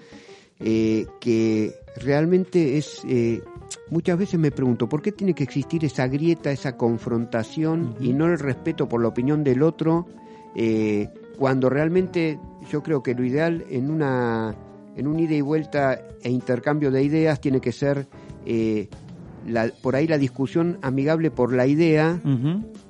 eh, 0.61 1.07
que 1.21 1.73
realmente 1.97 2.77
es, 2.79 3.03
eh, 3.09 3.41
muchas 3.91 4.19
veces 4.19 4.39
me 4.39 4.51
pregunto, 4.51 4.89
¿por 4.89 5.03
qué 5.03 5.13
tiene 5.13 5.35
que 5.35 5.45
existir 5.45 5.85
esa 5.85 6.07
grieta, 6.09 6.51
esa 6.51 6.77
confrontación 6.77 7.95
y 8.01 8.13
no 8.13 8.27
el 8.27 8.39
respeto 8.39 8.89
por 8.89 9.01
la 9.03 9.09
opinión 9.09 9.45
del 9.45 9.63
otro, 9.63 10.07
eh, 10.55 11.09
cuando 11.39 11.69
realmente 11.71 12.39
yo 12.71 12.83
creo 12.83 13.03
que 13.03 13.15
lo 13.15 13.25
ideal 13.25 13.65
en 13.71 13.91
una 13.91 14.55
en 14.97 15.07
un 15.07 15.21
ida 15.21 15.35
y 15.35 15.41
vuelta 15.41 16.01
e 16.23 16.31
intercambio 16.31 16.91
de 16.91 17.05
ideas 17.05 17.41
tiene 17.41 17.61
que 17.61 17.71
ser 17.71 18.09
eh, 18.47 18.89
la- 19.47 19.71
por 19.83 19.95
ahí 19.95 20.09
la 20.09 20.19
discusión 20.19 20.79
amigable 20.83 21.31
por 21.31 21.53
la 21.53 21.67
idea 21.69 22.21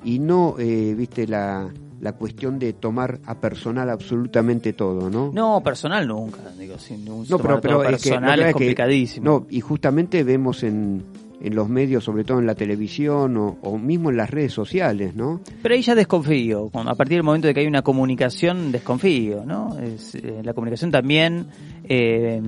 y 0.05 0.19
no, 0.19 0.55
eh, 0.59 0.95
viste, 0.97 1.27
la, 1.27 1.69
la 2.01 2.13
cuestión 2.13 2.59
de 2.59 2.73
tomar 2.73 3.19
a 3.27 3.41
personal 3.41 3.91
absolutamente 3.91 4.73
todo, 4.73 5.11
¿no? 5.11 5.31
No, 5.33 5.61
personal 5.63 6.07
nunca. 6.07 6.39
Digo, 6.59 6.79
sin 6.79 7.05
No, 7.05 7.25
pero, 7.39 7.61
pero 7.61 7.83
es 7.85 8.03
que, 8.03 8.11
personal 8.11 8.41
es 8.41 8.47
que- 8.47 8.53
complicadísimo. 8.53 9.25
no, 9.25 9.47
y 9.51 9.61
justamente 9.61 10.23
vemos 10.23 10.63
en, 10.63 11.03
en 11.41 11.55
los 11.55 11.69
medios, 11.69 12.05
sobre 12.05 12.25
todo 12.25 12.39
en 12.39 12.47
la 12.47 12.55
televisión 12.55 13.37
o, 13.37 13.59
o 13.63 13.79
mismo 13.79 14.11
en 14.11 14.17
las 14.17 14.31
redes 14.31 14.53
sociales, 14.53 15.15
¿no? 15.17 15.41
Pero 15.63 15.75
ahí 15.75 15.83
ya 15.83 15.95
desconfío. 15.95 16.71
A 16.73 16.95
partir 16.95 17.17
del 17.17 17.25
momento 17.25 17.49
de 17.49 17.55
que 17.55 17.61
hay 17.61 17.67
una 17.67 17.83
comunicación, 17.83 18.71
desconfío, 18.73 19.45
¿no? 19.45 19.77
Es, 19.81 20.15
eh, 20.15 20.41
la 20.45 20.55
comunicación 20.55 20.91
también 20.91 21.47
eh, 21.85 22.41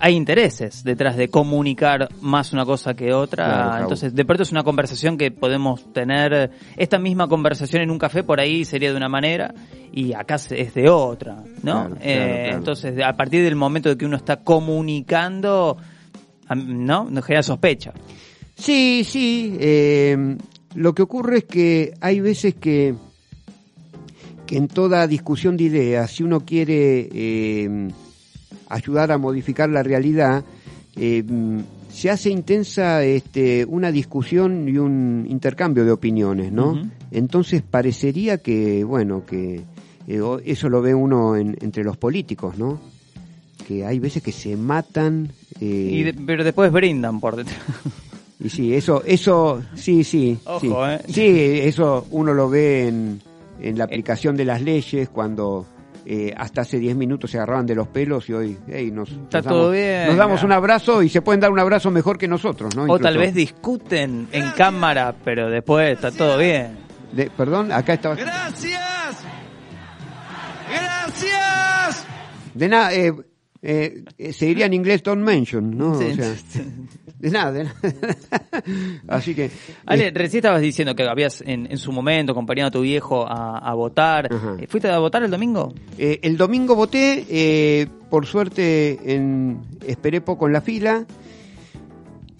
hay 0.00 0.14
intereses 0.16 0.82
detrás 0.82 1.16
de 1.16 1.28
comunicar 1.28 2.08
más 2.20 2.52
una 2.52 2.64
cosa 2.64 2.94
que 2.94 3.12
otra. 3.12 3.44
Claro. 3.44 3.82
Entonces, 3.82 4.14
de 4.14 4.24
pronto 4.24 4.42
es 4.42 4.50
una 4.50 4.62
conversación 4.64 5.18
que 5.18 5.30
podemos 5.30 5.92
tener. 5.92 6.50
Esta 6.76 6.98
misma 6.98 7.28
conversación 7.28 7.82
en 7.82 7.90
un 7.90 7.98
café 7.98 8.22
por 8.22 8.40
ahí 8.40 8.64
sería 8.64 8.90
de 8.90 8.96
una 8.96 9.08
manera 9.08 9.54
y 9.92 10.12
acá 10.14 10.36
es 10.36 10.74
de 10.74 10.88
otra, 10.88 11.42
¿no? 11.62 11.86
Claro, 11.86 11.96
Eh, 12.00 12.42
claro. 12.44 12.56
Entonces, 12.58 12.94
a 13.04 13.12
partir 13.12 13.42
del 13.44 13.56
momento 13.56 13.90
de 13.90 13.96
que 13.98 14.06
uno 14.06 14.16
está 14.16 14.38
comunicando, 14.38 15.76
¿no? 16.56 17.04
Nos 17.10 17.24
genera 17.24 17.42
sospecha. 17.42 17.92
Sí, 18.56 19.04
sí. 19.04 19.56
eh, 19.60 20.36
lo 20.74 20.94
que 20.94 21.02
ocurre 21.02 21.38
es 21.38 21.44
que 21.44 21.94
hay 22.00 22.20
veces 22.20 22.54
que, 22.54 22.94
que 24.46 24.56
en 24.56 24.68
toda 24.68 25.06
discusión 25.06 25.56
de 25.56 25.64
ideas, 25.64 26.10
si 26.12 26.22
uno 26.22 26.40
quiere 26.40 27.08
eh, 27.12 27.88
ayudar 28.70 29.12
a 29.12 29.18
modificar 29.18 29.68
la 29.68 29.82
realidad, 29.82 30.42
eh, 30.96 31.22
se 31.92 32.08
hace 32.10 32.30
intensa 32.30 33.04
este, 33.04 33.64
una 33.66 33.90
discusión 33.92 34.68
y 34.68 34.78
un 34.78 35.26
intercambio 35.28 35.84
de 35.84 35.90
opiniones, 35.92 36.50
¿no? 36.52 36.80
Entonces 37.10 37.62
parecería 37.62 38.38
que, 38.38 38.84
bueno, 38.84 39.24
que 39.26 39.60
eh, 40.06 40.20
eso 40.44 40.68
lo 40.68 40.80
ve 40.82 40.94
uno 40.94 41.36
en- 41.36 41.56
entre 41.60 41.84
los 41.84 41.96
políticos, 41.96 42.56
¿no? 42.56 42.80
Que 43.66 43.84
hay 43.84 43.98
veces 43.98 44.22
que 44.22 44.32
se 44.32 44.56
matan. 44.56 45.30
eh, 45.60 45.88
Y 45.92 46.02
de- 46.04 46.14
pero 46.14 46.42
después 46.44 46.70
brindan 46.72 47.20
por 47.20 47.36
detrás. 47.36 47.58
y 48.40 48.48
sí, 48.48 48.72
eso, 48.74 49.02
eso, 49.04 49.60
sí, 49.74 50.02
sí. 50.04 50.38
Ojo, 50.44 50.60
sí. 50.60 50.68
eh. 50.72 51.00
Sí, 51.08 51.68
eso 51.68 52.06
uno 52.12 52.32
lo 52.34 52.48
ve 52.48 52.88
en, 52.88 53.20
en 53.60 53.76
la 53.78 53.84
aplicación 53.84 54.36
de 54.36 54.44
las 54.44 54.62
leyes 54.62 55.08
cuando 55.08 55.66
eh, 56.06 56.32
hasta 56.36 56.62
hace 56.62 56.78
10 56.78 56.96
minutos 56.96 57.30
se 57.30 57.36
agarraban 57.38 57.66
de 57.66 57.74
los 57.74 57.88
pelos 57.88 58.28
y 58.28 58.32
hoy, 58.32 58.58
hey, 58.68 58.90
nos, 58.90 59.10
Está 59.10 59.38
nos 59.38 59.46
todo 59.46 59.58
damos, 59.64 59.72
bien, 59.72 60.06
nos 60.08 60.16
damos 60.16 60.40
ya. 60.40 60.46
un 60.46 60.52
abrazo 60.52 61.02
y 61.02 61.08
se 61.08 61.22
pueden 61.22 61.40
dar 61.40 61.50
un 61.50 61.58
abrazo 61.58 61.90
mejor 61.90 62.18
que 62.18 62.26
nosotros, 62.28 62.74
¿no? 62.76 62.84
O 62.92 62.98
tal 62.98 63.18
vez 63.18 63.34
discuten 63.34 64.28
en 64.32 64.50
cámara, 64.52 65.14
pero 65.24 65.50
después 65.50 65.92
está 65.92 66.10
todo 66.10 66.38
bien. 66.38 66.76
De- 67.12 67.30
perdón, 67.30 67.72
acá 67.72 67.94
estaba. 67.94 68.14
Gracias. 68.14 68.80
Gracias. 70.70 72.06
De 72.54 72.68
nada, 72.68 72.92
eh, 72.94 73.12
eh, 73.62 74.04
eh, 74.18 74.32
se 74.32 74.46
diría 74.46 74.66
en 74.66 74.74
inglés 74.74 75.02
don't 75.02 75.22
mention, 75.24 75.76
¿no? 75.76 75.98
Sí. 75.98 76.06
O 76.12 76.14
sea, 76.14 76.34
de 77.20 77.30
nada, 77.30 77.52
de 77.52 77.64
nada. 77.64 77.76
Así 79.08 79.34
que. 79.34 79.50
Ale, 79.86 80.08
eh, 80.08 80.12
recién 80.14 80.38
estabas 80.40 80.60
diciendo 80.62 80.94
que 80.94 81.04
habías 81.04 81.42
en, 81.42 81.70
en 81.70 81.78
su 81.78 81.92
momento 81.92 82.32
acompañado 82.32 82.68
a 82.68 82.70
tu 82.70 82.80
viejo 82.80 83.26
a, 83.26 83.58
a 83.58 83.74
votar. 83.74 84.32
Ajá. 84.32 84.56
Eh, 84.58 84.66
¿Fuiste 84.66 84.88
a 84.90 84.98
votar 84.98 85.22
el 85.22 85.30
domingo? 85.30 85.72
Eh, 85.98 86.18
el 86.22 86.36
domingo 86.36 86.74
voté, 86.74 87.26
eh, 87.28 87.86
por 88.08 88.26
suerte 88.26 89.14
en, 89.14 89.60
esperé 89.86 90.20
poco 90.20 90.46
en 90.46 90.52
la 90.54 90.60
fila. 90.60 91.04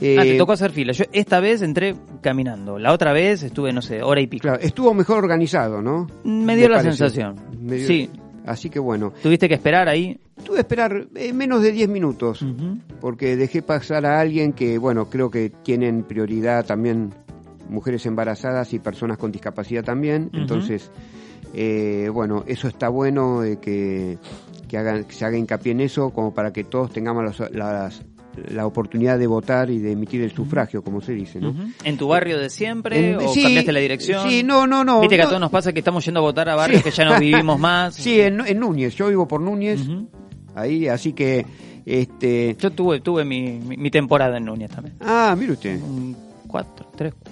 Eh, 0.03 0.17
ah, 0.19 0.23
te 0.23 0.39
tocó 0.39 0.53
hacer 0.53 0.71
fila. 0.71 0.93
Yo 0.95 1.05
esta 1.13 1.41
vez 1.41 1.61
entré 1.61 1.95
caminando. 2.23 2.79
La 2.79 2.93
otra 2.93 3.13
vez 3.13 3.43
estuve, 3.43 3.71
no 3.73 3.83
sé, 3.83 4.03
hora 4.03 4.21
y 4.23 4.27
pico. 4.27 4.43
claro, 4.43 4.59
estuvo 4.63 4.95
mejor 4.95 5.19
organizado, 5.19 5.83
¿no? 5.83 6.07
Me 6.25 6.57
dio 6.57 6.71
la 6.71 6.77
parece. 6.79 6.97
sensación. 6.97 7.37
Me 7.61 7.77
dio- 7.77 7.87
Sí. 7.87 8.11
Así 8.47 8.71
que 8.71 8.79
bueno, 8.79 9.13
Tuviste 9.23 9.49
que 9.49 9.55
esperar 9.55 9.89
ahí. 9.89 10.19
tuve 10.45 10.57
que 10.57 10.61
esperar 10.63 11.07
eh, 11.15 11.33
menos 11.33 11.63
de 11.63 11.73
10 11.73 11.89
minutos, 11.89 12.45
porque 13.01 13.37
dejé 13.37 13.63
pasar 13.63 14.07
a 14.07 14.19
alguien 14.21 14.53
que, 14.53 14.79
bueno, 14.79 15.11
creo 15.11 15.31
que 15.31 15.51
tienen 15.51 16.03
prioridad 16.05 16.65
también 16.65 17.11
mujeres 17.69 18.05
embarazadas 18.07 18.73
y 18.73 18.79
personas 18.79 19.19
con 19.19 19.31
discapacidad 19.31 19.85
también. 19.85 20.31
Entonces, 20.33 20.91
eh, 21.55 22.09
bueno, 22.13 22.45
eso 22.47 22.69
está 22.69 22.89
bueno 22.89 23.45
eh, 23.45 23.59
que, 23.61 24.19
que, 24.69 24.79
hagan, 24.79 25.05
que 25.05 25.13
se 25.15 25.25
haga 25.25 25.37
hincapié 25.37 25.73
en 25.73 25.81
eso, 25.83 26.11
como 26.11 26.33
para 26.35 26.53
que 26.53 26.65
todos 26.65 26.93
tengamos 26.93 27.25
las- 27.25 27.51
las- 27.53 28.03
la 28.53 28.67
oportunidad 28.67 29.19
de 29.19 29.27
votar 29.27 29.71
y 29.71 29.79
de 29.79 29.93
emitir 29.93 30.23
el 30.23 30.31
sufragio, 30.33 30.83
como 30.83 31.01
se 31.01 31.13
dice, 31.13 31.41
¿no? 31.41 31.55
¿En 31.85 31.97
tu 31.97 32.09
barrio 32.09 32.39
de 32.39 32.49
siempre? 32.51 33.11
En- 33.13 33.17
¿O 33.17 33.29
sí, 33.33 33.43
cambiaste 33.43 33.73
la 33.73 33.81
dirección? 33.81 34.29
Sí, 34.29 34.43
no, 34.43 34.67
no, 34.67 34.85
no. 34.85 35.01
Viste 35.01 35.17
que 35.17 35.23
a 35.23 35.25
no. 35.25 35.31
todos 35.31 35.41
nos 35.41 35.51
pasa 35.51 35.73
que 35.73 35.81
estamos 35.81 36.05
yendo 36.05 36.21
a 36.21 36.23
votar 36.23 36.49
a 36.49 36.55
barrios 36.55 36.83
Sí. 36.83 36.91
que 36.91 36.97
ya 36.97 37.05
no 37.05 37.19
vivimos 37.19 37.59
más. 37.61 37.95
Sí, 37.95 38.21
en, 38.21 38.41
en 38.47 38.59
Núñez. 38.61 38.95
Yo 38.95 39.09
vivo 39.09 39.27
por 39.27 39.41
Núñez. 39.41 39.81
Ujú. 39.89 40.09
Ahí, 40.55 40.89
así 40.89 41.13
que, 41.13 41.45
este... 41.87 42.57
Yo 42.59 42.71
tuve, 42.73 43.01
tuve 43.01 43.25
mi, 43.25 43.59
mi, 43.59 43.77
mi 43.77 43.91
temporada 43.91 44.37
en 44.39 44.45
Núñez 44.45 44.71
también. 44.71 44.97
Ah, 45.01 45.35
mire 45.39 45.53
usted. 45.53 45.81
Un 45.83 46.17
Cuatro, 46.47 46.85
tres, 46.97 47.15
cuatro 47.15 47.30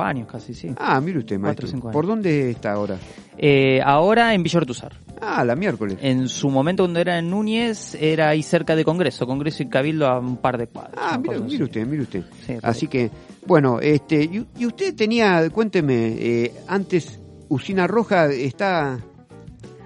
años 0.00 0.28
casi, 0.30 0.54
sí. 0.54 0.70
Ah, 0.78 1.00
mire 1.00 1.18
usted, 1.18 1.36
Cuatro, 1.36 1.42
maestro. 1.46 1.68
cinco 1.68 1.88
años. 1.88 1.92
¿Por 1.94 2.06
dónde 2.06 2.50
está 2.50 2.72
ahora? 2.72 2.96
Eh, 3.36 3.80
ahora 3.84 4.34
en 4.34 4.42
Villa 4.42 4.58
Ortuzar. 4.58 4.92
Ah, 5.20 5.44
la 5.44 5.56
miércoles. 5.56 5.98
En 6.00 6.28
su 6.28 6.48
momento 6.50 6.84
cuando 6.84 7.00
era 7.00 7.18
en 7.18 7.28
Núñez 7.30 7.96
era 8.00 8.28
ahí 8.28 8.42
cerca 8.42 8.74
de 8.76 8.84
Congreso, 8.84 9.26
Congreso 9.26 9.62
y 9.62 9.68
Cabildo 9.68 10.06
a 10.06 10.18
un 10.20 10.36
par 10.36 10.58
de 10.58 10.68
cuadras. 10.68 10.94
Ah, 10.96 11.18
mire, 11.18 11.64
usted, 11.64 11.86
mire 11.86 12.02
usted. 12.02 12.22
Sí, 12.46 12.54
Así 12.62 12.86
que, 12.88 13.10
bueno, 13.46 13.80
este, 13.80 14.22
y, 14.22 14.46
y 14.58 14.66
usted 14.66 14.94
tenía, 14.94 15.48
cuénteme, 15.50 16.14
eh, 16.18 16.52
antes 16.68 17.20
Usina 17.48 17.86
Roja 17.86 18.26
está... 18.26 18.98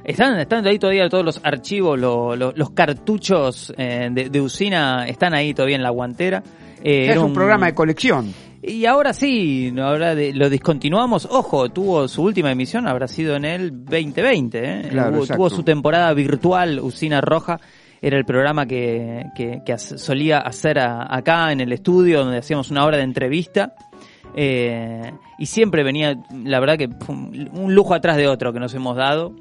Están, 0.04 0.36
están 0.40 0.66
ahí 0.66 0.80
todavía 0.80 1.08
todos 1.08 1.24
los 1.24 1.40
archivos, 1.44 1.96
lo- 1.98 2.34
lo- 2.34 2.52
los 2.56 2.70
cartuchos 2.70 3.72
eh, 3.78 4.08
de, 4.10 4.30
de 4.30 4.40
usina 4.40 5.06
están 5.06 5.32
ahí 5.32 5.54
todavía 5.54 5.76
en 5.76 5.82
la 5.84 5.90
guantera. 5.90 6.42
Eh, 6.82 7.08
es 7.10 7.16
un, 7.18 7.32
programa 7.32 7.66
de 7.66 7.74
colección. 7.74 8.34
Y 8.62 8.86
ahora 8.86 9.12
sí, 9.12 9.74
ahora 9.76 10.14
de- 10.14 10.32
lo 10.32 10.48
discontinuamos. 10.48 11.26
Ojo, 11.30 11.68
tuvo 11.70 12.06
su 12.06 12.22
última 12.22 12.52
emisión, 12.52 12.86
habrá 12.86 13.08
sido 13.08 13.34
en 13.34 13.44
el 13.44 13.84
2020. 13.84 14.58
¿eh? 14.62 14.88
Claro, 14.90 15.16
Hubo- 15.18 15.26
tuvo 15.36 15.50
su 15.50 15.62
temporada 15.64 16.12
virtual, 16.14 16.78
Usina 16.80 17.20
Roja. 17.20 17.58
Era 18.00 18.16
el 18.18 18.24
programa 18.24 18.66
que, 18.66 19.24
que, 19.36 19.62
que 19.66 19.78
solía 19.78 20.38
hacer 20.38 20.78
a- 20.78 21.06
acá 21.12 21.50
en 21.52 21.60
el 21.60 21.72
estudio, 21.72 22.20
donde 22.24 22.38
hacíamos 22.38 22.70
una 22.70 22.84
hora 22.84 22.98
de 22.98 23.02
entrevista. 23.04 23.74
Eh, 24.36 25.12
y 25.38 25.46
siempre 25.46 25.82
venía, 25.82 26.16
la 26.44 26.58
verdad 26.60 26.78
que 26.78 26.88
un 27.08 27.74
lujo 27.74 27.94
atrás 27.94 28.16
de 28.16 28.28
otro 28.28 28.52
que 28.52 28.60
nos 28.60 28.74
hemos 28.74 28.96
dado. 28.96 29.34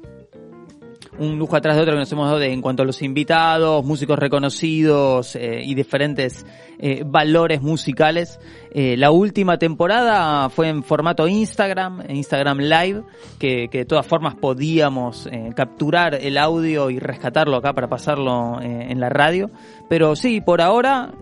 Un 1.18 1.38
lujo 1.38 1.56
atrás 1.56 1.76
de 1.76 1.82
otro 1.82 1.94
que 1.94 2.00
nos 2.00 2.10
hemos 2.12 2.26
dado 2.26 2.38
de, 2.38 2.52
en 2.52 2.62
cuanto 2.62 2.82
a 2.82 2.86
los 2.86 3.02
invitados, 3.02 3.84
músicos 3.84 4.18
reconocidos 4.18 5.36
eh, 5.36 5.60
y 5.62 5.74
diferentes 5.74 6.46
eh, 6.78 7.02
valores 7.04 7.60
musicales. 7.60 8.40
Eh, 8.72 8.96
la 8.96 9.10
última 9.10 9.58
temporada 9.58 10.48
fue 10.48 10.68
en 10.68 10.82
formato 10.82 11.28
Instagram, 11.28 12.02
Instagram 12.08 12.58
Live, 12.58 13.02
que, 13.38 13.68
que 13.68 13.78
de 13.78 13.84
todas 13.84 14.06
formas 14.06 14.34
podíamos 14.34 15.28
capturar 15.54 16.14
el 16.14 16.38
audio 16.38 16.88
y 16.90 16.98
rescatarlo 16.98 17.56
acá 17.56 17.74
para 17.74 17.88
pasarlo 17.88 18.60
en 18.62 18.98
la 18.98 19.08
radio. 19.08 19.50
Pero 19.88 20.16
sí, 20.16 20.40
por 20.40 20.60
ahora 20.60 21.12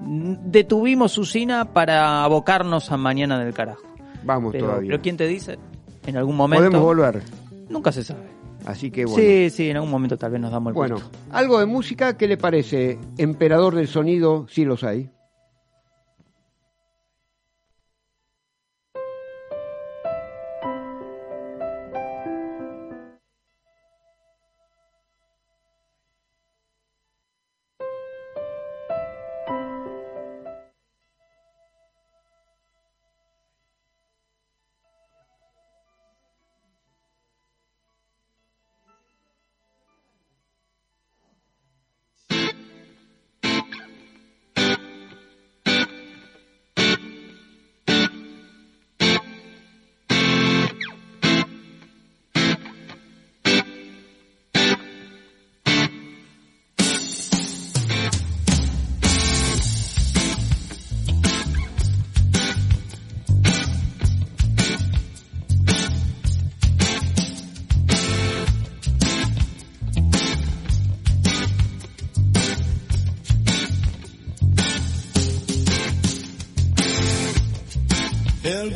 detuvimos 0.00 1.18
Usina 1.18 1.72
para 1.72 2.22
abocarnos 2.22 2.92
a 2.92 2.96
Mañana 2.96 3.38
del 3.42 3.52
Carajo. 3.52 3.82
Vamos 4.24 4.52
Pero, 4.52 4.66
todavía. 4.66 4.90
pero 4.90 5.02
¿quién 5.02 5.16
te 5.16 5.26
dice? 5.26 5.58
En 6.06 6.16
algún 6.16 6.36
momento. 6.36 6.64
Podemos 6.64 6.82
volver. 6.82 7.22
Nunca 7.68 7.92
se 7.92 8.04
sabe. 8.04 8.35
Así 8.66 8.90
que 8.90 9.04
bueno. 9.06 9.16
Sí, 9.22 9.48
sí, 9.50 9.70
en 9.70 9.76
algún 9.76 9.90
momento 9.90 10.18
tal 10.18 10.32
vez 10.32 10.40
nos 10.40 10.50
damos 10.50 10.72
el 10.72 10.74
Bueno, 10.74 10.96
gusto. 10.96 11.10
algo 11.30 11.58
de 11.60 11.66
música, 11.66 12.16
¿qué 12.16 12.26
le 12.26 12.36
parece? 12.36 12.98
Emperador 13.16 13.74
del 13.74 13.86
sonido, 13.88 14.46
sí 14.50 14.64
los 14.64 14.82
hay. 14.84 15.08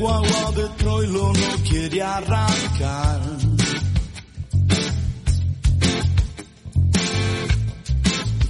Guagua 0.01 0.53
de 0.53 0.69
Troilo 0.79 1.33
no 1.33 1.63
quiere 1.69 2.01
arrancar. 2.01 3.21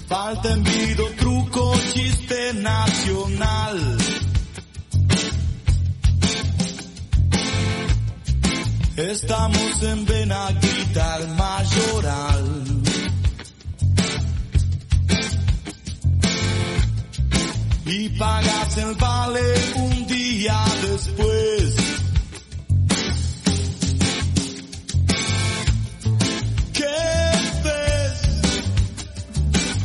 Falta 0.06 0.52
envido, 0.52 1.04
truco, 1.18 1.72
chiste 1.92 2.52
nacional. 2.54 3.96
Estamos 8.96 9.82
en 9.82 10.04
Benaguita, 10.04 11.16
el 11.18 11.28
mayoral. 11.34 12.69
Y 17.92 18.08
pagas 18.10 18.76
el 18.78 18.94
vale 18.94 19.40
un 19.74 20.06
día 20.06 20.64
después. 20.82 21.74
¿Qué 26.72 26.98
ves? 27.64 28.20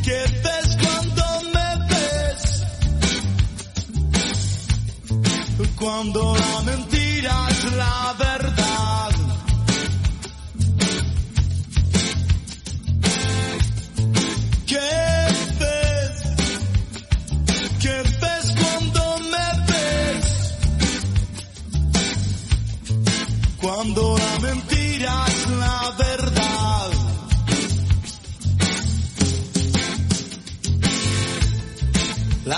¿Qué 0.04 0.20
ves 0.44 0.78
cuando 0.84 1.26
me 1.54 1.70
ves? 1.90 2.44
Cuando 5.80 6.36
la 6.38 6.62
mentira 6.62 7.48
es 7.50 7.64
la 7.74 8.16
verdad. 8.20 8.45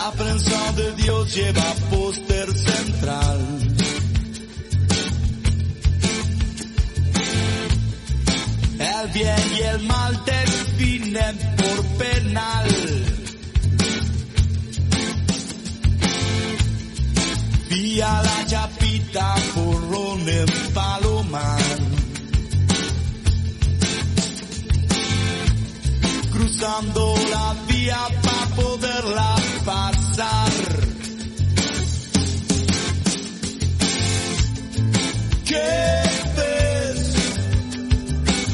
La 0.08 0.14
prensa 0.14 0.72
de 0.72 0.94
Dios 0.94 1.36
lleva 1.36 1.74
póster 1.90 2.48
central. 2.54 3.40
El 8.80 9.12
bien 9.12 9.52
y 9.54 9.62
el 9.64 9.80
mal 9.86 10.24
definen 10.26 11.38
por 11.58 11.86
penal. 11.98 12.68
Vía 17.70 18.22
la 18.24 18.46
chapita, 18.46 19.36
porrón 19.56 20.30
en 20.30 20.74
Palomar. 20.74 21.78
Cruzando 26.32 27.14
la 27.30 27.56
vía 27.68 28.00
para 28.24 28.56
poderla 28.56 29.36
¿Qué 30.18 30.24
ves? 36.36 37.14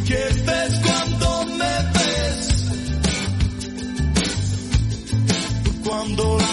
¿Qué 0.05 0.23
ves 0.45 0.73
cuando 0.83 1.45
me 1.57 1.75
ves? 1.93 2.41
Cuando 5.85 6.37
la 6.37 6.52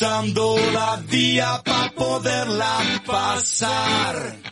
La 0.00 0.96
vía 1.10 1.60
para 1.62 1.90
poderla 1.90 3.02
pasar. 3.04 4.49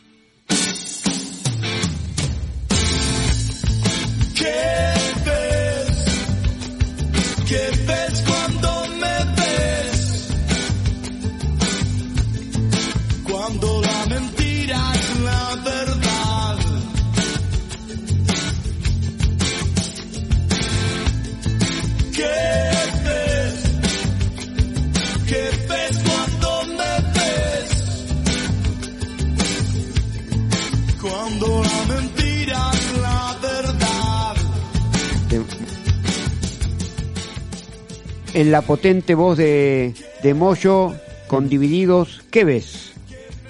En 38.39 38.53
la 38.53 38.63
potente 38.63 39.17
voz 39.17 39.37
de, 39.37 39.95
de 40.23 40.33
Moyo, 40.33 40.95
con 41.27 41.49
divididos, 41.49 42.23
¿qué 42.31 42.45
ves? 42.45 42.93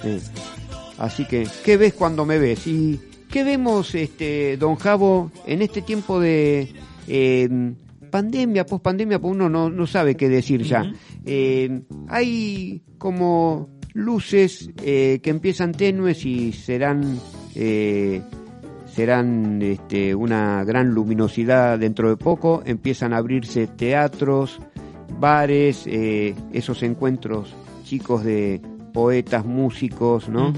Eh, 0.02 0.18
Así 0.96 1.26
que, 1.26 1.46
¿qué 1.62 1.76
ves 1.76 1.92
cuando 1.92 2.24
me 2.24 2.38
ves? 2.38 2.66
¿Y 2.66 2.98
qué 3.30 3.44
vemos, 3.44 3.94
este, 3.94 4.56
don 4.56 4.76
Javo, 4.76 5.30
en 5.46 5.60
este 5.60 5.82
tiempo 5.82 6.18
de 6.18 6.72
eh, 7.06 7.74
pandemia, 8.10 8.64
pospandemia? 8.64 9.18
Pues 9.18 9.34
uno 9.34 9.50
no, 9.50 9.68
no 9.68 9.86
sabe 9.86 10.16
qué 10.16 10.30
decir 10.30 10.62
ya. 10.62 10.90
Eh, 11.26 11.82
hay 12.08 12.80
como 12.96 13.68
luces 13.92 14.70
eh, 14.82 15.20
que 15.22 15.28
empiezan 15.28 15.72
tenues 15.72 16.24
y 16.24 16.54
serán 16.54 17.20
eh, 17.54 18.22
serán 18.98 19.62
este, 19.62 20.12
una 20.12 20.64
gran 20.64 20.88
luminosidad 20.88 21.78
dentro 21.78 22.08
de 22.08 22.16
poco. 22.16 22.62
Empiezan 22.64 23.12
a 23.12 23.18
abrirse 23.18 23.68
teatros, 23.68 24.60
bares, 25.18 25.84
eh, 25.86 26.34
esos 26.52 26.82
encuentros 26.82 27.54
chicos 27.84 28.24
de 28.24 28.60
poetas, 28.92 29.44
músicos, 29.44 30.28
¿no? 30.28 30.52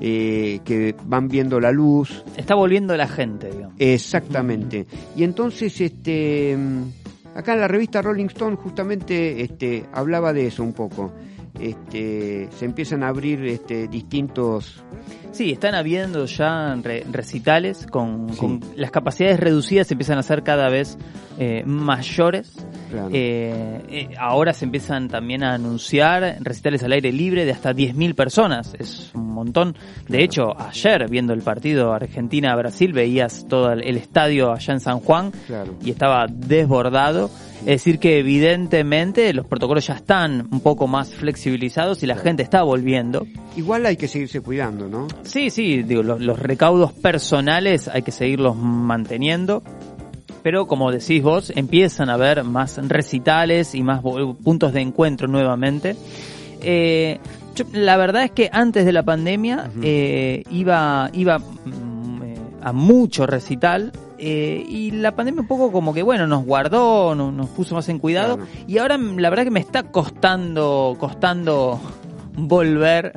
Eh, 0.00 0.60
que 0.64 0.94
van 1.04 1.28
viendo 1.28 1.60
la 1.60 1.70
luz. 1.70 2.24
Está 2.36 2.54
volviendo 2.54 2.96
la 2.96 3.06
gente, 3.06 3.50
digamos. 3.50 3.74
Exactamente. 3.78 4.86
Y 5.16 5.22
entonces, 5.24 5.80
este, 5.80 6.56
mm, 6.56 7.38
acá 7.38 7.54
en 7.54 7.60
la 7.60 7.68
revista 7.68 8.02
Rolling 8.02 8.26
Stone 8.26 8.56
justamente 8.56 9.42
este, 9.42 9.84
hablaba 9.92 10.32
de 10.32 10.46
eso 10.48 10.62
un 10.62 10.72
poco. 10.72 11.12
Este, 11.60 12.48
se 12.58 12.64
empiezan 12.64 13.04
a 13.04 13.08
abrir 13.08 13.44
este, 13.44 13.86
distintos 13.86 14.82
Sí, 15.30 15.50
están 15.52 15.74
habiendo 15.76 16.26
ya 16.26 16.74
re- 16.82 17.04
recitales 17.10 17.86
con, 17.88 18.28
Sí. 18.32 18.38
con 18.38 18.60
las 18.76 18.90
capacidades 18.90 19.38
reducidas 19.40 19.86
se 19.88 19.94
empiezan 19.94 20.16
a 20.16 20.20
hacer 20.20 20.42
cada 20.42 20.68
vez 20.68 20.96
eh, 21.38 21.62
mayores. 21.64 22.54
Claro. 22.90 23.08
Eh, 23.12 23.80
eh, 23.88 24.08
ahora 24.18 24.52
se 24.52 24.64
empiezan 24.64 25.08
también 25.08 25.42
a 25.42 25.54
anunciar 25.54 26.36
recitales 26.40 26.82
al 26.82 26.92
aire 26.92 27.12
libre 27.12 27.44
de 27.44 27.52
hasta 27.52 27.72
10.000 27.72 28.14
personas. 28.14 28.74
Es 28.78 29.10
un 29.14 29.28
montón. 29.32 29.74
De 30.08 30.22
hecho, 30.22 30.58
ayer 30.58 31.08
viendo 31.08 31.32
el 31.32 31.42
partido 31.42 31.92
Argentina-Brasil 31.92 32.92
veías 32.92 33.46
todo 33.48 33.72
el, 33.72 33.82
el 33.82 33.96
estadio 33.96 34.52
allá 34.52 34.72
en 34.74 34.80
San 34.80 35.00
Juan 35.00 35.32
Claro. 35.46 35.74
y 35.84 35.90
estaba 35.90 36.26
desbordado. 36.28 37.30
Es 37.60 37.66
decir 37.82 37.98
que 37.98 38.18
evidentemente 38.18 39.32
los 39.32 39.46
protocolos 39.46 39.86
ya 39.86 39.94
están 39.94 40.48
un 40.50 40.60
poco 40.60 40.86
más 40.86 41.14
flexibilizados 41.14 42.02
y 42.02 42.06
la 42.06 42.16
gente 42.16 42.42
está 42.42 42.62
volviendo. 42.62 43.26
Igual 43.56 43.86
hay 43.86 43.96
que 43.96 44.06
seguirse 44.06 44.40
cuidando, 44.42 44.86
¿no? 44.88 45.06
Sí, 45.22 45.48
sí, 45.48 45.82
digo, 45.82 46.02
los, 46.02 46.20
los 46.20 46.38
recaudos 46.38 46.92
personales 46.92 47.88
hay 47.88 48.02
que 48.02 48.12
seguirlos 48.12 48.54
manteniendo. 48.56 49.62
Pero 50.42 50.66
como 50.66 50.90
decís 50.92 51.22
vos, 51.22 51.52
empiezan 51.56 52.10
a 52.10 52.14
haber 52.14 52.44
más 52.44 52.78
recitales 52.88 53.74
y 53.74 53.82
más 53.82 54.02
puntos 54.42 54.72
de 54.72 54.80
encuentro 54.82 55.26
nuevamente. 55.28 55.96
Eh, 56.60 57.18
yo- 57.54 57.64
la 57.72 57.96
verdad 57.96 58.24
es 58.24 58.30
que 58.30 58.48
antes 58.52 58.84
de 58.84 58.92
la 58.92 59.02
pandemia 59.02 59.70
eh, 59.82 60.42
iba, 60.50 61.10
iba 61.12 61.38
mm, 61.38 62.22
eh, 62.24 62.34
a 62.62 62.72
mucho 62.72 63.26
recital 63.26 63.92
eh, 64.18 64.64
y 64.66 64.90
la 64.92 65.14
pandemia 65.14 65.42
un 65.42 65.46
poco 65.48 65.70
como 65.72 65.92
que 65.92 66.02
bueno 66.02 66.26
nos 66.26 66.44
guardó, 66.44 67.14
no- 67.14 67.30
nos 67.32 67.48
puso 67.50 67.74
más 67.74 67.88
en 67.88 67.98
cuidado 67.98 68.36
Claro. 68.36 68.50
y 68.66 68.78
ahora 68.78 68.96
mm, 68.98 69.18
la 69.18 69.30
verdad 69.30 69.44
que 69.44 69.50
me 69.50 69.60
está 69.60 69.82
costando, 69.84 70.96
costando 70.98 71.80
volver 72.36 73.12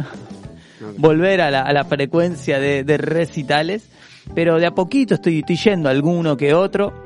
volver 0.97 1.41
a 1.41 1.49
la, 1.51 1.61
a 1.61 1.73
la 1.73 1.85
frecuencia 1.85 2.59
de, 2.59 2.83
de 2.83 2.97
recitales, 2.97 3.87
pero 4.33 4.57
de 4.59 4.65
a 4.67 4.71
poquito 4.75 5.15
estoy, 5.15 5.39
estoy 5.39 5.55
yendo 5.57 5.89
a 5.89 5.91
alguno 5.91 6.35
que 6.37 6.53
otro. 6.53 7.05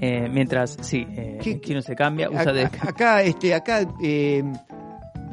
Eh, 0.00 0.28
mientras, 0.32 0.76
sí, 0.80 1.04
eh, 1.10 1.38
¿Qué- 1.42 1.60
Kino 1.60 1.82
se 1.82 1.96
cambia, 1.96 2.30
usa 2.30 2.52
de... 2.52 2.66
Acá, 2.66 2.88
acá, 2.88 3.22
este, 3.22 3.52
acá 3.54 3.80
eh, 4.00 4.44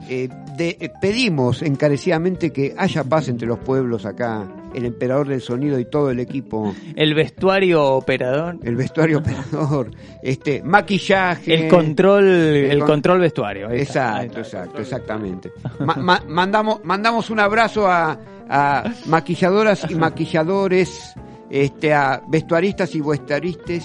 eh, 0.10 0.28
de- 0.58 0.78
eh, 0.80 0.92
pedimos 1.00 1.62
encarecidamente 1.62 2.50
que 2.52 2.74
haya 2.76 3.04
paz 3.04 3.28
entre 3.28 3.48
los 3.48 3.60
pueblos 3.60 4.06
acá, 4.08 4.48
el 4.76 4.86
emperador 4.86 5.28
del 5.28 5.42
sonido 5.42 5.80
y 5.80 5.86
todo 5.86 6.12
el 6.12 6.20
equipo, 6.20 6.74
El 6.96 7.14
vestuario 7.14 7.84
operador, 7.94 8.58
el 8.64 8.76
vestuario 8.76 9.20
operador, 9.20 9.92
este, 10.22 10.62
maquillaje, 10.64 11.54
el 11.66 11.68
control, 11.70 12.26
el 12.26 12.80
con- 12.80 12.88
control 12.88 13.20
vestuario. 13.20 13.70
ahí 13.70 13.80
está, 13.82 14.18
ahí 14.18 14.26
Exacto, 14.28 14.42
está. 14.42 14.58
exacto, 14.60 14.82
exactamente. 14.82 15.52
Ma- 15.80 15.96
ma- 15.96 16.24
mandamos, 16.28 16.80
mandamos 16.84 17.30
un 17.30 17.40
abrazo 17.40 17.88
a, 17.88 18.18
a 18.50 18.84
maquilladoras 19.08 19.86
y 19.90 19.96
maquilladores, 19.96 21.14
este, 21.50 21.94
a 21.94 22.22
vestuaristas 22.28 22.94
y 22.96 23.02
vestuaristas, 23.02 23.84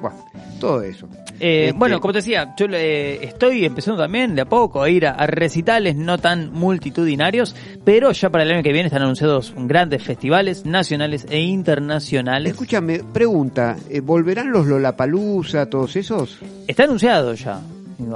bueno, 0.00 0.24
todo 0.60 0.82
eso. 0.82 1.08
Eh, 1.42 1.66
Este, 1.66 1.72
Bueno, 1.78 2.00
como 2.00 2.12
te 2.12 2.20
decía, 2.20 2.54
yo 2.56 2.66
eh, 2.70 3.18
estoy 3.24 3.64
empezando 3.64 4.00
también 4.00 4.36
de 4.36 4.42
a 4.42 4.44
poco 4.44 4.80
a 4.80 4.88
ir 4.88 5.06
a, 5.06 5.10
a 5.10 5.26
recitales 5.26 5.96
no 5.96 6.16
tan 6.18 6.52
multitudinarios, 6.52 7.56
pero 7.84 8.12
ya 8.12 8.30
para 8.30 8.44
el 8.44 8.52
año 8.52 8.62
que 8.62 8.72
viene 8.72 8.86
están 8.86 9.02
anunciados 9.02 9.52
grandes 9.56 10.04
festivales 10.04 10.64
nacionales 10.64 11.26
e 11.28 11.40
internacionales. 11.40 12.52
Escúchame, 12.52 13.00
pregunta, 13.12 13.76
¿eh, 13.90 14.00
¿volverán 14.00 14.52
los 14.52 14.66
Lollapalooza, 14.66 15.66
todos 15.66 15.96
esos? 15.96 16.38
Está 16.68 16.84
anunciado 16.84 17.34
ya. 17.34 17.60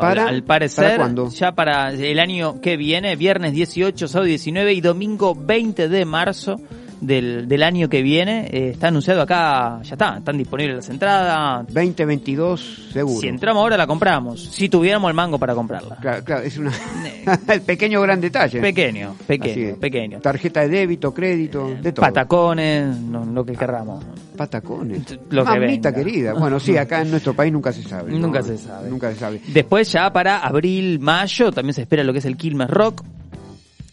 ¿Para? 0.01 0.23
al, 0.29 0.37
al 0.37 0.43
parecer, 0.43 0.99
¿Para 0.99 1.29
ya 1.29 1.53
para 1.53 1.91
el 1.91 2.19
año 2.19 2.61
que 2.61 2.77
viene, 2.77 3.15
viernes 3.17 3.53
18, 3.53 4.09
sábado 4.09 4.27
19 4.27 4.73
y 4.73 4.81
domingo 4.81 5.35
20 5.37 5.89
de 5.89 6.05
marzo 6.05 6.61
del, 7.01 7.49
del 7.49 7.63
año 7.63 7.89
que 7.89 8.03
viene, 8.03 8.49
eh, 8.51 8.71
está 8.71 8.89
anunciado 8.89 9.23
acá, 9.23 9.81
ya 9.83 9.95
está, 9.95 10.19
están 10.19 10.39
disponibles 10.39 10.77
las 10.77 10.89
entradas. 10.89 11.67
2022, 11.67 12.91
seguro. 12.93 13.21
Si 13.21 13.29
entramos 13.29 13.61
ahora 13.63 13.77
la 13.77 13.87
compramos, 13.87 14.43
si 14.43 14.69
tuviéramos 14.69 15.09
el 15.09 15.15
mango 15.15 15.39
para 15.39 15.55
comprarla. 15.55 15.97
Claro, 15.97 16.25
claro, 16.25 16.43
es 16.43 16.59
una... 16.59 16.73
el 17.49 17.61
pequeño 17.63 18.01
gran 18.03 18.21
detalle. 18.21 18.61
Pequeño, 18.61 19.17
pequeño, 19.27 19.77
pequeño. 19.77 20.21
Tarjeta 20.21 20.61
de 20.61 20.69
débito, 20.69 21.13
crédito, 21.13 21.75
de 21.81 21.93
todo. 21.93 22.07
Patacones, 22.07 22.97
no, 22.99 23.25
lo 23.25 23.45
que 23.45 23.53
querramos. 23.53 24.05
Patacones. 24.37 25.19
Lo 25.31 25.45
que 25.45 25.51
Mamita 25.51 25.91
venga. 25.91 26.05
querida. 26.05 26.35
Bueno, 26.35 26.61
sí, 26.61 26.77
acá 26.77 27.03
en 27.03 27.11
nuestro 27.11 27.35
país 27.35 27.53
nunca 27.53 27.73
se 27.73 27.83
sabe. 27.83 28.13
¿no? 28.13 28.19
Nunca 28.19 28.43
se 28.43 28.59
sabe. 28.59 28.91
Nunca 28.91 29.13
se 29.13 29.19
sabe. 29.19 29.41
Después 29.49 29.91
ya 29.93 30.13
para 30.13 30.39
abril, 30.39 30.99
mayo 31.01 31.53
también 31.53 31.75
se 31.75 31.83
espera 31.83 32.05
lo 32.05 32.13
que 32.13 32.19
es 32.21 32.25
el 32.25 32.37
Quilmes 32.37 32.69
Rock, 32.69 33.03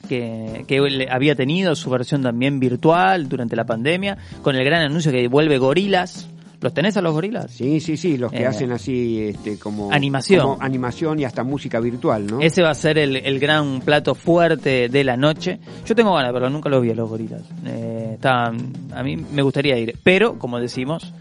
que, 0.07 1.07
había 1.09 1.35
tenido 1.35 1.75
su 1.75 1.89
versión 1.89 2.21
también 2.23 2.59
virtual 2.59 3.27
durante 3.29 3.55
la 3.55 3.65
pandemia, 3.65 4.17
con 4.41 4.55
el 4.55 4.63
gran 4.65 4.83
anuncio 4.83 5.11
que 5.11 5.27
vuelve 5.27 5.57
Gorilas. 5.57 6.29
¿Los 6.61 6.73
tenés 6.73 6.95
a 6.95 7.01
los 7.01 7.11
Gorilas? 7.13 7.51
Sí, 7.51 7.81
sí, 7.81 7.97
sí, 7.97 8.17
los 8.17 8.31
que 8.31 8.43
Eh, 8.43 8.47
hacen 8.47 8.71
así 8.71 9.19
este, 9.21 9.59
como... 9.59 9.91
Animación. 9.91 10.41
como 10.41 10.57
animación 10.63 11.19
y 11.19 11.25
hasta 11.25 11.43
música 11.43 11.81
virtual, 11.81 12.25
¿no? 12.25 12.39
Ese 12.39 12.61
va 12.61 12.69
a 12.69 12.73
ser 12.75 12.97
el, 12.99 13.17
el 13.17 13.37
gran 13.37 13.81
plato 13.81 14.15
fuerte 14.15 14.87
de 14.87 15.03
la 15.03 15.17
noche. 15.17 15.59
Yo 15.85 15.93
tengo 15.93 16.13
ganas, 16.13 16.31
pero 16.31 16.49
nunca 16.49 16.69
los 16.69 16.81
vi 16.81 16.91
a 16.91 16.95
los 16.95 17.09
gorilas. 17.09 17.41
Eh, 17.65 18.11
está- 18.13 18.45
a 18.45 19.03
mí 19.03 19.17
me 19.17 19.41
gustaría 19.41 19.77
ir. 19.77 19.97
Pero, 20.03 20.39
como 20.39 20.57
decimos, 20.57 21.13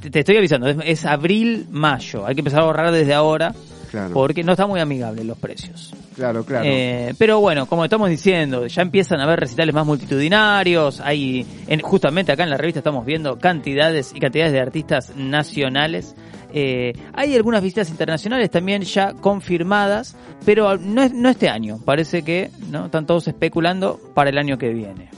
te, 0.00 0.08
te 0.10 0.20
estoy 0.20 0.38
avisando, 0.38 0.66
es, 0.68 0.76
es 0.82 1.04
abril, 1.04 1.66
mayo. 1.70 2.24
Hay 2.24 2.34
que 2.34 2.40
empezar 2.40 2.60
a 2.60 2.62
ahorrar 2.64 2.90
desde 2.90 3.12
ahora 3.12 3.54
Claro, 3.90 4.14
porque 4.14 4.42
no 4.44 4.52
está 4.52 4.66
muy 4.66 4.80
amigable 4.80 5.24
los 5.24 5.36
precios. 5.36 5.92
Claro, 6.14 6.44
claro. 6.44 6.64
Eh, 6.66 7.14
pero 7.18 7.40
bueno, 7.40 7.66
como 7.66 7.84
estamos 7.84 8.08
diciendo, 8.10 8.66
ya 8.66 8.82
empiezan 8.82 9.20
a 9.20 9.24
haber 9.24 9.40
recitales 9.40 9.74
más 9.74 9.86
multitudinarios. 9.86 11.00
Hay, 11.00 11.46
en, 11.66 11.80
justamente 11.80 12.32
acá 12.32 12.44
en 12.44 12.50
la 12.50 12.56
revista 12.56 12.80
estamos 12.80 13.04
viendo 13.04 13.38
cantidades 13.38 14.12
y 14.14 14.20
cantidades 14.20 14.52
de 14.52 14.60
artistas 14.60 15.12
nacionales. 15.16 16.14
Eh, 16.56 16.92
hay 17.12 17.34
algunas 17.34 17.62
visitas 17.62 17.90
internacionales 17.90 18.48
también 18.50 18.82
ya 18.82 19.12
confirmadas, 19.14 20.16
pero 20.44 20.76
no, 20.78 21.02
es- 21.02 21.12
no 21.12 21.28
este 21.28 21.48
año. 21.48 21.78
Parece 21.84 22.22
que 22.22 22.50
no 22.70 22.86
están 22.86 23.06
todos 23.06 23.26
especulando 23.28 23.98
para 24.14 24.30
el 24.30 24.38
año 24.38 24.56
que 24.56 24.68
viene. 24.72 25.10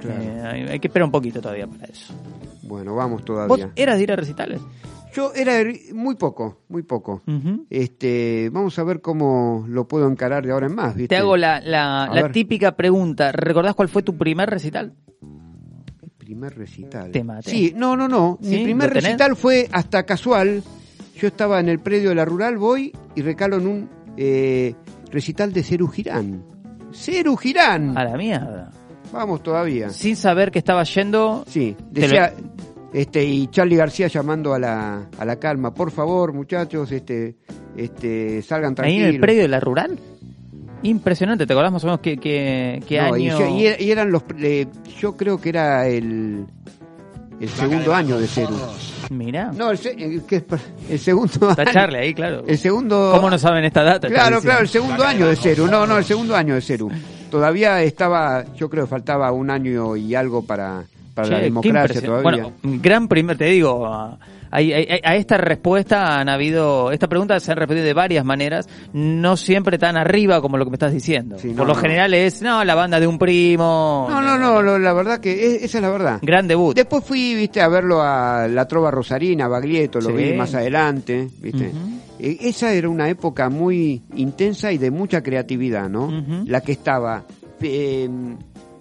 Claro. 0.00 0.22
Eh, 0.22 0.42
hay, 0.44 0.62
hay 0.68 0.78
que 0.78 0.86
esperar 0.88 1.06
un 1.06 1.10
poquito 1.12 1.40
todavía 1.40 1.66
para 1.66 1.86
eso. 1.86 2.14
Bueno, 2.62 2.94
vamos 2.94 3.22
¿Vos 3.22 3.24
todavía. 3.24 3.70
eras 3.76 3.96
de 3.96 4.02
ir 4.04 4.12
a 4.12 4.16
recitales? 4.16 4.60
Yo 5.14 5.32
era 5.34 5.58
er- 5.60 5.94
muy 5.94 6.14
poco, 6.16 6.62
muy 6.68 6.82
poco. 6.82 7.22
Este, 7.70 8.50
vamos 8.52 8.78
a 8.78 8.84
ver 8.84 9.00
cómo 9.00 9.64
lo 9.68 9.88
puedo 9.88 10.08
encarar 10.08 10.44
de 10.44 10.52
ahora 10.52 10.66
en 10.66 10.74
más, 10.74 10.94
¿viste? 10.94 11.08
Te 11.08 11.16
hago 11.16 11.36
la, 11.36 11.60
la, 11.60 12.30
típica 12.32 12.76
pregunta. 12.76 13.32
¿Recordás 13.32 13.74
cuál 13.74 13.88
fue 13.88 14.02
tu 14.02 14.16
primer 14.16 14.50
recital? 14.50 14.94
primer 16.18 16.58
recital. 16.58 17.12
Te 17.12 17.22
maté. 17.22 17.50
Sí, 17.50 17.72
no, 17.76 17.96
no, 17.96 18.08
no. 18.08 18.36
¿Sí? 18.42 18.48
Mi 18.48 18.64
primer 18.64 18.92
recital 18.92 19.36
fue 19.36 19.68
hasta 19.70 20.04
casual. 20.04 20.60
Yo 21.14 21.28
estaba 21.28 21.60
en 21.60 21.68
el 21.68 21.78
predio 21.78 22.08
de 22.08 22.16
la 22.16 22.24
Rural, 22.24 22.58
voy 22.58 22.92
y 23.14 23.22
recalo 23.22 23.58
en 23.58 23.66
un 23.68 23.90
eh, 24.16 24.74
recital 25.12 25.52
de 25.52 25.62
Ceru 25.62 25.86
Girán. 25.86 26.44
Ceru 26.92 27.36
Girán. 27.36 27.96
A 27.96 28.04
la 28.04 28.16
mierda. 28.16 28.72
Vamos 29.12 29.42
todavía. 29.42 29.90
Sin 29.90 30.16
saber 30.16 30.50
que 30.50 30.58
estaba 30.58 30.82
yendo. 30.82 31.44
Sí, 31.46 31.76
decía, 31.90 32.34
este, 32.96 33.22
y 33.24 33.46
Charlie 33.48 33.76
García 33.76 34.06
llamando 34.08 34.54
a 34.54 34.58
la, 34.58 35.06
a 35.18 35.24
la 35.24 35.36
calma, 35.36 35.74
por 35.74 35.90
favor, 35.90 36.32
muchachos, 36.32 36.90
este, 36.92 37.36
este, 37.76 38.40
salgan 38.42 38.70
Ahí 38.70 38.74
tranquilos. 38.76 39.08
en 39.08 39.14
el 39.16 39.20
predio 39.20 39.42
de 39.42 39.48
la 39.48 39.60
rural. 39.60 39.98
Impresionante, 40.82 41.46
¿te 41.46 41.52
acordás 41.52 41.72
más 41.72 41.82
o 41.84 41.86
menos 41.88 42.00
qué, 42.00 42.16
qué, 42.16 42.82
qué 42.86 42.98
No, 43.00 43.14
año? 43.14 43.38
yo- 43.38 43.56
y, 43.56 43.66
er- 43.66 43.80
y 43.80 43.90
eran 43.90 44.10
los, 44.10 44.22
eh, 44.38 44.66
yo 45.00 45.16
creo 45.16 45.40
que 45.40 45.48
era 45.48 45.86
el, 45.88 46.46
el 47.40 47.48
segundo 47.48 47.94
año 47.94 48.18
de 48.18 48.26
Ceru. 48.26 48.54
Mirá. 49.10 49.52
No, 49.52 49.70
el, 49.70 49.78
se- 49.78 49.92
el 49.92 50.22
que 50.24 50.36
es 50.36 50.42
per- 50.42 50.60
el 50.90 50.98
segundo 50.98 51.50
Está 51.50 51.62
año. 51.62 51.72
Charlie 51.72 51.98
ahí, 51.98 52.14
claro. 52.14 52.44
El 52.46 52.58
segundo. 52.58 53.12
¿Cómo 53.14 53.30
no 53.30 53.38
saben 53.38 53.64
esta 53.64 53.82
data? 53.82 54.08
Claro, 54.08 54.40
claro, 54.40 54.62
el 54.62 54.68
segundo 54.68 55.04
año 55.04 55.26
de 55.28 55.36
Ceru. 55.36 55.66
No, 55.66 55.86
no, 55.86 55.98
el 55.98 56.04
segundo 56.04 56.34
año 56.36 56.54
de 56.54 56.60
Ceru. 56.60 56.90
Todavía 57.30 57.82
estaba, 57.82 58.44
yo 58.54 58.68
creo 58.70 58.84
que 58.84 58.90
faltaba 58.90 59.32
un 59.32 59.50
año 59.50 59.96
y 59.96 60.14
algo 60.14 60.42
para, 60.44 60.84
para 61.16 61.28
la 61.30 61.38
democracia 61.40 62.00
todavía. 62.02 62.22
Bueno, 62.22 62.52
gran 62.62 63.08
primer, 63.08 63.36
te 63.38 63.46
digo, 63.46 63.86
a, 63.86 64.18
a- 64.50 64.58
a- 64.58 65.10
a 65.10 65.16
esta 65.16 65.38
respuesta 65.38 66.20
han 66.20 66.28
habido, 66.28 66.92
esta 66.92 67.08
pregunta 67.08 67.40
se 67.40 67.50
han 67.50 67.56
respondido 67.58 67.86
de 67.86 67.94
varias 67.94 68.24
maneras, 68.24 68.68
no 68.92 69.36
siempre 69.36 69.78
tan 69.78 69.96
arriba 69.96 70.40
como 70.40 70.56
lo 70.58 70.64
que 70.64 70.70
me 70.70 70.74
estás 70.76 70.92
diciendo. 70.92 71.38
Sí, 71.38 71.48
no, 71.48 71.56
Por 71.56 71.66
lo 71.68 71.74
no. 71.74 71.80
general 71.80 72.14
es, 72.14 72.42
no, 72.42 72.62
la 72.64 72.74
banda 72.74 73.00
de 73.00 73.06
un 73.06 73.18
primo. 73.18 74.06
no, 74.10 74.20
no, 74.20 74.38
no, 74.62 74.78
la 74.78 74.92
verdad 74.92 75.18
que 75.20 75.32
es- 75.56 75.62
esa 75.64 75.78
es 75.78 75.82
la 75.82 75.90
verdad. 75.90 76.18
Gran 76.22 76.46
debut. 76.46 76.76
Después 76.76 77.02
fui, 77.02 77.34
viste, 77.34 77.60
a 77.60 77.68
verlo 77.68 78.02
a 78.02 78.46
la 78.46 78.68
Trova 78.68 78.90
Rosarina, 78.90 79.46
a 79.46 79.48
Baglietto, 79.48 80.00
lo 80.00 80.10
Sí. 80.10 80.16
vi 80.16 80.32
más 80.34 80.54
adelante, 80.54 81.28
viste. 81.40 81.72
Eh, 82.18 82.36
Esa 82.42 82.72
era 82.72 82.88
una 82.88 83.08
época 83.08 83.48
muy 83.50 84.02
intensa 84.14 84.70
y 84.72 84.78
de 84.78 84.90
mucha 84.90 85.22
creatividad, 85.22 85.88
¿no? 85.88 86.10
La 86.46 86.60
que 86.60 86.72
estaba 86.72 87.24
eh, 87.62 88.08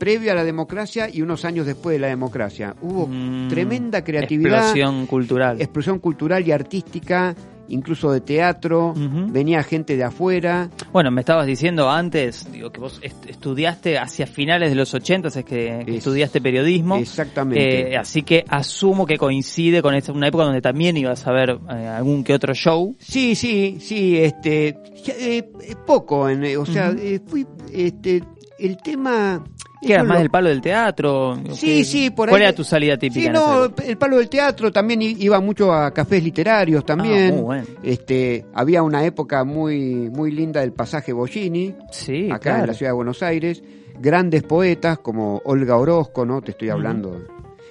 previo 0.06 0.32
a 0.32 0.36
la 0.36 0.43
democracia 0.43 1.10
y 1.12 1.24
unos 1.24 1.45
años 1.45 1.66
después 1.66 1.95
de 1.95 1.99
la 1.99 2.06
democracia. 2.10 2.76
Hubo 2.80 3.08
Mm, 3.08 3.47
tremenda 3.47 4.03
creatividad, 4.03 4.60
Explosión 4.60 5.08
cultural. 5.08 5.60
explosión 5.60 5.97
cultural 5.97 6.47
y 6.47 6.51
artística, 6.51 7.36
incluso 7.70 8.12
de 8.12 8.22
teatro, 8.22 8.93
venía 8.95 9.64
gente 9.64 9.97
de 9.97 10.03
afuera. 10.03 10.70
Bueno, 10.93 11.10
me 11.10 11.22
estabas 11.22 11.47
diciendo 11.47 11.89
antes, 11.89 12.51
digo, 12.51 12.72
que 12.72 12.80
vos 12.80 12.99
est- 13.01 13.26
estudiaste 13.28 13.97
hacia 13.97 14.28
finales 14.28 14.70
de 14.70 14.76
los 14.76 14.93
80, 14.93 15.30
es 15.30 15.34
que, 15.43 15.43
que 15.84 15.91
Es- 15.93 15.97
estudiaste 15.97 16.39
periodismo. 16.39 16.97
Exactamente. 16.97 17.93
Eh, 17.93 17.97
así 17.97 18.22
que 18.22 18.45
asumo 18.47 19.08
que 19.08 19.18
coincide 19.18 19.82
con 19.82 19.95
esa- 19.95 20.12
una 20.14 20.28
época 20.28 20.43
donde 20.43 20.62
también 20.62 20.95
ibas 20.97 21.26
a 21.26 21.32
ver 21.32 21.49
eh, 21.72 21.88
algún 21.88 22.24
que 22.24 22.36
otro 22.36 22.53
show. 22.53 22.95
Sí, 22.99 23.34
sí, 23.34 23.78
sí, 23.80 24.18
este, 24.20 24.68
eh, 24.68 24.78
eh, 25.18 25.76
poco, 25.88 26.30
en, 26.30 26.56
o 26.58 26.66
sea, 26.68 26.93
fui, 27.26 27.47
este, 27.74 28.22
el 28.60 28.78
tema... 28.78 29.43
Que 29.82 29.94
era 29.94 30.04
más 30.04 30.20
del 30.20 30.30
palo 30.30 30.50
del 30.50 30.62
teatro. 30.62 31.36
Sí, 31.54 31.78
¿Qué- 31.80 31.84
sí, 31.84 32.10
por 32.10 32.28
ahí. 32.28 32.32
¿Cuál 32.32 32.42
era 32.44 32.54
tu 32.54 32.64
salida 32.64 32.98
típica? 32.98 33.22
Sí, 33.28 33.30
no, 33.32 33.66
el 33.84 33.98
palo 33.98 34.18
del 34.18 34.30
teatro 34.30 34.72
también 34.72 35.02
iba 35.02 35.40
mucho 35.40 35.72
a 35.74 35.92
cafés 35.92 36.24
literarios 36.24 36.86
también. 36.86 37.30
Ah, 37.30 37.34
muy 37.34 37.42
bueno. 37.42 37.66
Este, 37.84 38.46
había 38.54 38.82
una 38.84 39.04
época 39.06 39.44
muy 39.44 40.10
muy 40.10 40.32
linda 40.32 40.62
del 40.62 40.74
pasaje 40.74 41.14
Bollini, 41.14 41.76
Sí, 41.92 42.28
acá 42.30 42.40
claro. 42.40 42.62
en 42.62 42.68
la 42.68 42.74
ciudad 42.74 42.92
de 42.92 42.96
Buenos 42.96 43.22
Aires, 43.24 43.64
grandes 44.00 44.44
poetas 44.44 45.00
como 45.00 45.42
Olga 45.46 45.78
Orozco, 45.78 46.26
¿no? 46.26 46.42
Te 46.42 46.52
estoy 46.52 46.70
hablando 46.70 47.22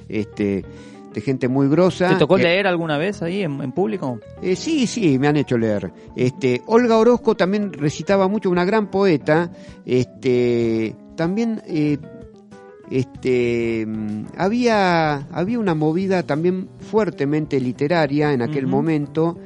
este 0.09 0.65
de 1.15 1.21
gente 1.21 1.47
muy 1.47 1.69
grosa. 1.69 2.09
¿Te 2.09 2.17
tocó 2.17 2.37
que- 2.37 2.43
leer 2.43 2.67
alguna 2.67 2.99
vez 2.99 3.23
ahí 3.23 3.43
en, 3.43 3.61
en 3.63 3.71
público? 3.71 4.19
eh, 4.43 4.57
sí, 4.57 4.87
sí, 4.89 5.17
me 5.19 5.29
han 5.29 5.37
hecho 5.37 5.57
leer. 5.57 5.93
Este, 6.17 6.61
Olga 6.67 6.97
Orozco 6.99 7.37
también 7.37 7.73
recitaba 7.73 8.27
mucho, 8.27 8.51
una 8.51 8.65
gran 8.65 8.89
poeta. 8.91 9.49
Este, 9.87 10.95
también 11.17 11.63
eh, 11.67 11.99
este, 12.91 13.87
mm, 13.87 14.27
había, 14.37 15.17
había 15.33 15.59
una 15.59 15.75
movida 15.75 16.23
también 16.23 16.69
fuertemente 16.81 17.61
literaria 17.61 18.33
en 18.33 18.43
aquel 18.43 18.67
momento 18.67 19.39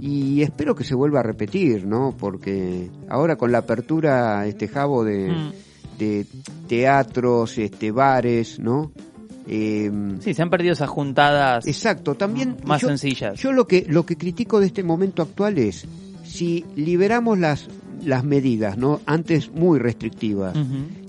y 0.00 0.42
espero 0.42 0.74
que 0.74 0.84
se 0.84 0.94
vuelva 0.94 1.20
a 1.20 1.22
repetir, 1.22 1.86
¿no? 1.86 2.14
Porque 2.18 2.90
ahora 3.08 3.36
con 3.36 3.52
la 3.52 3.58
apertura, 3.58 4.46
este 4.46 4.68
Jabo 4.68 5.04
de, 5.04 5.28
Mm. 5.30 5.52
de 5.98 6.26
teatros, 6.68 7.58
este, 7.58 7.90
bares, 7.92 8.58
¿no? 8.58 8.92
Em, 9.46 10.20
Sí, 10.20 10.34
se 10.34 10.42
han 10.42 10.50
perdido 10.50 10.72
esas 10.72 10.88
juntadas 10.88 11.66
Exacto, 11.66 12.14
también 12.14 12.56
más 12.64 12.80
yo- 12.82 12.88
sencillas. 12.88 13.38
Yo 13.40 13.52
lo 13.52 13.66
que 13.66 13.84
lo 13.88 14.06
que 14.06 14.16
critico 14.16 14.60
de 14.60 14.66
este 14.66 14.82
momento 14.84 15.22
actual 15.22 15.58
es 15.58 15.86
si 16.24 16.64
liberamos 16.76 17.38
las 17.38 17.68
las 18.04 18.24
medidas, 18.24 18.76
¿no? 18.78 19.00
Antes 19.06 19.52
muy 19.52 19.78
restrictivas. 19.78 20.56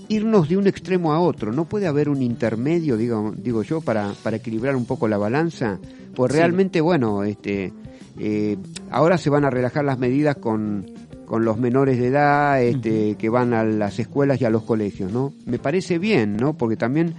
Irnos 0.08 0.48
de 0.48 0.56
un 0.56 0.66
extremo 0.66 1.12
a 1.12 1.20
otro, 1.20 1.52
no 1.52 1.64
puede 1.64 1.86
haber 1.86 2.08
un 2.08 2.22
intermedio, 2.22 2.96
digo 2.96 3.32
digo 3.36 3.62
yo, 3.62 3.80
para 3.80 4.12
para 4.22 4.36
equilibrar 4.36 4.76
un 4.76 4.84
poco 4.86 5.08
la 5.08 5.18
balanza, 5.18 5.78
pues 6.14 6.32
Sí. 6.32 6.38
realmente 6.38 6.80
bueno, 6.80 7.24
este 7.24 7.72
eh, 8.18 8.56
ahora 8.90 9.18
se 9.18 9.30
van 9.30 9.44
a 9.44 9.50
relajar 9.50 9.84
las 9.84 9.98
medidas 9.98 10.36
con 10.36 10.86
con 11.26 11.44
los 11.44 11.58
menores 11.58 11.98
de 11.98 12.08
edad 12.08 12.62
este, 12.62 13.16
que 13.16 13.28
van 13.30 13.54
a 13.54 13.64
las 13.64 13.98
escuelas 13.98 14.38
y 14.40 14.44
a 14.44 14.50
los 14.50 14.62
colegios, 14.64 15.10
¿no? 15.10 15.32
Me 15.46 15.58
parece 15.58 15.98
bien, 15.98 16.36
¿no? 16.36 16.52
Porque 16.52 16.76
también 16.76 17.14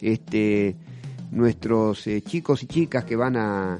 este, 0.00 0.74
nuestros 1.30 2.06
eh, 2.06 2.22
chicos 2.22 2.62
y 2.62 2.66
chicas 2.66 3.04
que 3.04 3.14
van 3.14 3.36
a 3.36 3.78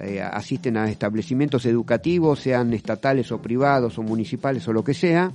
eh, 0.00 0.20
asisten 0.20 0.76
a 0.76 0.90
establecimientos 0.90 1.64
educativos, 1.66 2.40
sean 2.40 2.72
estatales 2.72 3.30
o 3.30 3.40
privados 3.40 3.96
o 3.98 4.02
municipales 4.02 4.66
o 4.66 4.72
lo 4.72 4.82
que 4.82 4.94
sea, 4.94 5.30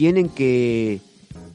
tienen 0.00 0.30
que, 0.30 0.98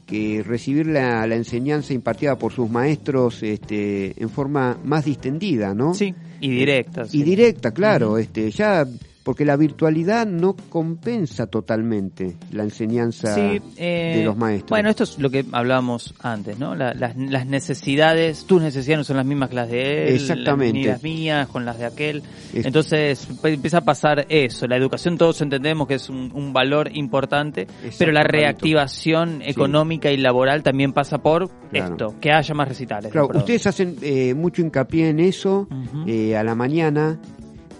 que 0.06 0.44
recibir 0.46 0.86
la, 0.86 1.26
la 1.26 1.34
enseñanza 1.34 1.92
impartida 1.92 2.38
por 2.38 2.52
sus 2.52 2.70
maestros 2.70 3.42
este, 3.42 4.14
en 4.22 4.30
forma 4.30 4.78
más 4.84 5.04
distendida, 5.04 5.74
¿no? 5.74 5.94
Sí, 5.94 6.14
y 6.40 6.50
directas. 6.50 7.12
Y 7.12 7.24
directa, 7.24 7.72
claro, 7.72 8.18
este, 8.18 8.52
ya 8.52 8.86
porque 9.26 9.44
la 9.44 9.56
virtualidad 9.56 10.24
no 10.24 10.54
compensa 10.70 11.48
totalmente 11.48 12.36
la 12.52 12.62
enseñanza 12.62 13.34
Sí, 13.34 13.60
eh, 13.76 14.18
de 14.18 14.24
los 14.24 14.36
maestros. 14.36 14.70
Bueno, 14.70 14.88
esto 14.88 15.02
es 15.02 15.18
lo 15.18 15.28
que 15.30 15.44
hablábamos 15.50 16.14
antes, 16.22 16.60
¿no? 16.60 16.76
La- 16.76 16.94
las, 16.94 17.16
las 17.16 17.44
necesidades, 17.44 18.44
tus 18.44 18.62
necesidades 18.62 18.98
no 18.98 19.04
son 19.04 19.16
las 19.16 19.26
mismas 19.26 19.48
que 19.48 19.56
las 19.56 19.68
de 19.68 20.08
él, 20.10 20.14
Exactamente. 20.14 20.78
ni 20.78 20.84
las 20.84 21.02
mías 21.02 21.48
con 21.48 21.64
las 21.64 21.76
de 21.76 21.86
aquel. 21.86 22.22
Es- 22.54 22.66
Entonces 22.66 23.26
empieza 23.42 23.78
a 23.78 23.80
pasar 23.80 24.26
eso. 24.28 24.68
La 24.68 24.76
educación 24.76 25.18
todos 25.18 25.40
entendemos 25.40 25.88
que 25.88 25.94
es 25.94 26.08
un, 26.08 26.30
un 26.32 26.52
valor 26.52 26.88
importante, 26.96 27.66
pero 27.98 28.12
la 28.12 28.22
reactivación 28.22 29.42
económica 29.42 30.12
y 30.12 30.18
laboral 30.18 30.62
también 30.62 30.92
pasa 30.92 31.18
por 31.18 31.50
Claro. 31.72 31.90
esto, 31.94 32.14
que 32.20 32.30
haya 32.30 32.54
más 32.54 32.68
recitales. 32.68 33.10
Claro, 33.10 33.26
de 33.26 33.38
ustedes 33.38 33.66
hacen 33.66 33.96
eh, 34.02 34.34
mucho 34.34 34.62
hincapié 34.62 35.08
en 35.08 35.18
eso 35.18 35.66
eh, 36.06 36.36
a 36.36 36.44
la 36.44 36.54
mañana 36.54 37.18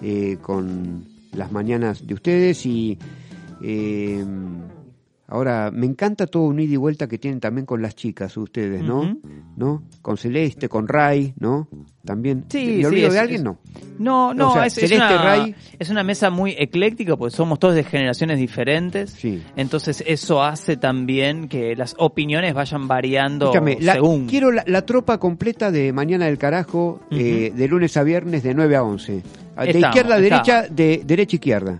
eh, 0.02 0.38
con 0.42 1.04
las 1.36 1.52
mañanas 1.52 2.06
de 2.06 2.14
ustedes 2.14 2.64
y 2.66 2.98
eh, 3.62 4.24
ahora 5.28 5.70
me 5.72 5.86
encanta 5.86 6.26
todo 6.26 6.44
un 6.44 6.60
ida 6.60 6.74
y 6.74 6.76
vuelta 6.76 7.08
que 7.08 7.18
tienen 7.18 7.40
también 7.40 7.66
con 7.66 7.82
las 7.82 7.94
chicas 7.96 8.36
ustedes, 8.36 8.82
¿no? 8.82 9.18
¿No? 9.56 9.82
Con 10.02 10.16
Celeste, 10.16 10.68
con 10.68 10.86
Ray, 10.86 11.34
¿no? 11.40 11.68
También. 12.04 12.44
Sí, 12.48 12.64
¿Me 12.66 12.76
sí, 12.78 12.84
olvido 12.84 13.08
es- 13.08 13.14
de 13.14 13.18
alguien? 13.20 13.42
No. 13.44 13.58
No, 13.98 14.34
no, 14.34 14.50
O 14.50 14.52
sea, 14.52 14.66
es, 14.66 14.76
es 14.78 14.88
Celeste 14.90 15.14
una, 15.14 15.24
Ray- 15.24 15.54
es 15.78 15.88
una 15.90 16.04
mesa 16.04 16.28
muy 16.30 16.54
ecléctica, 16.58 17.16
pues 17.16 17.32
somos 17.34 17.58
todos 17.58 17.74
de 17.74 17.82
generaciones 17.82 18.38
diferentes. 18.38 19.10
Sí. 19.10 19.42
Entonces 19.56 20.04
eso 20.06 20.42
hace 20.42 20.76
también 20.76 21.48
que 21.48 21.74
las 21.74 21.94
opiniones 21.98 22.52
vayan 22.54 22.86
variando 22.86 23.46
Escúchame, 23.46 23.78
la- 23.80 23.98
quiero 24.28 24.52
la, 24.52 24.62
la 24.66 24.84
tropa 24.86 25.18
completa 25.18 25.70
de 25.72 25.92
Mañana 25.92 26.26
del 26.26 26.38
Carajo, 26.38 27.00
eh, 27.10 27.52
de 27.56 27.68
lunes 27.68 27.96
a 27.96 28.02
viernes 28.04 28.42
de 28.42 28.54
9 28.54 28.76
a 28.76 28.82
11. 28.84 29.22
De 29.64 29.70
Estamos, 29.70 29.96
izquierda 29.96 30.14
a 30.14 30.18
estamos. 30.18 30.46
derecha, 30.46 30.74
de 30.74 31.02
derecha 31.04 31.34
a 31.34 31.36
izquierda. 31.36 31.78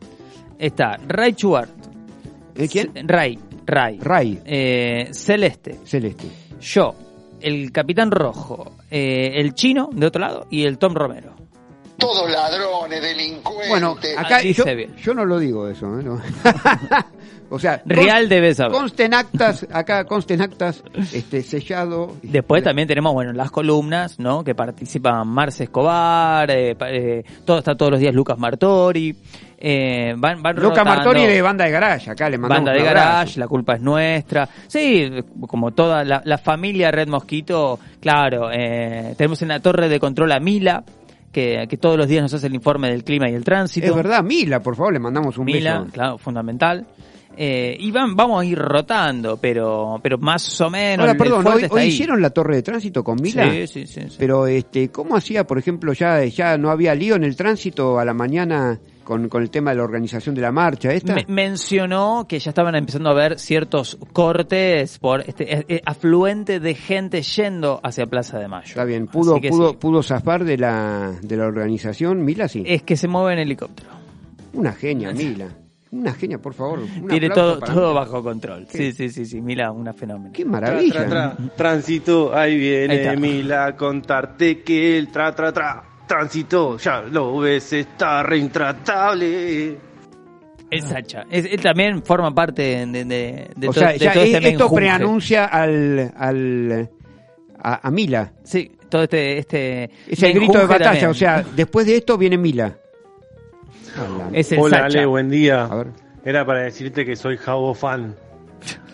Está 0.58 0.96
Ray 1.06 1.32
Chuart. 1.34 1.70
¿Eh, 2.56 2.68
¿Quién? 2.68 2.90
Ray. 3.06 3.38
Ray. 3.66 3.98
Ray, 4.00 4.40
Eh, 4.44 5.08
Celeste. 5.12 5.78
Celeste. 5.84 6.26
Yo. 6.60 6.94
El 7.40 7.70
Capitán 7.72 8.10
Rojo. 8.10 8.76
eh, 8.90 9.32
el 9.34 9.54
Chino, 9.54 9.90
de 9.92 10.06
otro 10.06 10.20
lado. 10.20 10.46
Y 10.50 10.64
el 10.64 10.78
Tom 10.78 10.94
Romero. 10.94 11.34
Todos 11.98 12.30
ladrones, 12.30 13.00
delincuentes. 13.02 13.68
Bueno, 13.68 13.96
acá 14.18 14.42
yo, 14.42 14.64
yo 15.02 15.14
no 15.14 15.24
lo 15.24 15.38
digo 15.38 15.68
eso. 15.68 15.98
¿eh? 15.98 16.02
No. 16.02 16.20
o 17.48 17.58
sea, 17.58 17.82
Real 17.86 18.28
debe 18.28 18.54
saber. 18.54 18.72
Consten 18.72 19.14
actas, 19.14 19.66
acá 19.72 20.04
consten 20.04 20.40
actas, 20.42 20.82
este, 21.12 21.42
sellado. 21.42 22.16
Después 22.22 22.62
también 22.62 22.88
tenemos, 22.88 23.12
bueno, 23.12 23.32
las 23.32 23.50
columnas, 23.50 24.18
¿no? 24.18 24.42
Que 24.42 24.54
participan 24.54 25.26
Marce 25.28 25.64
Escobar, 25.64 26.50
eh, 26.50 26.76
eh, 26.88 27.22
todo, 27.44 27.58
está 27.58 27.74
todos 27.76 27.92
los 27.92 28.00
días 28.00 28.14
Lucas 28.14 28.38
Martori, 28.38 29.14
eh, 29.58 30.14
van, 30.16 30.42
van 30.42 30.56
Luca 30.56 30.68
rotando. 30.80 30.90
Martori 30.90 31.26
de 31.26 31.40
Banda 31.42 31.64
de 31.64 31.70
Garage, 31.70 32.10
acá 32.10 32.28
le 32.28 32.38
mandamos 32.38 32.64
Banda 32.66 32.78
de. 32.78 32.84
Garage, 32.84 33.38
La 33.40 33.48
culpa 33.48 33.74
es 33.74 33.80
nuestra. 33.80 34.48
Sí, 34.66 35.08
como 35.46 35.72
toda 35.72 36.04
la, 36.04 36.22
la 36.24 36.38
familia 36.38 36.90
Red 36.90 37.08
Mosquito, 37.08 37.78
claro, 38.00 38.50
eh, 38.52 39.14
tenemos 39.16 39.40
en 39.42 39.48
la 39.48 39.60
torre 39.60 39.88
de 39.88 39.98
control 40.00 40.32
a 40.32 40.40
Mila, 40.40 40.84
que, 41.32 41.66
que 41.68 41.76
todos 41.76 41.96
los 41.96 42.08
días 42.08 42.22
nos 42.22 42.34
hace 42.34 42.46
el 42.46 42.54
informe 42.54 42.88
del 42.90 43.04
clima 43.04 43.28
y 43.30 43.34
el 43.34 43.44
tránsito. 43.44 43.86
Es 43.86 43.94
verdad, 43.94 44.22
Mila, 44.22 44.60
por 44.60 44.74
favor, 44.74 44.92
le 44.92 44.98
mandamos 44.98 45.36
un 45.38 45.44
Mila, 45.44 45.80
beso. 45.80 45.92
claro, 45.92 46.18
fundamental. 46.18 46.86
Eh, 47.36 47.76
y 47.78 47.90
van, 47.90 48.16
vamos 48.16 48.40
a 48.42 48.44
ir 48.44 48.58
rotando, 48.58 49.36
pero, 49.36 50.00
pero 50.02 50.16
más 50.18 50.60
o 50.60 50.70
menos. 50.70 51.00
Ahora, 51.00 51.12
el- 51.12 51.18
perdón, 51.18 51.46
hoy, 51.46 51.62
está 51.64 51.74
hoy 51.74 51.82
ahí. 51.82 51.88
hicieron 51.88 52.22
la 52.22 52.30
torre 52.30 52.56
de 52.56 52.62
tránsito 52.62 53.04
con 53.04 53.20
Mila. 53.20 53.50
Sí, 53.50 53.66
sí, 53.66 53.86
sí, 53.86 54.00
sí. 54.08 54.16
Pero, 54.18 54.46
este, 54.46 54.88
¿cómo 54.90 55.16
hacía, 55.16 55.44
por 55.46 55.58
ejemplo, 55.58 55.92
ya, 55.92 56.24
ya 56.24 56.56
no 56.56 56.70
había 56.70 56.94
lío 56.94 57.14
en 57.16 57.24
el 57.24 57.36
tránsito 57.36 57.98
a 57.98 58.04
la 58.04 58.14
mañana 58.14 58.78
con, 59.04 59.28
con 59.28 59.42
el 59.42 59.50
tema 59.50 59.70
de 59.70 59.76
la 59.76 59.84
organización 59.84 60.34
de 60.34 60.40
la 60.40 60.50
marcha 60.50 60.92
esta? 60.92 61.14
Me- 61.14 61.26
mencionó 61.28 62.26
que 62.28 62.38
ya 62.38 62.50
estaban 62.50 62.74
empezando 62.74 63.10
a 63.10 63.14
ver 63.14 63.38
ciertos 63.38 63.98
cortes 64.12 64.98
por 64.98 65.20
este 65.20 65.58
eh, 65.58 65.64
eh, 65.68 65.82
afluente 65.84 66.58
de 66.58 66.74
gente 66.74 67.22
yendo 67.22 67.80
hacia 67.82 68.06
Plaza 68.06 68.38
de 68.38 68.48
Mayo. 68.48 68.66
Está 68.68 68.84
bien, 68.84 69.06
pudo, 69.08 69.40
pudo, 69.40 69.70
sí. 69.70 69.76
pudo 69.78 70.02
zafar 70.02 70.44
de 70.44 70.56
la, 70.58 71.12
de 71.22 71.36
la 71.36 71.46
organización, 71.46 72.24
Mila 72.24 72.48
sí. 72.48 72.62
Es 72.66 72.82
que 72.82 72.96
se 72.96 73.08
mueve 73.08 73.34
en 73.34 73.40
helicóptero. 73.40 73.90
Una 74.54 74.72
genia, 74.72 75.12
Mila. 75.14 75.48
Una 75.98 76.12
genia, 76.12 76.38
por 76.38 76.54
favor. 76.54 76.80
Un 76.80 77.08
Tiene 77.08 77.30
todo, 77.30 77.58
todo 77.58 77.88
Mila. 77.90 78.00
bajo 78.00 78.22
control. 78.22 78.66
¿Qué? 78.70 78.78
Sí, 78.78 78.92
sí, 78.92 79.08
sí, 79.10 79.24
sí. 79.26 79.40
Mira, 79.40 79.70
una 79.72 79.92
fenómeno. 79.92 80.30
Qué 80.32 80.44
maravilla. 80.44 81.06
Tra, 81.06 81.08
tra, 81.08 81.36
tra. 81.36 81.54
Tránsito, 81.56 82.34
ahí 82.36 82.56
viene. 82.58 83.16
Mila 83.16 83.66
a 83.66 83.76
contarte 83.76 84.62
que 84.62 84.98
el 84.98 85.08
tra, 85.08 85.34
tra, 85.34 85.52
tra. 85.52 85.82
Tránsito, 86.06 86.78
ya 86.78 87.02
lo 87.02 87.38
ves, 87.38 87.72
está 87.72 88.22
re 88.22 88.38
intratable. 88.38 89.76
Es 90.70 90.84
Sacha. 90.84 91.24
Es- 91.30 91.46
él 91.46 91.60
también 91.60 92.02
forma 92.02 92.32
parte 92.34 92.62
de, 92.86 93.04
de, 93.04 93.50
de 93.56 93.68
o 93.68 93.72
todo, 93.72 93.80
sea, 93.80 93.92
de 93.92 93.98
ya 93.98 94.12
todo 94.12 94.22
es- 94.24 94.34
este 94.34 94.48
esto 94.50 94.72
preanuncia 94.72 95.44
al, 95.46 96.12
al 96.16 96.90
a, 97.60 97.86
a 97.88 97.90
Mila. 97.90 98.32
Sí, 98.44 98.72
todo 98.88 99.02
este... 99.04 99.38
este 99.38 99.90
Es 100.08 100.22
el 100.22 100.32
grito 100.34 100.58
de 100.58 100.66
batalla. 100.66 100.84
también. 100.90 101.10
O 101.10 101.14
sea, 101.14 101.44
después 101.54 101.86
de 101.86 101.96
esto 101.96 102.16
viene 102.18 102.36
Mila. 102.38 102.76
Es 104.32 104.52
el 104.52 104.58
Hola, 104.60 104.76
Sacha. 104.78 104.84
Ale, 104.98 105.06
buen 105.06 105.28
día. 105.30 105.64
A 105.64 105.74
ver. 105.74 105.86
Era 106.24 106.44
para 106.44 106.62
decirte 106.62 107.04
que 107.04 107.16
soy 107.16 107.36
Jabo 107.36 107.74
fan. 107.74 108.14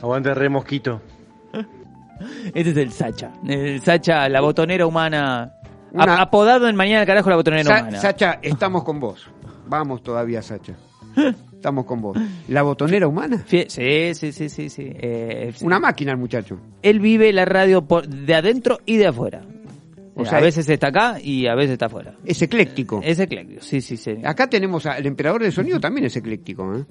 Aguante 0.03 0.35
re 0.35 0.49
mosquito. 0.49 1.01
Este 2.55 2.71
es 2.71 2.77
el 2.77 2.93
Sacha. 2.93 3.31
El 3.47 3.81
Sacha, 3.81 4.29
la 4.29 4.41
botonera 4.41 4.87
humana. 4.87 5.53
Una- 5.93 6.21
Apodado 6.23 6.69
en 6.69 6.77
Mañana 6.77 7.01
del 7.01 7.07
Carajo 7.07 7.31
la 7.31 7.37
botonera 7.37 7.65
Sa- 7.65 7.83
humana. 7.83 7.99
Sacha, 7.99 8.39
estamos 8.43 8.85
con 8.85 9.01
vos. 9.01 9.29
Vamos 9.67 10.03
todavía, 10.03 10.41
Sacha. 10.43 10.75
Estamos 11.53 11.85
con 11.85 12.01
vos. 12.01 12.17
¿La 12.49 12.63
botonera 12.63 13.07
humana? 13.09 13.43
Sí, 13.47 13.65
sí, 13.69 14.15
sí, 14.15 14.33
sí. 14.33 14.49
sí. 14.49 14.69
Eh, 14.95 15.53
sí. 15.55 15.65
Una 15.65 15.79
máquina 15.79 16.13
el 16.13 16.19
muchacho. 16.19 16.59
Él 16.83 17.01
vive 17.01 17.33
la 17.33 17.45
radio 17.45 17.83
por- 17.83 18.07
de 18.07 18.35
adentro 18.35 18.79
y 18.87 18.97
de 18.97 19.07
afuera. 19.09 19.43
O 20.15 20.25
sea, 20.27 20.39
a 20.39 20.43
veces 20.43 20.69
está 20.69 20.89
acá 20.89 21.19
y 21.23 21.47
a 21.47 21.55
veces 21.55 21.73
está 21.73 21.87
afuera. 21.87 22.15
Es 22.25 22.41
ecléctico. 22.43 23.01
Es 23.03 23.19
ecléctico, 23.19 23.63
sí, 23.63 23.81
sí, 23.81 23.97
sí. 23.97 24.17
Acá 24.25 24.49
tenemos 24.49 24.85
al 24.87 25.05
emperador 25.07 25.43
de 25.43 25.51
sonido, 25.51 25.81
también 25.81 26.07
es 26.07 26.17
ecléctico. 26.17 26.75
¿eh? 26.77 26.85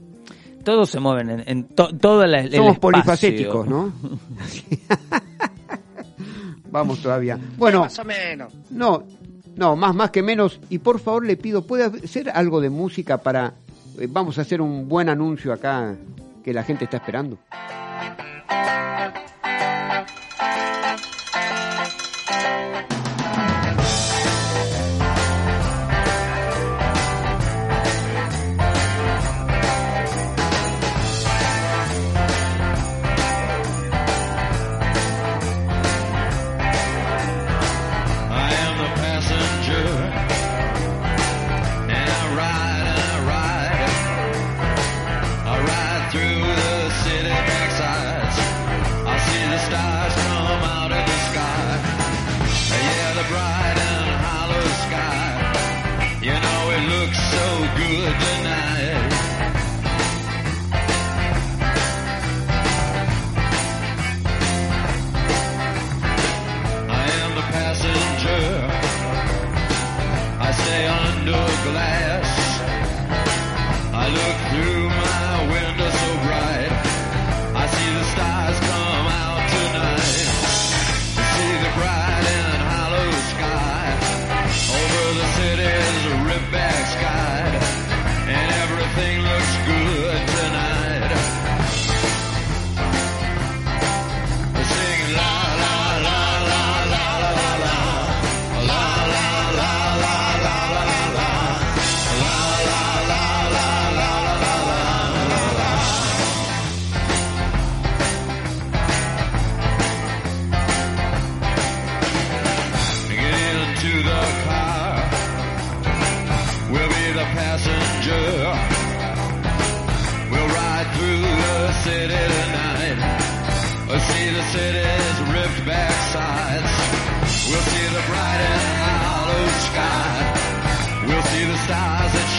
Todos 0.63 0.89
se 0.89 0.99
mueven 0.99 1.29
en, 1.29 1.43
en 1.45 1.63
to- 1.65 1.95
toda 1.97 2.25
la 2.27 2.39
el 2.41 2.51
Somos 2.51 2.73
espacio. 2.73 2.81
polifacéticos, 2.81 3.67
¿no? 3.67 3.93
Vamos 6.71 7.01
todavía. 7.01 7.37
Bueno, 7.57 7.81
Más 7.81 7.99
o 7.99 8.05
menos. 8.05 8.53
no, 8.69 9.03
no, 9.55 9.75
más, 9.75 9.93
más 9.93 10.11
que 10.11 10.23
menos. 10.23 10.59
Y 10.69 10.77
por 10.79 10.99
favor 10.99 11.25
le 11.25 11.35
pido, 11.35 11.65
¿puede 11.67 11.83
hacer 11.85 12.29
algo 12.29 12.61
de 12.61 12.69
música 12.69 13.17
para... 13.17 13.53
eh, 13.99 14.07
vamos 14.09 14.37
a 14.37 14.41
hacer 14.41 14.61
un 14.61 14.87
buen 14.87 15.09
anuncio 15.09 15.51
acá 15.51 15.95
que 16.43 16.53
la 16.53 16.63
gente 16.63 16.85
está 16.85 16.97
esperando. 16.97 17.37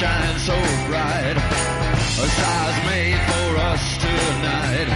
Shine 0.03 0.39
so 0.41 0.59
bright. 0.89 1.37
A 1.37 2.27
stars 2.35 2.79
made 2.91 3.21
for 3.31 3.49
us 3.71 3.85
tonight. 4.05 4.89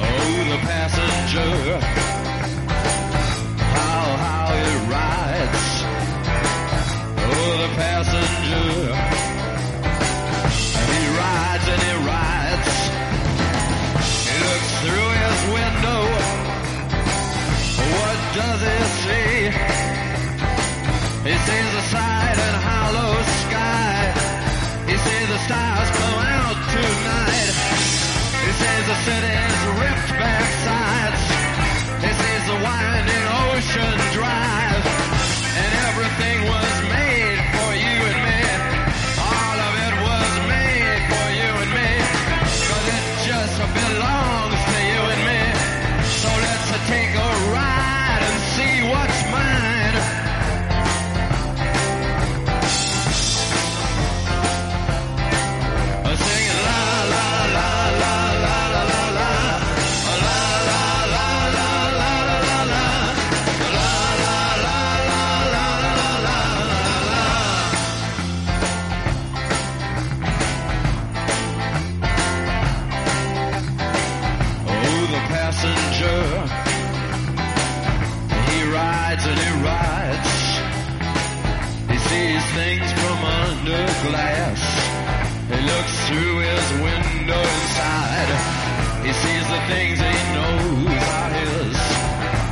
Oh, 0.00 0.38
the 0.52 0.58
passenger. 0.68 1.52
How, 3.76 4.04
how 4.24 4.46
it 4.62 4.76
rides. 4.92 5.66
Oh, 7.16 7.52
the 7.62 7.70
passenger. 7.80 9.13
the 28.94 29.02
city. 29.02 29.53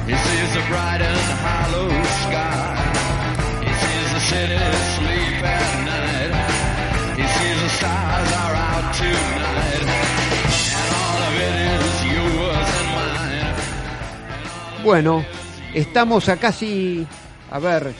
He 0.09 0.15
sees 0.25 0.53
bright 0.69 1.01
and 1.01 1.31
hollow 1.45 1.89
sky. 2.25 2.75
He 7.17 7.27
sees 7.33 7.61
the 7.63 7.69
stars 7.69 8.33
out. 8.33 8.53
Bueno, 14.85 15.25
estamos 15.75 16.29
a 16.29 16.37
casi, 16.39 17.07
a 17.51 17.59
ver, 17.61 17.93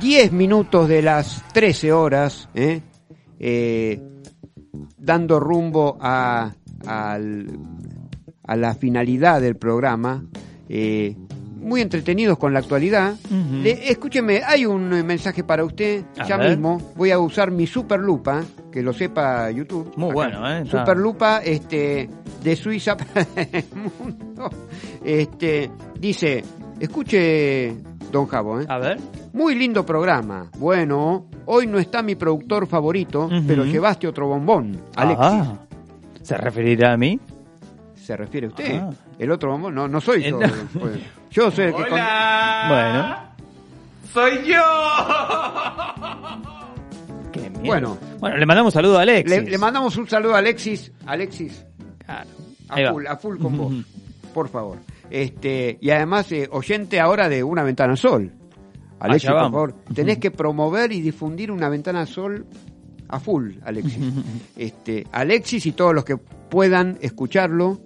10 0.00 0.32
minutos 0.32 0.88
de 0.88 1.02
las 1.02 1.44
13 1.52 1.92
horas, 1.92 2.48
¿eh? 2.54 2.80
Eh, 3.38 4.00
dando 4.96 5.38
rumbo 5.40 5.98
a, 6.00 6.52
al- 6.86 7.46
a 8.50 8.56
la 8.56 8.74
finalidad 8.74 9.40
del 9.40 9.56
programa. 9.56 10.24
eh, 10.68 11.16
muy 11.62 11.82
entretenidos 11.82 12.38
con 12.38 12.54
la 12.54 12.60
actualidad. 12.60 13.14
Le- 13.62 13.90
escúcheme, 13.90 14.40
hay 14.46 14.64
un 14.64 14.92
eh, 14.94 15.02
mensaje 15.02 15.44
para 15.44 15.62
usted. 15.62 16.02
A 16.18 16.26
ya 16.26 16.38
ver. 16.38 16.50
mismo 16.52 16.80
voy 16.96 17.10
a 17.10 17.18
usar 17.18 17.50
mi 17.50 17.66
super 17.66 18.00
lupa, 18.00 18.42
que 18.72 18.82
lo 18.82 18.94
sepa 18.94 19.50
YouTube. 19.50 19.92
Muy 19.96 20.06
Acá. 20.08 20.14
bueno, 20.14 20.50
¿eh? 20.50 20.62
Está- 20.62 20.78
Super 20.80 20.96
lupa 20.96 21.42
este, 21.44 22.08
de 22.42 22.56
Suiza 22.56 22.96
para 22.96 23.26
el 23.52 23.64
mundo. 23.74 24.48
Este, 25.04 25.70
dice, 25.98 26.42
escuche, 26.80 27.74
don 28.10 28.26
Javo, 28.26 28.60
¿eh? 28.62 28.66
A 28.68 28.78
ver. 28.78 28.96
Muy 29.34 29.54
lindo 29.54 29.84
programa. 29.84 30.50
Bueno, 30.58 31.26
hoy 31.46 31.66
no 31.66 31.78
está 31.78 32.02
mi 32.02 32.14
productor 32.14 32.66
favorito, 32.66 33.28
pero 33.46 33.64
llevaste 33.66 34.08
otro 34.08 34.26
bombón, 34.28 34.80
Alexis. 34.96 35.50
¿Se 36.22 36.36
referirá 36.38 36.94
a 36.94 36.96
mí? 36.96 37.20
¿Se 38.10 38.16
refiere 38.16 38.48
a 38.48 38.50
usted? 38.50 38.82
El 39.20 39.30
otro 39.30 39.52
bombón, 39.52 39.72
no, 39.72 39.86
no 39.86 40.00
soy 40.00 40.24
yo. 40.24 40.40
Pues, 40.80 40.98
yo 41.30 41.48
soy 41.52 41.66
el 41.66 41.74
que... 41.76 41.82
con- 41.82 41.90
Bueno. 41.90 43.16
¡Soy 44.12 44.44
yo! 44.46 44.60
Qué 47.32 47.48
miedo. 47.50 47.62
Bueno. 47.64 47.98
Bueno, 48.18 48.36
le 48.36 48.46
mandamos 48.46 48.74
un 48.74 48.80
saludo 48.80 48.98
a 48.98 49.02
Alexis. 49.02 49.30
Le, 49.44 49.50
le 49.50 49.58
mandamos 49.58 49.96
un 49.96 50.08
saludo 50.08 50.34
a 50.34 50.38
Alexis. 50.38 50.90
Alexis, 51.06 51.64
Claro. 52.04 52.28
a 52.68 52.90
full, 52.92 53.06
a 53.06 53.16
full 53.16 53.38
con 53.38 53.56
vos, 53.56 53.72
por 54.34 54.48
favor. 54.48 54.78
Este, 55.08 55.78
y 55.80 55.90
además, 55.90 56.30
eh, 56.32 56.48
oyente 56.50 56.98
ahora 56.98 57.28
de 57.28 57.44
Una 57.44 57.62
Ventana 57.62 57.94
Sol. 57.94 58.32
Alexis, 58.98 59.30
por 59.30 59.38
favor. 59.40 59.74
Tenés 59.94 60.18
que 60.18 60.32
promover 60.32 60.90
y 60.90 61.00
difundir 61.00 61.52
Una 61.52 61.68
Ventana 61.68 62.06
Sol 62.06 62.44
a 63.08 63.20
full, 63.20 63.52
Alexis. 63.64 63.98
este, 64.56 65.06
Alexis 65.12 65.64
y 65.66 65.72
todos 65.72 65.94
los 65.94 66.04
que 66.04 66.16
puedan 66.16 66.98
escucharlo, 67.00 67.78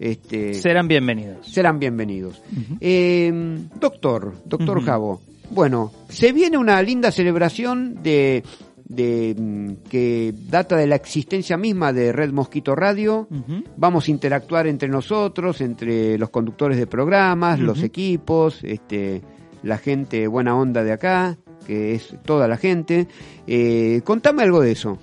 este, 0.00 0.54
Serán 0.54 0.88
bienvenidos. 0.88 1.46
serán 1.46 1.78
bienvenidos. 1.78 2.40
Eh, 2.80 3.30
doctor, 3.78 4.34
doctor 4.46 4.82
Javo, 4.82 5.20
bueno, 5.50 5.92
se 6.08 6.32
viene 6.32 6.56
una 6.56 6.82
linda 6.82 7.12
celebración 7.12 8.02
de, 8.02 8.42
de 8.84 9.36
mm, 9.38 9.88
que 9.90 10.32
data 10.48 10.76
de 10.76 10.86
la 10.86 10.96
existencia 10.96 11.58
misma 11.58 11.92
de 11.92 12.12
Red 12.12 12.32
Mosquito 12.32 12.74
Radio. 12.74 13.28
Vamos 13.76 14.08
a 14.08 14.10
interactuar 14.10 14.66
entre 14.66 14.88
nosotros, 14.88 15.60
entre 15.60 16.16
los 16.16 16.30
conductores 16.30 16.78
de 16.78 16.86
programas, 16.86 17.60
los 17.60 17.82
equipos, 17.82 18.60
este, 18.62 19.20
la 19.62 19.76
gente 19.76 20.26
buena 20.28 20.56
onda 20.56 20.82
de 20.82 20.92
acá, 20.92 21.36
que 21.66 21.94
es 21.94 22.16
toda 22.24 22.48
la 22.48 22.56
gente. 22.56 23.06
Eh, 23.46 24.00
contame 24.02 24.44
algo 24.44 24.62
de 24.62 24.72
eso. 24.72 24.98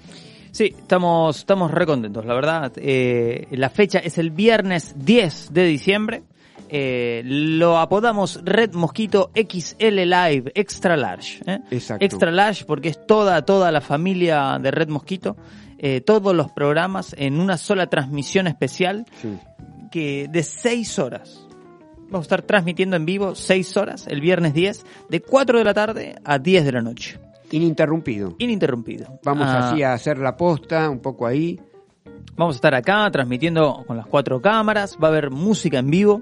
Sí, 0.58 0.74
estamos, 0.76 1.38
estamos 1.38 1.70
re 1.70 1.86
contentos, 1.86 2.26
la 2.26 2.34
verdad. 2.34 2.72
Eh, 2.78 3.48
la 3.52 3.70
fecha 3.70 4.00
es 4.00 4.18
el 4.18 4.32
viernes 4.32 4.96
10 4.98 5.54
de 5.54 5.66
diciembre. 5.66 6.24
Eh, 6.68 7.22
lo 7.24 7.78
apodamos 7.78 8.42
Red 8.44 8.74
Mosquito 8.74 9.30
XL 9.36 10.00
Live 10.06 10.52
Extra 10.56 10.98
Large. 10.98 11.44
¿eh? 11.46 11.60
Exacto. 11.70 12.04
Extra 12.04 12.32
Large 12.32 12.66
porque 12.66 12.90
es 12.90 13.06
toda, 13.06 13.46
toda 13.46 13.72
la 13.72 13.82
familia 13.82 14.58
de 14.60 14.72
Red 14.72 14.90
Mosquito. 14.90 15.38
eh, 15.78 16.02
todos 16.02 16.34
los 16.36 16.52
programas 16.52 17.14
en 17.20 17.40
una 17.40 17.56
sola 17.56 17.86
transmisión 17.86 18.48
especial 18.48 19.06
Sí. 19.22 19.38
que 19.92 20.28
de 20.28 20.42
6 20.42 20.98
horas. 20.98 21.46
Vamos 22.10 22.22
a 22.22 22.22
estar 22.22 22.42
transmitiendo 22.42 22.96
en 22.96 23.06
vivo 23.06 23.36
6 23.36 23.78
horas 23.78 24.08
el 24.08 24.20
viernes 24.22 24.56
10 24.56 24.84
de 25.08 25.22
4 25.22 25.60
de 25.60 25.64
la 25.64 25.76
tarde 25.76 26.16
a 26.26 26.40
10 26.40 26.66
de 26.66 26.72
la 26.72 26.82
noche. 26.82 27.20
Ininterrumpido. 27.52 28.36
Ininterrumpido. 28.40 29.20
Vamos 29.24 29.48
Ah, 29.48 29.70
así 29.72 29.84
a 29.84 29.94
hacer 29.94 30.18
la 30.18 30.36
posta, 30.38 30.90
un 30.90 31.00
poco 31.00 31.26
ahí. 31.28 31.60
Vamos 32.36 32.56
a 32.56 32.58
estar 32.58 32.76
acá 32.76 33.10
transmitiendo 33.12 33.84
con 33.88 33.98
las 33.98 34.06
cuatro 34.08 34.42
cámaras, 34.42 34.98
va 35.02 35.08
a 35.08 35.12
haber 35.12 35.32
música 35.32 35.80
en 35.80 35.90
vivo, 35.90 36.22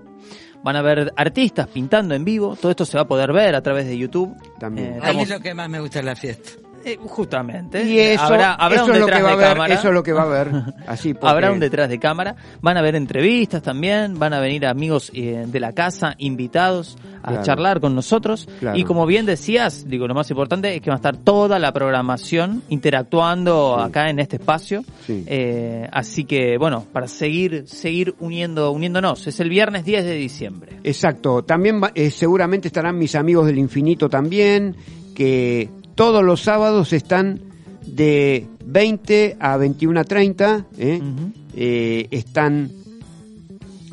van 0.63 0.75
a 0.75 0.79
haber 0.79 1.11
artistas 1.17 1.67
pintando 1.67 2.15
en 2.15 2.23
vivo, 2.23 2.55
todo 2.55 2.71
esto 2.71 2.85
se 2.85 2.97
va 2.97 3.03
a 3.03 3.07
poder 3.07 3.33
ver 3.33 3.53
a 3.55 3.61
través 3.61 3.85
de 3.85 3.97
YouTube. 3.97 4.33
También. 4.59 4.93
Eh, 4.95 4.99
Ahí 5.01 5.19
es 5.21 5.29
lo 5.29 5.39
que 5.39 5.53
más 5.53 5.69
me 5.69 5.79
gusta 5.79 5.99
de 5.99 6.05
la 6.05 6.15
fiesta. 6.15 6.51
Eh, 6.85 6.97
justamente. 7.01 7.83
Y 7.83 7.99
eso, 7.99 8.23
habrá, 8.23 8.53
habrá 8.53 8.75
eso 8.77 8.85
un 8.85 8.91
es 8.93 8.99
lo 8.99 9.05
que 9.07 9.21
va 9.21 9.29
a 9.29 9.51
haber, 9.51 9.71
eso 9.71 9.87
es 9.89 9.93
lo 9.93 10.03
que 10.03 10.13
va 10.13 10.21
a 10.21 10.25
haber. 10.25 10.51
Así 10.87 11.13
porque- 11.13 11.27
Habrá 11.27 11.51
un 11.51 11.59
detrás 11.59 11.89
de 11.89 11.99
cámara, 11.99 12.35
van 12.61 12.77
a 12.77 12.79
haber 12.81 12.95
entrevistas 12.95 13.61
también, 13.63 14.17
van 14.19 14.33
a 14.33 14.39
venir 14.39 14.65
amigos 14.65 15.11
eh, 15.13 15.45
de 15.47 15.59
la 15.59 15.73
casa, 15.73 16.15
invitados 16.17 16.97
a 17.23 17.29
Claro. 17.29 17.43
charlar 17.43 17.79
con 17.81 17.95
nosotros. 17.95 18.47
Claro. 18.59 18.77
Y 18.77 18.83
como 18.83 19.05
bien 19.07 19.25
decías, 19.25 19.85
digo, 19.89 20.07
lo 20.07 20.13
más 20.13 20.29
importante 20.29 20.75
es 20.75 20.81
que 20.81 20.91
va 20.91 20.95
a 20.95 20.97
estar 20.97 21.17
toda 21.17 21.57
la 21.57 21.73
programación 21.73 22.61
interactuando 22.69 23.77
Sí. 23.79 23.83
acá 23.89 24.09
en 24.09 24.19
este 24.19 24.35
espacio. 24.37 24.83
Sí. 25.05 25.23
Eh, 25.27 25.87
así 25.91 26.25
que, 26.25 26.57
bueno, 26.57 26.85
para 26.93 27.07
seguir, 27.07 27.67
seguir 27.67 28.15
uniendo, 28.19 28.71
uniéndonos. 28.71 29.25
Es 29.27 29.39
el 29.39 29.49
viernes 29.49 29.85
10 29.85 30.05
de 30.05 30.13
diciembre. 30.15 30.77
Exacto. 30.83 31.43
También 31.43 31.81
va- 31.83 31.91
seguramente 32.11 32.67
estarán 32.67 32.97
mis 32.97 33.15
amigos 33.15 33.47
del 33.47 33.57
infinito 33.57 34.07
también, 34.09 34.75
que 35.15 35.69
todos 35.95 36.23
los 36.23 36.41
sábados 36.41 36.93
están 36.93 37.41
de 37.85 38.47
20 38.65 39.37
a 39.39 39.57
21 39.57 39.99
a 39.99 40.03
30. 40.03 40.65
¿eh? 40.77 40.99
Ujú. 41.01 41.31
Eh, 41.55 42.07
están 42.11 42.71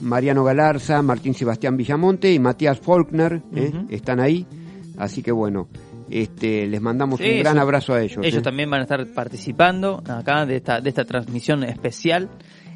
Mariano 0.00 0.44
Galarza, 0.44 1.00
Martín 1.02 1.34
Sebastián 1.34 1.76
Villamonte 1.76 2.32
y 2.32 2.38
Matías 2.38 2.80
Faulkner. 2.80 3.42
¿eh? 3.54 3.72
Están 3.90 4.20
ahí. 4.20 4.46
Así 4.98 5.22
que 5.22 5.32
bueno, 5.32 5.68
este, 6.10 6.66
les 6.66 6.80
mandamos 6.80 7.20
Sí, 7.20 7.30
un 7.30 7.38
gran 7.38 7.58
abrazo 7.58 7.94
a 7.94 8.02
ellos. 8.02 8.24
Ellos 8.24 8.40
¿eh? 8.40 8.42
también 8.42 8.68
van 8.68 8.80
a 8.80 8.82
estar 8.82 9.06
participando 9.14 10.02
acá 10.06 10.44
de 10.44 10.56
esta, 10.56 10.80
de 10.80 10.88
esta 10.88 11.04
transmisión 11.04 11.62
especial. 11.64 12.28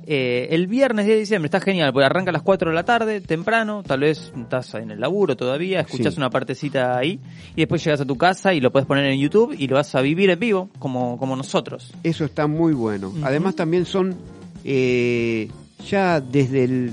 Eh, 0.08 0.46
el 0.54 0.68
viernes 0.68 1.04
10 1.06 1.16
de 1.16 1.20
diciembre 1.20 1.46
está 1.48 1.60
genial, 1.60 1.92
porque 1.92 2.06
arranca 2.06 2.30
a 2.30 2.32
las 2.32 2.42
4 2.42 2.70
de 2.70 2.74
la 2.76 2.84
tarde, 2.84 3.20
temprano, 3.20 3.82
tal 3.84 4.00
vez 4.00 4.32
estás 4.40 4.72
en 4.74 4.92
el 4.92 5.00
laburo 5.00 5.36
todavía, 5.36 5.80
escuchas 5.80 6.14
Sí. 6.14 6.20
una 6.20 6.30
partecita 6.30 6.96
ahí 6.96 7.18
y 7.56 7.62
después 7.62 7.82
llegas 7.84 8.00
a 8.00 8.04
tu 8.04 8.16
casa 8.16 8.54
y 8.54 8.60
lo 8.60 8.70
puedes 8.70 8.86
poner 8.86 9.04
en 9.06 9.18
YouTube 9.18 9.54
y 9.58 9.66
lo 9.66 9.74
vas 9.74 9.92
a 9.96 10.00
vivir 10.02 10.30
en 10.30 10.38
vivo, 10.38 10.70
como, 10.78 11.18
como 11.18 11.34
nosotros. 11.34 11.92
Eso 12.04 12.24
está 12.24 12.46
muy 12.46 12.72
bueno. 12.72 13.12
Además 13.24 13.56
también 13.56 13.84
son 13.84 14.14
eh, 14.64 15.48
ya 15.88 16.20
desde 16.20 16.64
el 16.64 16.92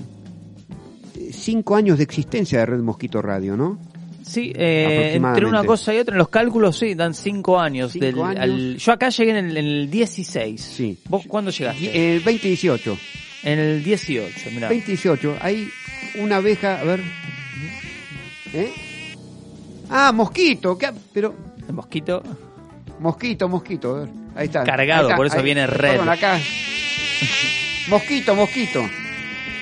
eh, 1.15 1.29
cinco 1.31 1.75
años 1.75 1.97
de 1.99 2.03
existencia 2.05 2.59
de 2.59 2.65
Red 2.65 2.81
Mosquito 2.81 3.21
Radio, 3.21 3.55
¿no? 3.55 3.77
Sí, 4.25 4.51
eh, 4.55 5.13
entre 5.15 5.45
una 5.45 5.63
cosa 5.63 5.93
y 5.93 5.99
otra, 5.99 6.13
en 6.15 6.19
los 6.19 6.29
cálculos 6.29 6.77
sí, 6.79 6.95
dan 6.95 7.13
5 7.13 7.59
años. 7.59 7.91
Cinco 7.91 8.05
del- 8.05 8.21
años. 8.23 8.39
al- 8.39 8.77
yo 8.77 8.91
acá 8.93 9.09
llegué 9.09 9.31
en 9.31 9.45
el, 9.45 9.57
en 9.57 9.65
el 9.65 9.89
16. 9.91 10.61
Sí. 10.61 10.97
¿Vos 11.09 11.23
cuándo 11.27 11.51
llegaste? 11.51 11.83
Y- 11.83 11.87
El 11.93 12.23
2018. 12.23 12.97
En 13.43 13.59
el 13.59 13.83
18, 13.83 14.49
mirá. 14.53 14.69
28. 14.69 15.35
Hay 15.41 15.67
una 16.19 16.37
abeja, 16.37 16.79
a 16.79 16.83
ver. 16.85 17.01
¿Eh? 18.53 18.71
Ah, 19.89 20.11
mosquito. 20.13 20.77
¿qué 20.77 20.85
ha- 20.87 20.93
Pero, 21.13 21.35
El 21.67 21.73
mosquito. 21.73 22.23
mosquito, 22.99 23.49
mosquito. 23.49 23.95
A 23.95 23.99
ver. 24.01 24.09
Ahí 24.35 24.45
está. 24.45 24.63
Cargado, 24.63 25.01
Ahí 25.01 25.05
está, 25.07 25.15
por 25.17 25.25
eso 25.27 25.37
ahí- 25.37 25.43
viene 25.43 25.67
red. 25.67 25.91
Perdón, 25.91 26.09
acá. 26.09 26.39
Mosquito, 27.89 28.33
mosquito. 28.35 28.81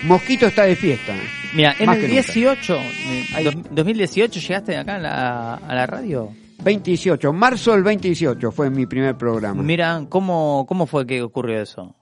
Mosquito 0.04 0.48
está 0.48 0.64
de 0.64 0.76
fiesta. 0.76 1.14
Mira, 1.54 1.76
en 1.80 1.86
Más 1.86 1.96
el 1.98 2.02
que 2.02 2.08
nunca. 2.08 2.22
18, 2.22 2.76
eh, 2.76 3.26
Ahí. 3.36 3.44
dos- 3.46 3.56
2018 3.72 4.40
llegaste 4.40 4.78
acá 4.78 4.96
a 4.96 5.00
la, 5.00 5.54
a 5.56 5.76
la 5.76 5.86
radio. 5.86 6.30
28, 6.64 7.34
marzo 7.34 7.72
del 7.74 7.84
28 7.84 8.52
fue 8.52 8.70
mi 8.70 8.86
primer 8.86 9.18
programa. 9.18 9.62
Mira, 9.64 10.06
¿cómo, 10.10 10.66
¿cómo 10.68 10.86
fue 10.86 11.06
que 11.08 11.22
ocurrió 11.22 11.62
eso? 11.62 11.96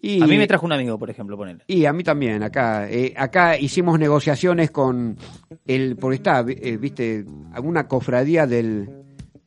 Y, 0.00 0.22
A 0.22 0.26
mí 0.26 0.36
me 0.36 0.46
trajo 0.46 0.66
un 0.66 0.72
amigo, 0.72 0.98
por 0.98 1.08
ejemplo, 1.08 1.36
ponele. 1.38 1.64
Y 1.66 1.86
a 1.86 1.92
mí 1.92 2.02
también, 2.02 2.42
acá. 2.42 2.86
eh, 2.90 3.14
acá 3.16 3.58
hicimos 3.58 3.98
negociaciones 3.98 4.70
con 4.70 5.16
el, 5.66 5.96
porque 5.96 6.16
está, 6.16 6.44
eh, 6.46 6.76
viste, 6.76 7.24
alguna 7.54 7.88
cofradía 7.88 8.46
del, 8.46 8.88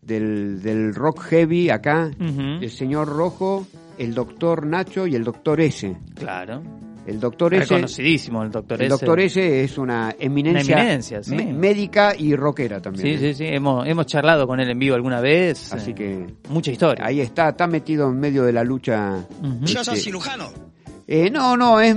del, 0.01 0.61
del 0.61 0.95
rock 0.95 1.21
heavy 1.25 1.69
acá, 1.69 2.09
el 2.19 2.69
señor 2.71 3.07
Rojo, 3.09 3.67
el 3.99 4.13
doctor 4.15 4.65
Nacho 4.65 5.05
y 5.05 5.13
el 5.15 5.23
doctor 5.23 5.61
S. 5.61 5.95
Claro. 6.15 6.63
El 7.05 7.19
doctor 7.19 7.53
S. 7.53 7.63
Reconocidísimo 7.63 8.43
el 8.43 8.51
doctor 8.51 8.79
El 8.79 8.87
S. 8.87 8.89
doctor 8.91 9.19
S 9.19 9.63
es 9.63 9.77
una 9.77 10.15
eminencia, 10.19 10.75
Una 10.75 10.83
eminencia, 10.83 11.23
sí. 11.23 11.35
médica 11.35 12.13
y 12.17 12.35
rockera 12.35 12.81
también. 12.81 13.17
Sí, 13.17 13.25
¿eh? 13.25 13.33
sí, 13.33 13.45
sí. 13.45 13.45
Hemos, 13.47 13.87
hemos 13.87 14.05
charlado 14.05 14.45
con 14.45 14.59
él 14.59 14.69
en 14.69 14.77
vivo 14.77 14.95
alguna 14.95 15.19
vez. 15.21 15.73
Así 15.73 15.91
eh, 15.91 15.95
que 15.95 16.25
Mucha 16.49 16.71
historia. 16.71 17.05
ahí 17.05 17.21
está, 17.21 17.49
está 17.49 17.67
metido 17.67 18.09
en 18.09 18.19
medio 18.19 18.43
de 18.43 18.53
la 18.53 18.63
lucha. 18.63 19.25
Ujú. 19.41 19.65
Yo 19.65 19.83
soy 19.83 19.95
este, 19.95 20.05
cirujano. 20.05 20.49
Eh, 21.07 21.31
no, 21.31 21.57
no, 21.57 21.79
es 21.79 21.95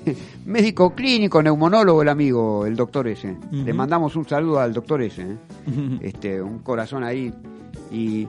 médico 0.46 0.94
clínico, 0.94 1.42
neumonólogo 1.42 2.02
el 2.02 2.08
amigo, 2.08 2.64
el 2.64 2.76
doctor 2.76 3.08
ese. 3.08 3.32
Ujú. 3.32 3.64
Le 3.64 3.72
mandamos 3.74 4.16
un 4.16 4.26
saludo 4.26 4.60
al 4.60 4.72
doctor 4.72 5.02
ese. 5.02 5.22
¿eh? 5.22 5.98
Este, 6.00 6.40
un 6.40 6.60
corazón 6.60 7.04
ahí. 7.04 7.32
Y 7.90 8.26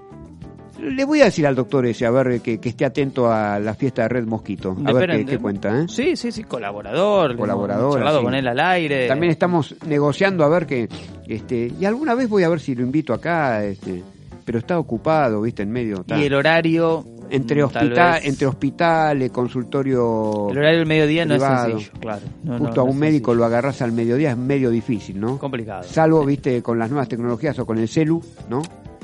le 0.80 1.06
voy 1.06 1.22
a 1.22 1.26
decir 1.26 1.46
al 1.48 1.56
doctor 1.56 1.86
ese, 1.86 2.06
a 2.06 2.12
ver, 2.12 2.42
que, 2.42 2.60
que 2.60 2.70
esté 2.70 2.86
atento 2.86 3.32
a 3.32 3.60
la 3.60 3.74
fiesta 3.74 4.04
de 4.04 4.10
Red 4.10 4.26
Mosquito. 4.26 4.76
A 4.86 4.92
ver 4.94 5.26
qué, 5.26 5.38
cuenta. 5.38 5.82
¿eh? 5.82 5.86
Sí, 5.88 6.16
sí, 6.16 6.32
sí, 6.32 6.44
colaborador. 6.44 7.36
Colaborador, 7.38 7.82
Hemos 7.84 7.96
charlado 7.96 8.20
sí. 8.20 8.24
con 8.26 8.36
él 8.36 8.48
al 8.48 8.60
aire. 8.60 9.08
También 9.08 9.32
estamos 9.32 9.76
negociando 9.88 10.44
a 10.44 10.50
ver 10.50 10.66
que, 10.66 10.88
este, 11.28 11.72
y 11.80 11.86
alguna 11.86 12.14
vez 12.16 12.28
voy 12.30 12.44
a 12.44 12.50
ver 12.50 12.60
si 12.60 12.76
lo 12.76 12.84
invito 12.84 13.14
acá, 13.14 13.64
este, 13.64 14.04
pero 14.44 14.60
está 14.60 14.78
ocupado, 14.78 15.42
viste, 15.42 15.64
en 15.64 15.72
medio. 15.72 16.02
está- 16.02 16.18
Y 16.18 16.26
el 16.26 16.34
horario. 16.34 17.04
entre 17.32 17.56
tal 17.62 17.66
hospital, 17.66 18.22
entre 18.24 18.46
hospitales, 18.48 19.32
consultorio. 19.32 20.50
El 20.52 20.58
horario 20.60 20.80
del 20.80 20.88
mediodía 20.88 21.26
no 21.26 21.34
privado. 21.36 21.68
es 21.68 21.72
sencillo, 21.86 22.00
claro. 22.00 22.22
No, 22.44 22.58
Justo 22.60 22.76
no, 22.76 22.82
a 22.82 22.86
no 22.86 22.92
un 22.92 23.00
médico 23.00 23.32
sencillo. 23.32 23.36
lo 23.40 23.46
agarras 23.46 23.82
al 23.82 23.92
mediodía 23.94 24.32
es 24.32 24.38
medio 24.38 24.70
difícil, 24.70 25.20
¿no? 25.20 25.40
Complicado. 25.40 25.84
Salvo, 25.84 26.24
viste, 26.26 26.62
con 26.62 26.78
las 26.78 26.90
nuevas 26.92 27.08
tecnologías 27.10 27.58
o 27.60 27.66
con 27.66 27.78
el 27.80 27.88
celu, 27.88 28.22
¿no? 28.50 28.62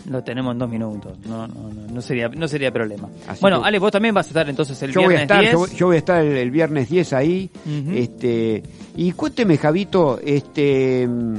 Lo 0.10 0.24
tenemos 0.24 0.54
en 0.54 0.60
dos 0.60 0.70
minutos. 0.70 1.18
No, 1.28 1.47
no, 1.47 1.70
no, 1.72 1.93
no 1.93 2.02
sería, 2.02 2.28
no 2.30 2.47
sería 2.47 2.72
problema. 2.72 3.08
Así 3.28 3.39
bueno, 3.41 3.62
que- 3.62 3.68
Ale, 3.68 3.80
vos 3.80 3.91
también 3.91 4.16
vas 4.16 4.26
a 4.26 4.30
estar 4.30 4.49
entonces 4.49 4.82
el 4.84 4.91
yo 4.91 5.02
voy 5.02 5.06
a 5.16 5.18
viernes 5.20 5.24
estar, 5.24 5.39
10. 5.41 5.52
yo, 5.54 5.60
voy- 5.60 5.70
yo 5.76 5.86
voy 5.88 5.95
a 5.95 5.99
estar 5.99 6.26
el, 6.26 6.38
el 6.38 6.52
viernes 6.52 6.89
10 6.89 7.14
ahí. 7.14 7.49
Este, 7.93 8.64
y 8.95 9.12
cuénteme, 9.12 9.58
Javito, 9.58 10.20
este, 10.24 11.08
mm, 11.08 11.36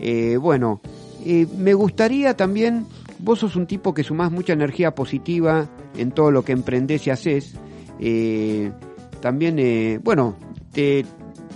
eh, 0.00 0.36
bueno, 0.38 0.80
eh, 1.24 1.46
me 1.56 1.72
gustaría 1.74 2.36
también, 2.36 2.86
vos 3.20 3.38
sos 3.38 3.56
un 3.56 3.66
tipo 3.66 3.94
que 3.94 4.02
sumás 4.02 4.30
mucha 4.32 4.52
energía 4.52 4.94
positiva 4.94 5.68
en 5.96 6.10
todo 6.10 6.30
lo 6.30 6.44
que 6.44 6.52
emprendés 6.52 7.06
y 7.06 7.10
haces. 7.10 7.54
eh, 8.00 8.72
también, 9.20 9.58
eh, 9.58 9.98
bueno, 10.02 10.36
te, 10.72 11.06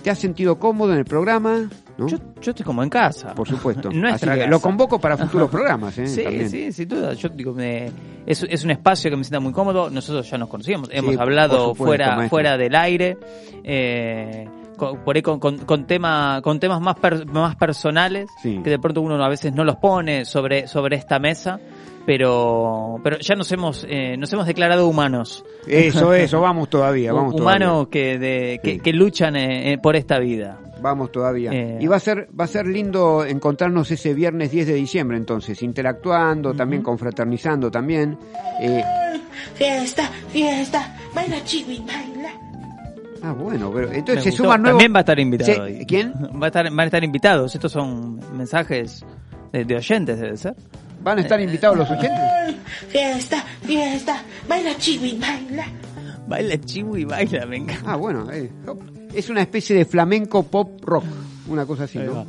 te 0.01 0.09
has 0.09 0.17
sentido 0.17 0.57
cómodo 0.57 0.93
en 0.93 0.99
el 0.99 1.05
programa, 1.05 1.69
¿no? 1.99 2.07
Yo, 2.07 2.17
yo 2.41 2.51
estoy 2.51 2.65
como 2.65 2.81
en 2.83 2.89
casa. 2.89 3.35
Por 3.35 3.47
supuesto. 3.47 3.89
Nuestra 3.93 4.31
Así 4.31 4.39
que 4.39 4.45
casa. 4.45 4.49
lo 4.49 4.59
convoco 4.59 4.99
para 4.99 5.17
futuros 5.17 5.49
programas, 5.51 5.97
¿eh? 5.97 6.07
Sí, 6.07 6.23
También. 6.23 6.49
sí, 6.49 6.71
sin 6.71 6.87
duda. 6.87 7.13
Yo 7.13 7.29
digo, 7.29 7.53
me- 7.53 7.91
es, 8.25 8.43
es 8.49 8.63
un 8.63 8.71
espacio 8.71 9.09
que 9.11 9.17
me 9.17 9.23
sienta 9.23 9.39
muy 9.39 9.53
cómodo. 9.53 9.89
Nosotros 9.89 10.29
ya 10.29 10.37
nos 10.37 10.49
conocíamos, 10.49 10.89
hemos 10.91 11.17
hablado 11.17 11.57
supuesto, 11.69 11.83
fuera 11.85 12.07
maestro. 12.15 12.29
fuera 12.29 12.57
del 12.57 12.75
aire, 12.75 13.17
eh, 13.63 14.47
con- 14.77 15.03
por 15.03 15.15
ahí 15.15 15.21
con, 15.21 15.39
con, 15.39 15.57
con 15.59 15.85
tema, 15.85 16.39
con 16.43 16.59
temas 16.59 16.79
más 16.81 16.95
per- 16.99 17.25
más 17.25 17.55
personales 17.55 18.29
Sí. 18.41 18.59
que 18.63 18.69
de 18.69 18.79
pronto 18.79 19.01
uno 19.01 19.21
a 19.23 19.29
veces 19.29 19.53
no 19.53 19.63
los 19.63 19.75
pone 19.77 20.25
sobre 20.25 20.67
sobre 20.67 20.95
esta 20.95 21.19
mesa, 21.19 21.59
pero 22.05 22.99
pero 23.03 23.17
ya 23.19 23.35
nos 23.35 23.51
hemos 23.51 23.85
eh, 23.89 24.15
nos 24.17 24.31
hemos 24.33 24.45
declarado 24.47 24.87
humanos. 24.87 25.43
Eso, 25.67 26.13
eso, 26.13 26.41
vamos 26.41 26.69
todavía, 26.69 27.13
vamos 27.13 27.33
humanos 27.35 27.87
que, 27.89 28.17
de, 28.17 28.59
que, 28.63 28.71
Sí. 28.73 28.79
que 28.79 28.93
luchan 28.93 29.35
eh, 29.35 29.73
eh, 29.73 29.77
por 29.77 29.95
esta 29.95 30.17
vida. 30.19 30.57
Vamos 30.81 31.11
todavía. 31.11 31.51
Eh. 31.53 31.77
Y 31.81 31.87
va 31.87 31.97
a 31.97 31.99
ser 31.99 32.27
va 32.37 32.45
a 32.45 32.47
ser 32.47 32.67
lindo 32.67 33.25
encontrarnos 33.25 33.89
ese 33.91 34.13
viernes 34.13 34.51
10 34.51 34.67
de 34.67 34.73
diciembre 34.75 35.17
entonces, 35.17 35.61
interactuando, 35.63 36.53
también 36.53 36.81
confraternizando 36.81 37.69
también. 37.69 38.17
Eh, 38.61 38.83
Fiesta, 39.55 40.09
fiesta, 40.31 40.97
baila 41.13 41.43
chiwi, 41.43 41.79
baila. 41.85 42.31
ah, 43.23 43.31
bueno, 43.33 43.71
pero 43.73 43.89
Me 43.89 43.97
entonces 43.99 44.23
se 44.23 44.31
suman 44.31 44.61
nuevos 44.61 44.77
También 44.79 44.93
va 44.93 44.97
a 44.97 45.01
estar 45.01 45.19
invitado. 45.19 45.67
Se-. 45.67 45.85
¿Quién? 45.85 46.13
Va 46.41 46.45
a 46.45 46.47
estar, 46.47 46.65
van 46.69 46.79
a 46.79 46.85
estar 46.85 47.03
invitados. 47.03 47.55
Estos 47.55 47.71
son 47.71 48.19
mensajes 48.37 49.05
de, 49.51 49.65
de 49.65 49.75
oyentes, 49.75 50.19
debe 50.19 50.37
ser. 50.37 50.55
¿Van 51.01 51.17
a 51.17 51.21
estar 51.21 51.39
invitados 51.39 51.77
los 51.77 51.89
oyentes? 51.89 52.19
Fiesta, 52.89 53.43
fiesta, 53.61 54.21
baila 54.47 54.75
chiwi, 54.77 55.17
baila. 55.17 55.65
Baila 56.27 56.59
chivo 56.61 56.95
y 56.95 57.05
baila, 57.05 57.45
venga. 57.45 57.75
Ah, 57.85 57.95
bueno, 57.95 58.29
eh, 58.31 58.51
es 59.13 59.29
una 59.29 59.41
especie 59.41 59.75
de 59.75 59.85
flamenco 59.85 60.43
pop 60.43 60.81
rock, 60.83 61.05
una 61.47 61.65
cosa 61.65 61.83
así, 61.85 61.97
¿no? 61.99 62.25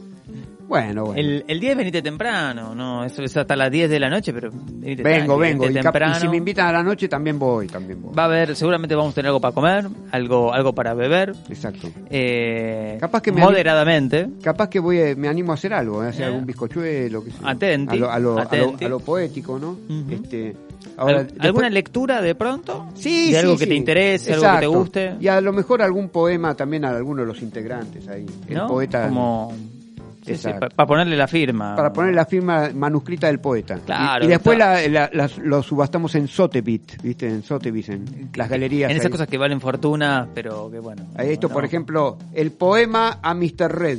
Bueno, 0.69 1.07
bueno. 1.07 1.21
El, 1.21 1.45
el 1.49 1.59
10 1.59 1.77
venite 1.79 2.01
temprano, 2.01 2.77
no, 2.77 3.05
eso 3.05 3.25
es 3.25 3.37
hasta 3.37 3.57
las 3.57 3.73
10 3.73 3.91
de 3.91 3.99
la 3.99 4.09
noche, 4.09 4.33
pero 4.33 4.51
venite 4.53 5.03
vengo, 5.03 5.37
vengo. 5.37 5.65
Y, 5.65 5.67
venite 5.67 5.81
y 5.81 5.83
temprano. 5.83 6.15
si 6.15 6.29
me 6.29 6.37
invitan 6.37 6.69
a 6.69 6.73
la 6.73 6.83
noche 6.85 7.09
también 7.09 7.41
voy, 7.41 7.67
también 7.67 8.01
voy. 8.01 8.15
Va 8.15 8.23
a 8.23 8.27
haber, 8.27 8.55
seguramente 8.55 8.95
vamos 8.95 9.11
a 9.11 9.15
tener 9.17 9.27
algo 9.31 9.41
para 9.41 9.53
comer, 9.53 9.89
algo 10.13 10.53
algo 10.55 10.73
para 10.73 10.95
beber, 10.95 11.35
Exacto. 11.49 11.89
eh, 12.09 12.99
Capaz 13.01 13.21
que 13.21 13.33
me 13.33 13.41
moderadamente. 13.41 14.29
Capaz 14.41 14.69
que 14.69 14.79
voy 14.79 15.01
a- 15.01 15.17
me 15.17 15.27
animo 15.27 15.51
a 15.51 15.55
hacer 15.57 15.75
algo, 15.75 16.03
a 16.03 16.09
hacer 16.11 16.23
Eh. 16.23 16.27
algún 16.27 16.47
bizcochuelo, 16.47 17.25
qué 17.25 17.33
sé 17.33 17.39
yo. 17.41 17.49
Atenti, 17.49 17.97
a 17.97 17.99
lo, 17.99 18.11
a 18.13 18.19
lo- 18.21 18.33
a 18.35 18.35
lo- 18.37 18.41
atenti. 18.43 18.85
a 18.85 18.89
lo 18.91 19.01
poético, 19.01 19.59
¿no? 19.59 19.71
Ujú. 19.71 20.05
este, 20.13 20.55
ahora, 20.97 21.25
después- 21.25 21.41
¿Alguna 21.45 21.71
lectura 21.71 22.21
de 22.23 22.35
pronto? 22.35 22.89
Sí, 22.95 23.33
de 23.33 23.39
algo 23.39 23.55
sí, 23.55 23.61
que 23.61 23.67
te 23.67 23.75
interese, 23.75 24.33
algo 24.35 24.53
que 24.53 24.61
te 24.61 24.67
guste. 24.67 25.17
Y 25.21 25.29
a 25.29 25.41
lo 25.41 25.53
mejor 25.53 25.83
algún 25.83 26.09
poema 26.09 26.55
también 26.55 26.85
a 26.85 26.91
alguno 26.91 27.23
de 27.23 27.29
los 27.29 27.43
integrantes 27.43 28.09
ahí. 28.09 28.27
El 28.49 28.55
¿no? 28.55 28.67
poeta. 28.67 29.09
Como 29.09 29.53
sí, 29.55 30.25
sí, 30.25 30.33
Exacto. 30.33 30.69
para 30.75 30.87
ponerle 30.87 31.17
la 31.17 31.27
firma. 31.27 31.75
Para 31.75 31.93
poner 31.93 32.15
la 32.15 32.27
firma 32.27 32.71
manuscrita 32.75 33.27
del 33.27 33.41
poeta. 33.41 33.79
Claro, 33.85 34.25
y, 34.25 34.29
después 34.29 34.59
la, 34.59 35.11
lo 35.43 35.63
subastamos 35.63 36.15
en 36.15 36.29
Sotheby's, 36.29 36.83
¿viste? 37.03 37.27
En 37.27 37.43
Sotheby's, 37.43 37.89
en 37.89 38.31
las 38.35 38.49
galerías. 38.49 38.91
En 38.91 38.97
esas 38.97 39.07
ahí. 39.07 39.13
cosas 39.13 39.29
que 39.29 39.39
valen 39.39 39.61
fortuna, 39.61 40.29
pero 40.35 40.71
que 40.71 40.79
bueno. 40.79 41.07
Esto, 41.19 41.49
no. 41.49 41.55
por 41.55 41.65
ejemplo, 41.65 42.19
el 42.35 42.53
poema 42.53 43.19
a 43.23 43.35
Mr. 43.35 43.69
Red. 43.73 43.99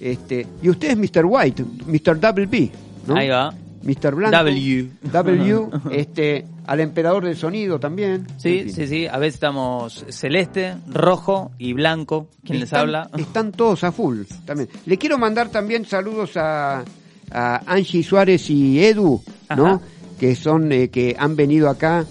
Este, 0.00 0.46
y 0.60 0.68
usted 0.68 0.90
es 0.90 0.96
Mr. 0.98 1.24
White, 1.24 1.64
Mr. 1.86 2.20
Double 2.20 2.46
B, 2.46 2.70
¿no? 3.06 3.16
Ahí 3.16 3.28
va. 3.28 3.54
Mr. 3.84 4.14
Blanco. 4.14 4.36
W. 4.36 4.90
W, 5.12 5.68
este, 5.92 6.44
al 6.66 6.80
emperador 6.80 7.24
del 7.24 7.36
sonido 7.36 7.78
también. 7.78 8.26
Sí, 8.38 8.58
En 8.58 8.64
fin. 8.66 8.74
sí, 8.74 8.86
sí. 8.86 9.06
A 9.06 9.18
veces 9.18 9.34
estamos 9.34 10.04
celeste, 10.08 10.74
rojo 10.88 11.50
y 11.58 11.72
blanco. 11.74 12.28
¿Quién 12.44 12.60
les 12.60 12.72
habla? 12.72 13.08
Están 13.18 13.52
todos 13.52 13.84
a 13.84 13.92
full 13.92 14.22
también. 14.44 14.68
Le 14.86 14.96
quiero 14.98 15.18
mandar 15.18 15.48
también 15.50 15.84
saludos 15.84 16.36
a, 16.36 16.82
a 17.30 17.62
Angie 17.66 18.02
Suárez 18.02 18.48
y 18.50 18.82
Edu, 18.84 19.22
¿no? 19.56 19.80
Que 20.18 20.34
son, 20.36 20.70
eh, 20.72 20.88
que 20.88 21.14
han 21.18 21.36
venido 21.36 21.68
acá 21.68 22.04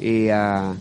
eh, 0.00 0.32
a, 0.32 0.72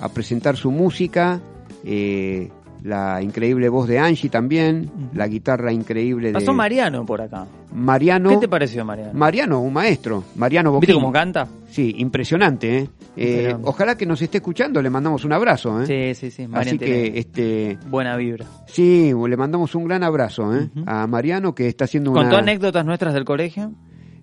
a 0.00 0.08
presentar 0.10 0.56
su 0.56 0.70
música. 0.70 1.40
eh, 1.84 2.50
la 2.84 3.22
increíble 3.22 3.70
voz 3.70 3.88
de 3.88 3.98
Angie 3.98 4.28
también, 4.28 4.90
la 5.14 5.26
guitarra 5.26 5.72
increíble 5.72 6.28
de 6.28 6.34
Pasó 6.34 6.52
Mariano 6.52 7.06
por 7.06 7.22
acá. 7.22 7.46
Mariano. 7.72 8.28
¿Qué 8.28 8.36
te 8.36 8.48
pareció, 8.48 8.84
Mariano? 8.84 9.14
Mariano, 9.14 9.60
un 9.60 9.72
maestro. 9.72 10.22
Mariano 10.36 10.70
¿Viste 10.72 10.92
Boquín. 10.92 11.02
cómo 11.02 11.12
canta? 11.12 11.48
Sí, 11.70 11.94
impresionante, 11.96 12.78
¿eh? 12.78 12.88
Eh, 13.16 13.56
ojalá 13.62 13.96
que 13.96 14.04
nos 14.04 14.20
esté 14.20 14.38
escuchando, 14.38 14.82
le 14.82 14.90
mandamos 14.90 15.24
un 15.24 15.32
abrazo, 15.32 15.82
¿eh? 15.82 15.86
Sí, 15.86 16.14
sí, 16.14 16.30
sí. 16.30 16.42
Así 16.42 16.50
Mariano 16.52 16.78
que, 16.78 16.84
tiene 16.84 17.18
este, 17.18 17.78
buena 17.88 18.16
vibra. 18.16 18.44
sí, 18.66 19.12
le 19.14 19.36
mandamos 19.38 19.74
un 19.74 19.84
gran 19.84 20.02
abrazo, 20.02 20.54
¿eh? 20.54 20.68
A 20.84 21.06
Mariano 21.06 21.54
que 21.54 21.68
está 21.68 21.86
haciendo 21.86 22.12
¿Contó 22.12 22.28
una... 22.28 22.38
anécdotas 22.40 22.84
nuestras 22.84 23.14
del 23.14 23.24
colegio? 23.24 23.72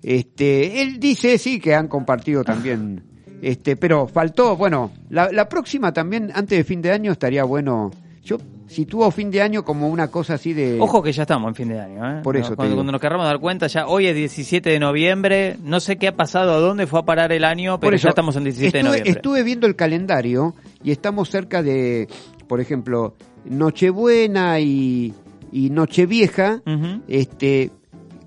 Este, 0.03 0.84
él 0.84 0.99
dice, 0.99 1.39
sí, 1.39 1.59
que 1.59 1.74
han 1.74 1.88
compartido 1.88 2.43
también, 2.43 3.03
este, 3.41 3.76
pero 3.76 4.07
faltó, 4.07 4.55
bueno, 4.55 4.91
la, 5.09 5.32
la 5.32 5.49
próxima 5.49 5.91
también, 5.91 6.32
antes 6.36 6.59
de 6.59 6.64
fin 6.64 6.82
de 6.82 6.91
año, 6.91 7.12
estaría 7.12 7.43
bueno, 7.43 7.89
yo 8.24 8.38
sitúo 8.72 9.12
fin 9.12 9.30
de 9.30 9.42
año 9.42 9.64
como 9.64 9.90
una 9.90 10.10
cosa 10.10 10.36
así 10.36 10.54
de... 10.54 10.80
Ojo 10.80 11.04
que 11.04 11.12
ya 11.12 11.24
estamos 11.24 11.50
en 11.50 11.56
fin 11.56 11.70
de 11.70 11.80
año, 11.80 12.10
¿eh? 12.10 12.22
Por 12.24 12.38
eso 12.38 12.56
Cuando, 12.56 12.76
cuando 12.76 12.92
nos 12.92 13.02
querramos 13.02 13.26
dar 13.26 13.40
cuenta, 13.40 13.68
ya 13.68 13.88
hoy 13.88 14.08
es 14.08 14.16
17 14.16 14.70
de 14.70 14.80
noviembre. 14.80 15.58
No 15.64 15.80
sé 15.80 15.98
qué 15.98 16.08
ha 16.08 16.16
pasado, 16.16 16.54
a 16.54 16.60
dónde 16.60 16.88
fue 16.88 17.02
a 17.02 17.04
parar 17.04 17.32
el 17.32 17.44
año, 17.44 17.80
pero 17.80 17.96
eso, 17.96 18.04
ya 18.04 18.10
estamos 18.10 18.36
en 18.38 18.46
17 18.46 18.72
de 18.72 18.80
estuve, 18.80 18.84
noviembre. 18.84 19.12
Estuve 19.12 19.44
viendo 19.44 19.68
el 19.68 19.76
calendario 19.76 20.56
y 20.84 20.92
estamos 20.92 21.30
cerca 21.30 21.62
de, 21.62 22.08
por 22.48 22.62
ejemplo, 22.62 23.16
Nochebuena 23.46 24.60
y, 24.60 25.14
y 25.52 25.70
Nochevieja, 25.70 26.62
este, 27.08 27.72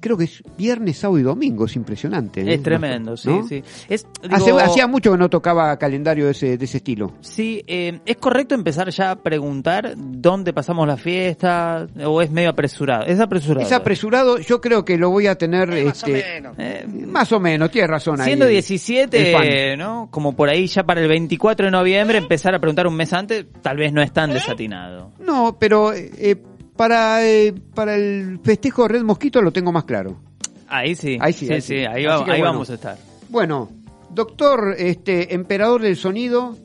creo 0.05 0.19
que 0.19 0.25
es 0.25 0.43
viernes, 0.59 0.99
sábado 0.99 1.19
y 1.19 1.23
domingo, 1.23 1.65
es 1.65 1.77
impresionante. 1.77 2.43
¿eh? 2.43 2.55
Es 2.55 2.63
tremendo, 2.63 3.17
sí, 3.17 3.29
¿No? 3.31 3.49
sí. 3.49 3.63
Es, 3.89 4.07
Hace- 4.31 4.45
digo, 4.45 4.59
hacía 4.59 4.87
mucho 4.87 5.11
que 5.13 5.17
no 5.17 5.31
tocaba 5.31 5.75
calendario 5.79 6.27
de 6.27 6.33
ese, 6.33 6.59
de 6.59 6.65
ese 6.67 6.77
estilo. 6.77 7.15
Sí, 7.23 7.65
eh, 7.67 8.01
¿es 8.05 8.17
correcto 8.19 8.55
empezar 8.55 8.91
ya 8.91 9.13
a 9.13 9.17
preguntar 9.17 9.95
dónde 9.97 10.53
pasamos 10.53 10.87
la 10.87 10.99
fiesta 10.99 11.87
o 12.05 12.21
es 12.21 12.31
medio 12.31 12.51
apresurado? 12.51 13.07
Es 13.07 13.19
apresurado. 13.19 13.67
Es 13.67 13.73
apresurado, 13.73 14.39
yo 14.39 14.61
creo 14.61 14.85
que 14.85 14.99
lo 14.99 15.09
voy 15.09 15.27
a 15.27 15.37
tener 15.37 15.71
este, 15.73 16.43
Eh, 16.59 16.87
más 17.07 17.33
o 17.33 17.41
menos, 17.41 17.71
tienes 17.71 17.89
razón 17.91 18.21
ahí. 18.21 18.27
Siendo 18.27 18.45
el- 18.45 18.51
el 18.51 18.55
17, 18.57 19.33
fan. 19.33 19.79
¿no? 19.79 20.09
Como 20.11 20.35
por 20.37 20.51
ahí 20.51 20.67
ya 20.67 20.83
para 20.85 21.01
el 21.01 21.09
24 21.09 21.65
de 21.67 21.73
noviembre 21.73 22.19
empezar 22.19 22.55
a 22.55 22.59
preguntar 22.59 22.87
un 22.87 22.95
mes 22.97 23.13
antes, 23.15 23.47
tal 23.63 23.79
vez 23.79 23.91
no 23.93 24.03
es 24.03 24.13
tan 24.13 24.31
desatinado. 24.31 25.13
No, 25.21 25.57
pero 25.59 25.95
eh, 25.95 26.37
para, 26.77 27.27
eh, 27.27 27.55
para 27.75 27.95
el 27.95 28.41
festejo 28.43 28.83
de 28.83 28.89
Red 28.89 29.03
Mosquito 29.03 29.41
lo 29.43 29.53
tengo 29.53 29.73
más 29.73 29.85
claro. 29.85 30.21
Ahí 30.69 30.95
sí. 30.95 31.19
Ahí 31.21 31.33
sí, 31.33 31.47
sí, 31.47 31.53
ahí 31.53 31.61
sí, 31.61 31.67
sí. 31.69 31.75
ahí, 31.85 32.05
Así 32.05 32.19
va- 32.21 32.25
que 32.25 32.31
ahí 32.33 32.41
bueno. 32.41 32.53
vamos 32.53 32.71
a 32.71 32.75
estar. 32.75 32.99
Bueno, 33.29 33.71
doctor, 34.11 34.75
este, 34.79 35.35
emperador 35.35 35.83
del 35.83 35.97
sonido, 35.97 36.57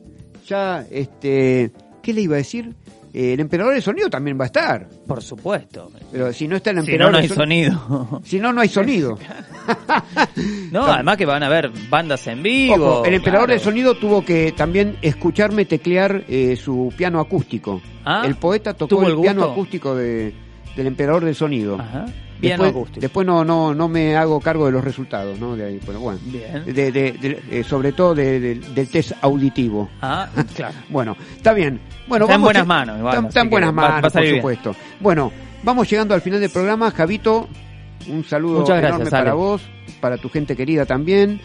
ya, 0.48 0.86
este, 0.90 1.72
¿qué 2.02 2.14
le 2.14 2.22
iba 2.22 2.36
a 2.36 2.38
decir? 2.38 2.76
Eh, 3.14 3.34
el 3.34 3.40
emperador 3.40 3.74
del 3.74 3.82
sonido 3.82 4.10
también 4.10 4.38
va 4.40 4.44
a 4.44 4.48
estar. 4.48 4.88
Por 5.08 5.22
supuesto. 5.24 5.92
Pero 6.12 6.32
si 6.32 6.48
no 6.48 6.56
está 6.56 6.70
el 6.72 6.78
Si 6.78 6.82
no, 6.82 6.86
emperador 6.92 7.12
no 7.14 7.18
hay 7.20 7.28
son- 7.28 7.38
sonido. 7.38 8.22
Si 8.24 8.40
no, 8.40 8.54
no 8.54 8.62
hay 8.62 8.70
sonido. 8.70 9.18
No, 10.72 10.86
además 10.86 11.18
que 11.18 11.26
van 11.26 11.42
a 11.44 11.48
haber 11.48 11.72
bandas 11.90 12.26
en 12.28 12.44
vivo. 12.44 12.76
Ojo, 12.76 13.06
el 13.06 13.16
emperador 13.16 13.48
claro. 13.48 13.60
del 13.60 13.62
sonido 13.64 13.96
tuvo 13.96 14.24
que 14.24 14.52
también 14.56 14.98
escucharme 15.02 15.66
teclear 15.66 16.24
eh, 16.28 16.56
su 16.56 16.94
piano 16.96 17.20
acústico. 17.20 17.82
Ah, 18.06 18.24
el 18.26 18.36
poeta 18.36 18.74
tocó 18.74 18.88
¿tuvo 18.98 19.08
el, 19.08 19.14
el 19.16 19.22
piano 19.22 19.44
acústico 19.44 19.96
de, 19.96 20.34
del 20.76 20.88
emperador 20.88 21.26
del 21.26 21.36
sonido. 21.36 21.80
Ajá. 21.80 22.06
Después, 22.42 23.26
no, 23.28 23.44
no, 23.44 23.74
no 23.74 23.88
me 23.90 24.16
hago 24.16 24.40
cargo 24.40 24.66
de 24.66 24.72
los 24.72 24.84
resultados, 24.84 25.40
¿no? 25.40 25.56
De 25.56 25.66
ahí, 25.66 25.80
pero 25.86 26.00
bueno. 26.00 26.20
Bien. 26.24 26.64
De, 26.66 26.92
de- 26.92 27.12
de- 27.12 27.42
eh, 27.52 27.64
sobre 27.64 27.92
todo 27.92 28.16
de- 28.16 28.40
de- 28.40 28.56
del 28.56 28.88
test 28.90 29.12
auditivo. 29.22 29.90
Ah, 30.02 30.28
claro. 30.56 30.76
Bueno, 30.90 31.18
está 31.36 31.54
bien. 31.54 31.80
Bueno, 32.08 32.26
Está 32.26 32.36
en 32.36 32.42
buenas 32.42 32.66
manos, 32.68 32.98
igual, 32.98 33.14
Está, 33.16 33.20
así 33.20 33.28
está 33.28 33.42
en 33.42 33.48
que 33.48 33.52
buenas 33.52 33.70
va- 33.72 33.74
va 33.82 33.88
a 33.88 33.92
manos, 33.94 34.14
por 34.14 34.22
bien. 34.22 34.36
supuesto. 34.38 34.76
Bueno, 35.00 35.32
vamos 35.64 35.90
llegando 35.90 36.14
al 36.16 36.22
final 36.22 36.40
del 36.40 36.50
programa. 36.50 36.92
Javito, 36.92 37.48
un 38.08 38.24
saludo 38.24 38.62
Muchas 38.62 38.78
gracias, 38.78 38.96
enorme 39.02 39.12
para 39.12 39.34
vos, 39.34 39.62
para 40.00 40.18
tu 40.18 40.30
gente 40.30 40.56
querida 40.56 40.86
también, 40.86 41.40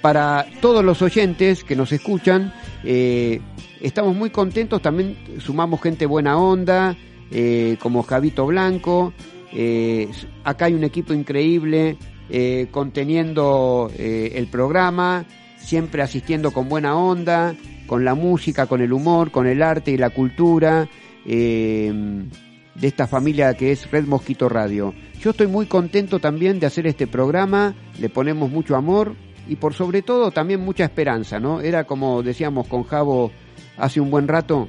para 0.00 0.46
todos 0.60 0.84
los 0.84 1.02
oyentes 1.02 1.64
que 1.64 1.74
nos 1.76 1.90
escuchan. 1.92 2.52
eh, 2.84 3.40
estamos 3.80 4.14
muy 4.14 4.30
contentos, 4.30 4.80
también 4.80 5.16
sumamos 5.40 5.82
gente 5.82 6.06
buena 6.06 6.38
onda, 6.38 6.94
eh, 7.32 7.76
como 7.80 8.02
Javito 8.04 8.46
Blanco. 8.46 9.12
Eh, 9.58 10.10
acá 10.44 10.66
hay 10.66 10.74
un 10.74 10.84
equipo 10.84 11.14
increíble 11.14 11.96
eh, 12.28 12.66
conteniendo 12.70 13.90
eh, 13.96 14.32
el 14.34 14.48
programa, 14.48 15.24
siempre 15.56 16.02
asistiendo 16.02 16.50
con 16.50 16.68
buena 16.68 16.94
onda, 16.94 17.54
con 17.86 18.04
la 18.04 18.14
música, 18.14 18.66
con 18.66 18.82
el 18.82 18.92
humor, 18.92 19.30
con 19.30 19.46
el 19.46 19.62
arte 19.62 19.92
y 19.92 19.96
la 19.96 20.10
cultura 20.10 20.88
eh, 21.24 21.90
de 22.74 22.86
esta 22.86 23.06
familia 23.06 23.54
que 23.54 23.72
es 23.72 23.90
Red 23.90 24.06
Mosquito 24.06 24.50
Radio. 24.50 24.92
Yo 25.20 25.30
estoy 25.30 25.46
muy 25.46 25.64
contento 25.64 26.18
también 26.18 26.60
de 26.60 26.66
hacer 26.66 26.86
este 26.86 27.06
programa, 27.06 27.74
le 27.98 28.10
ponemos 28.10 28.50
mucho 28.50 28.76
amor 28.76 29.14
y 29.48 29.56
por 29.56 29.72
sobre 29.72 30.02
todo 30.02 30.32
también 30.32 30.60
mucha 30.60 30.84
esperanza, 30.84 31.40
¿no? 31.40 31.60
Era 31.62 31.84
como 31.84 32.22
decíamos 32.22 32.66
con 32.68 32.82
Javo 32.82 33.32
hace 33.78 34.00
un 34.00 34.10
buen 34.10 34.28
rato, 34.28 34.68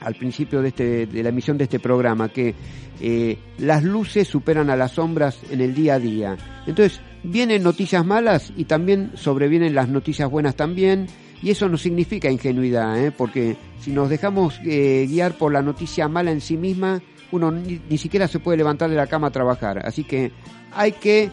al 0.00 0.14
principio 0.14 0.62
de, 0.62 0.68
este, 0.68 1.06
de 1.06 1.22
la 1.22 1.28
emisión 1.28 1.58
de 1.58 1.64
este 1.64 1.78
programa, 1.78 2.28
que 2.28 2.54
eh, 3.00 3.38
las 3.58 3.82
luces 3.82 4.28
superan 4.28 4.70
a 4.70 4.76
las 4.76 4.92
sombras 4.92 5.40
en 5.50 5.60
el 5.60 5.74
día 5.74 5.94
a 5.94 5.98
día. 5.98 6.36
Entonces, 6.66 7.00
vienen 7.22 7.62
noticias 7.62 8.04
malas 8.04 8.52
y 8.56 8.64
también 8.64 9.12
sobrevienen 9.14 9.74
las 9.74 9.88
noticias 9.88 10.30
buenas 10.30 10.56
también, 10.56 11.06
y 11.42 11.50
eso 11.50 11.68
no 11.68 11.76
significa 11.76 12.30
ingenuidad, 12.30 12.98
¿eh? 12.98 13.10
porque 13.10 13.56
si 13.78 13.90
nos 13.90 14.08
dejamos 14.08 14.58
eh, 14.64 15.06
guiar 15.06 15.36
por 15.36 15.52
la 15.52 15.60
noticia 15.60 16.08
mala 16.08 16.30
en 16.30 16.40
sí 16.40 16.56
misma, 16.56 17.02
uno 17.32 17.50
ni, 17.50 17.80
ni 17.88 17.98
siquiera 17.98 18.28
se 18.28 18.38
puede 18.38 18.56
levantar 18.56 18.88
de 18.88 18.96
la 18.96 19.06
cama 19.06 19.26
a 19.26 19.30
trabajar. 19.30 19.86
Así 19.86 20.04
que 20.04 20.32
hay 20.72 20.92
que, 20.92 21.30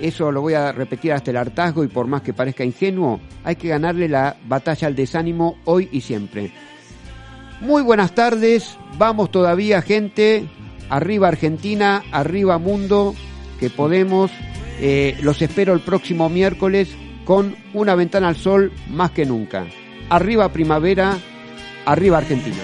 eso 0.00 0.32
lo 0.32 0.40
voy 0.40 0.54
a 0.54 0.72
repetir 0.72 1.12
hasta 1.12 1.30
el 1.30 1.36
hartazgo 1.36 1.84
y 1.84 1.88
por 1.88 2.06
más 2.06 2.22
que 2.22 2.32
parezca 2.32 2.64
ingenuo, 2.64 3.20
hay 3.44 3.56
que 3.56 3.68
ganarle 3.68 4.08
la 4.08 4.36
batalla 4.46 4.88
al 4.88 4.94
desánimo 4.94 5.58
hoy 5.66 5.90
y 5.92 6.00
siempre. 6.00 6.52
Muy 7.60 7.82
buenas 7.82 8.14
tardes, 8.14 8.78
vamos 8.98 9.30
todavía 9.30 9.82
gente, 9.82 10.44
arriba 10.88 11.28
Argentina, 11.28 12.02
arriba 12.10 12.58
mundo, 12.58 13.14
que 13.58 13.70
podemos, 13.70 14.30
Eh, 14.82 15.18
los 15.20 15.42
espero 15.42 15.74
el 15.74 15.80
próximo 15.80 16.30
miércoles 16.30 16.88
con 17.26 17.54
una 17.74 17.94
ventana 17.94 18.28
al 18.28 18.36
sol 18.36 18.72
más 18.88 19.10
que 19.10 19.26
nunca. 19.26 19.66
Arriba 20.08 20.50
primavera, 20.54 21.18
arriba 21.84 22.16
Argentina. 22.16 22.56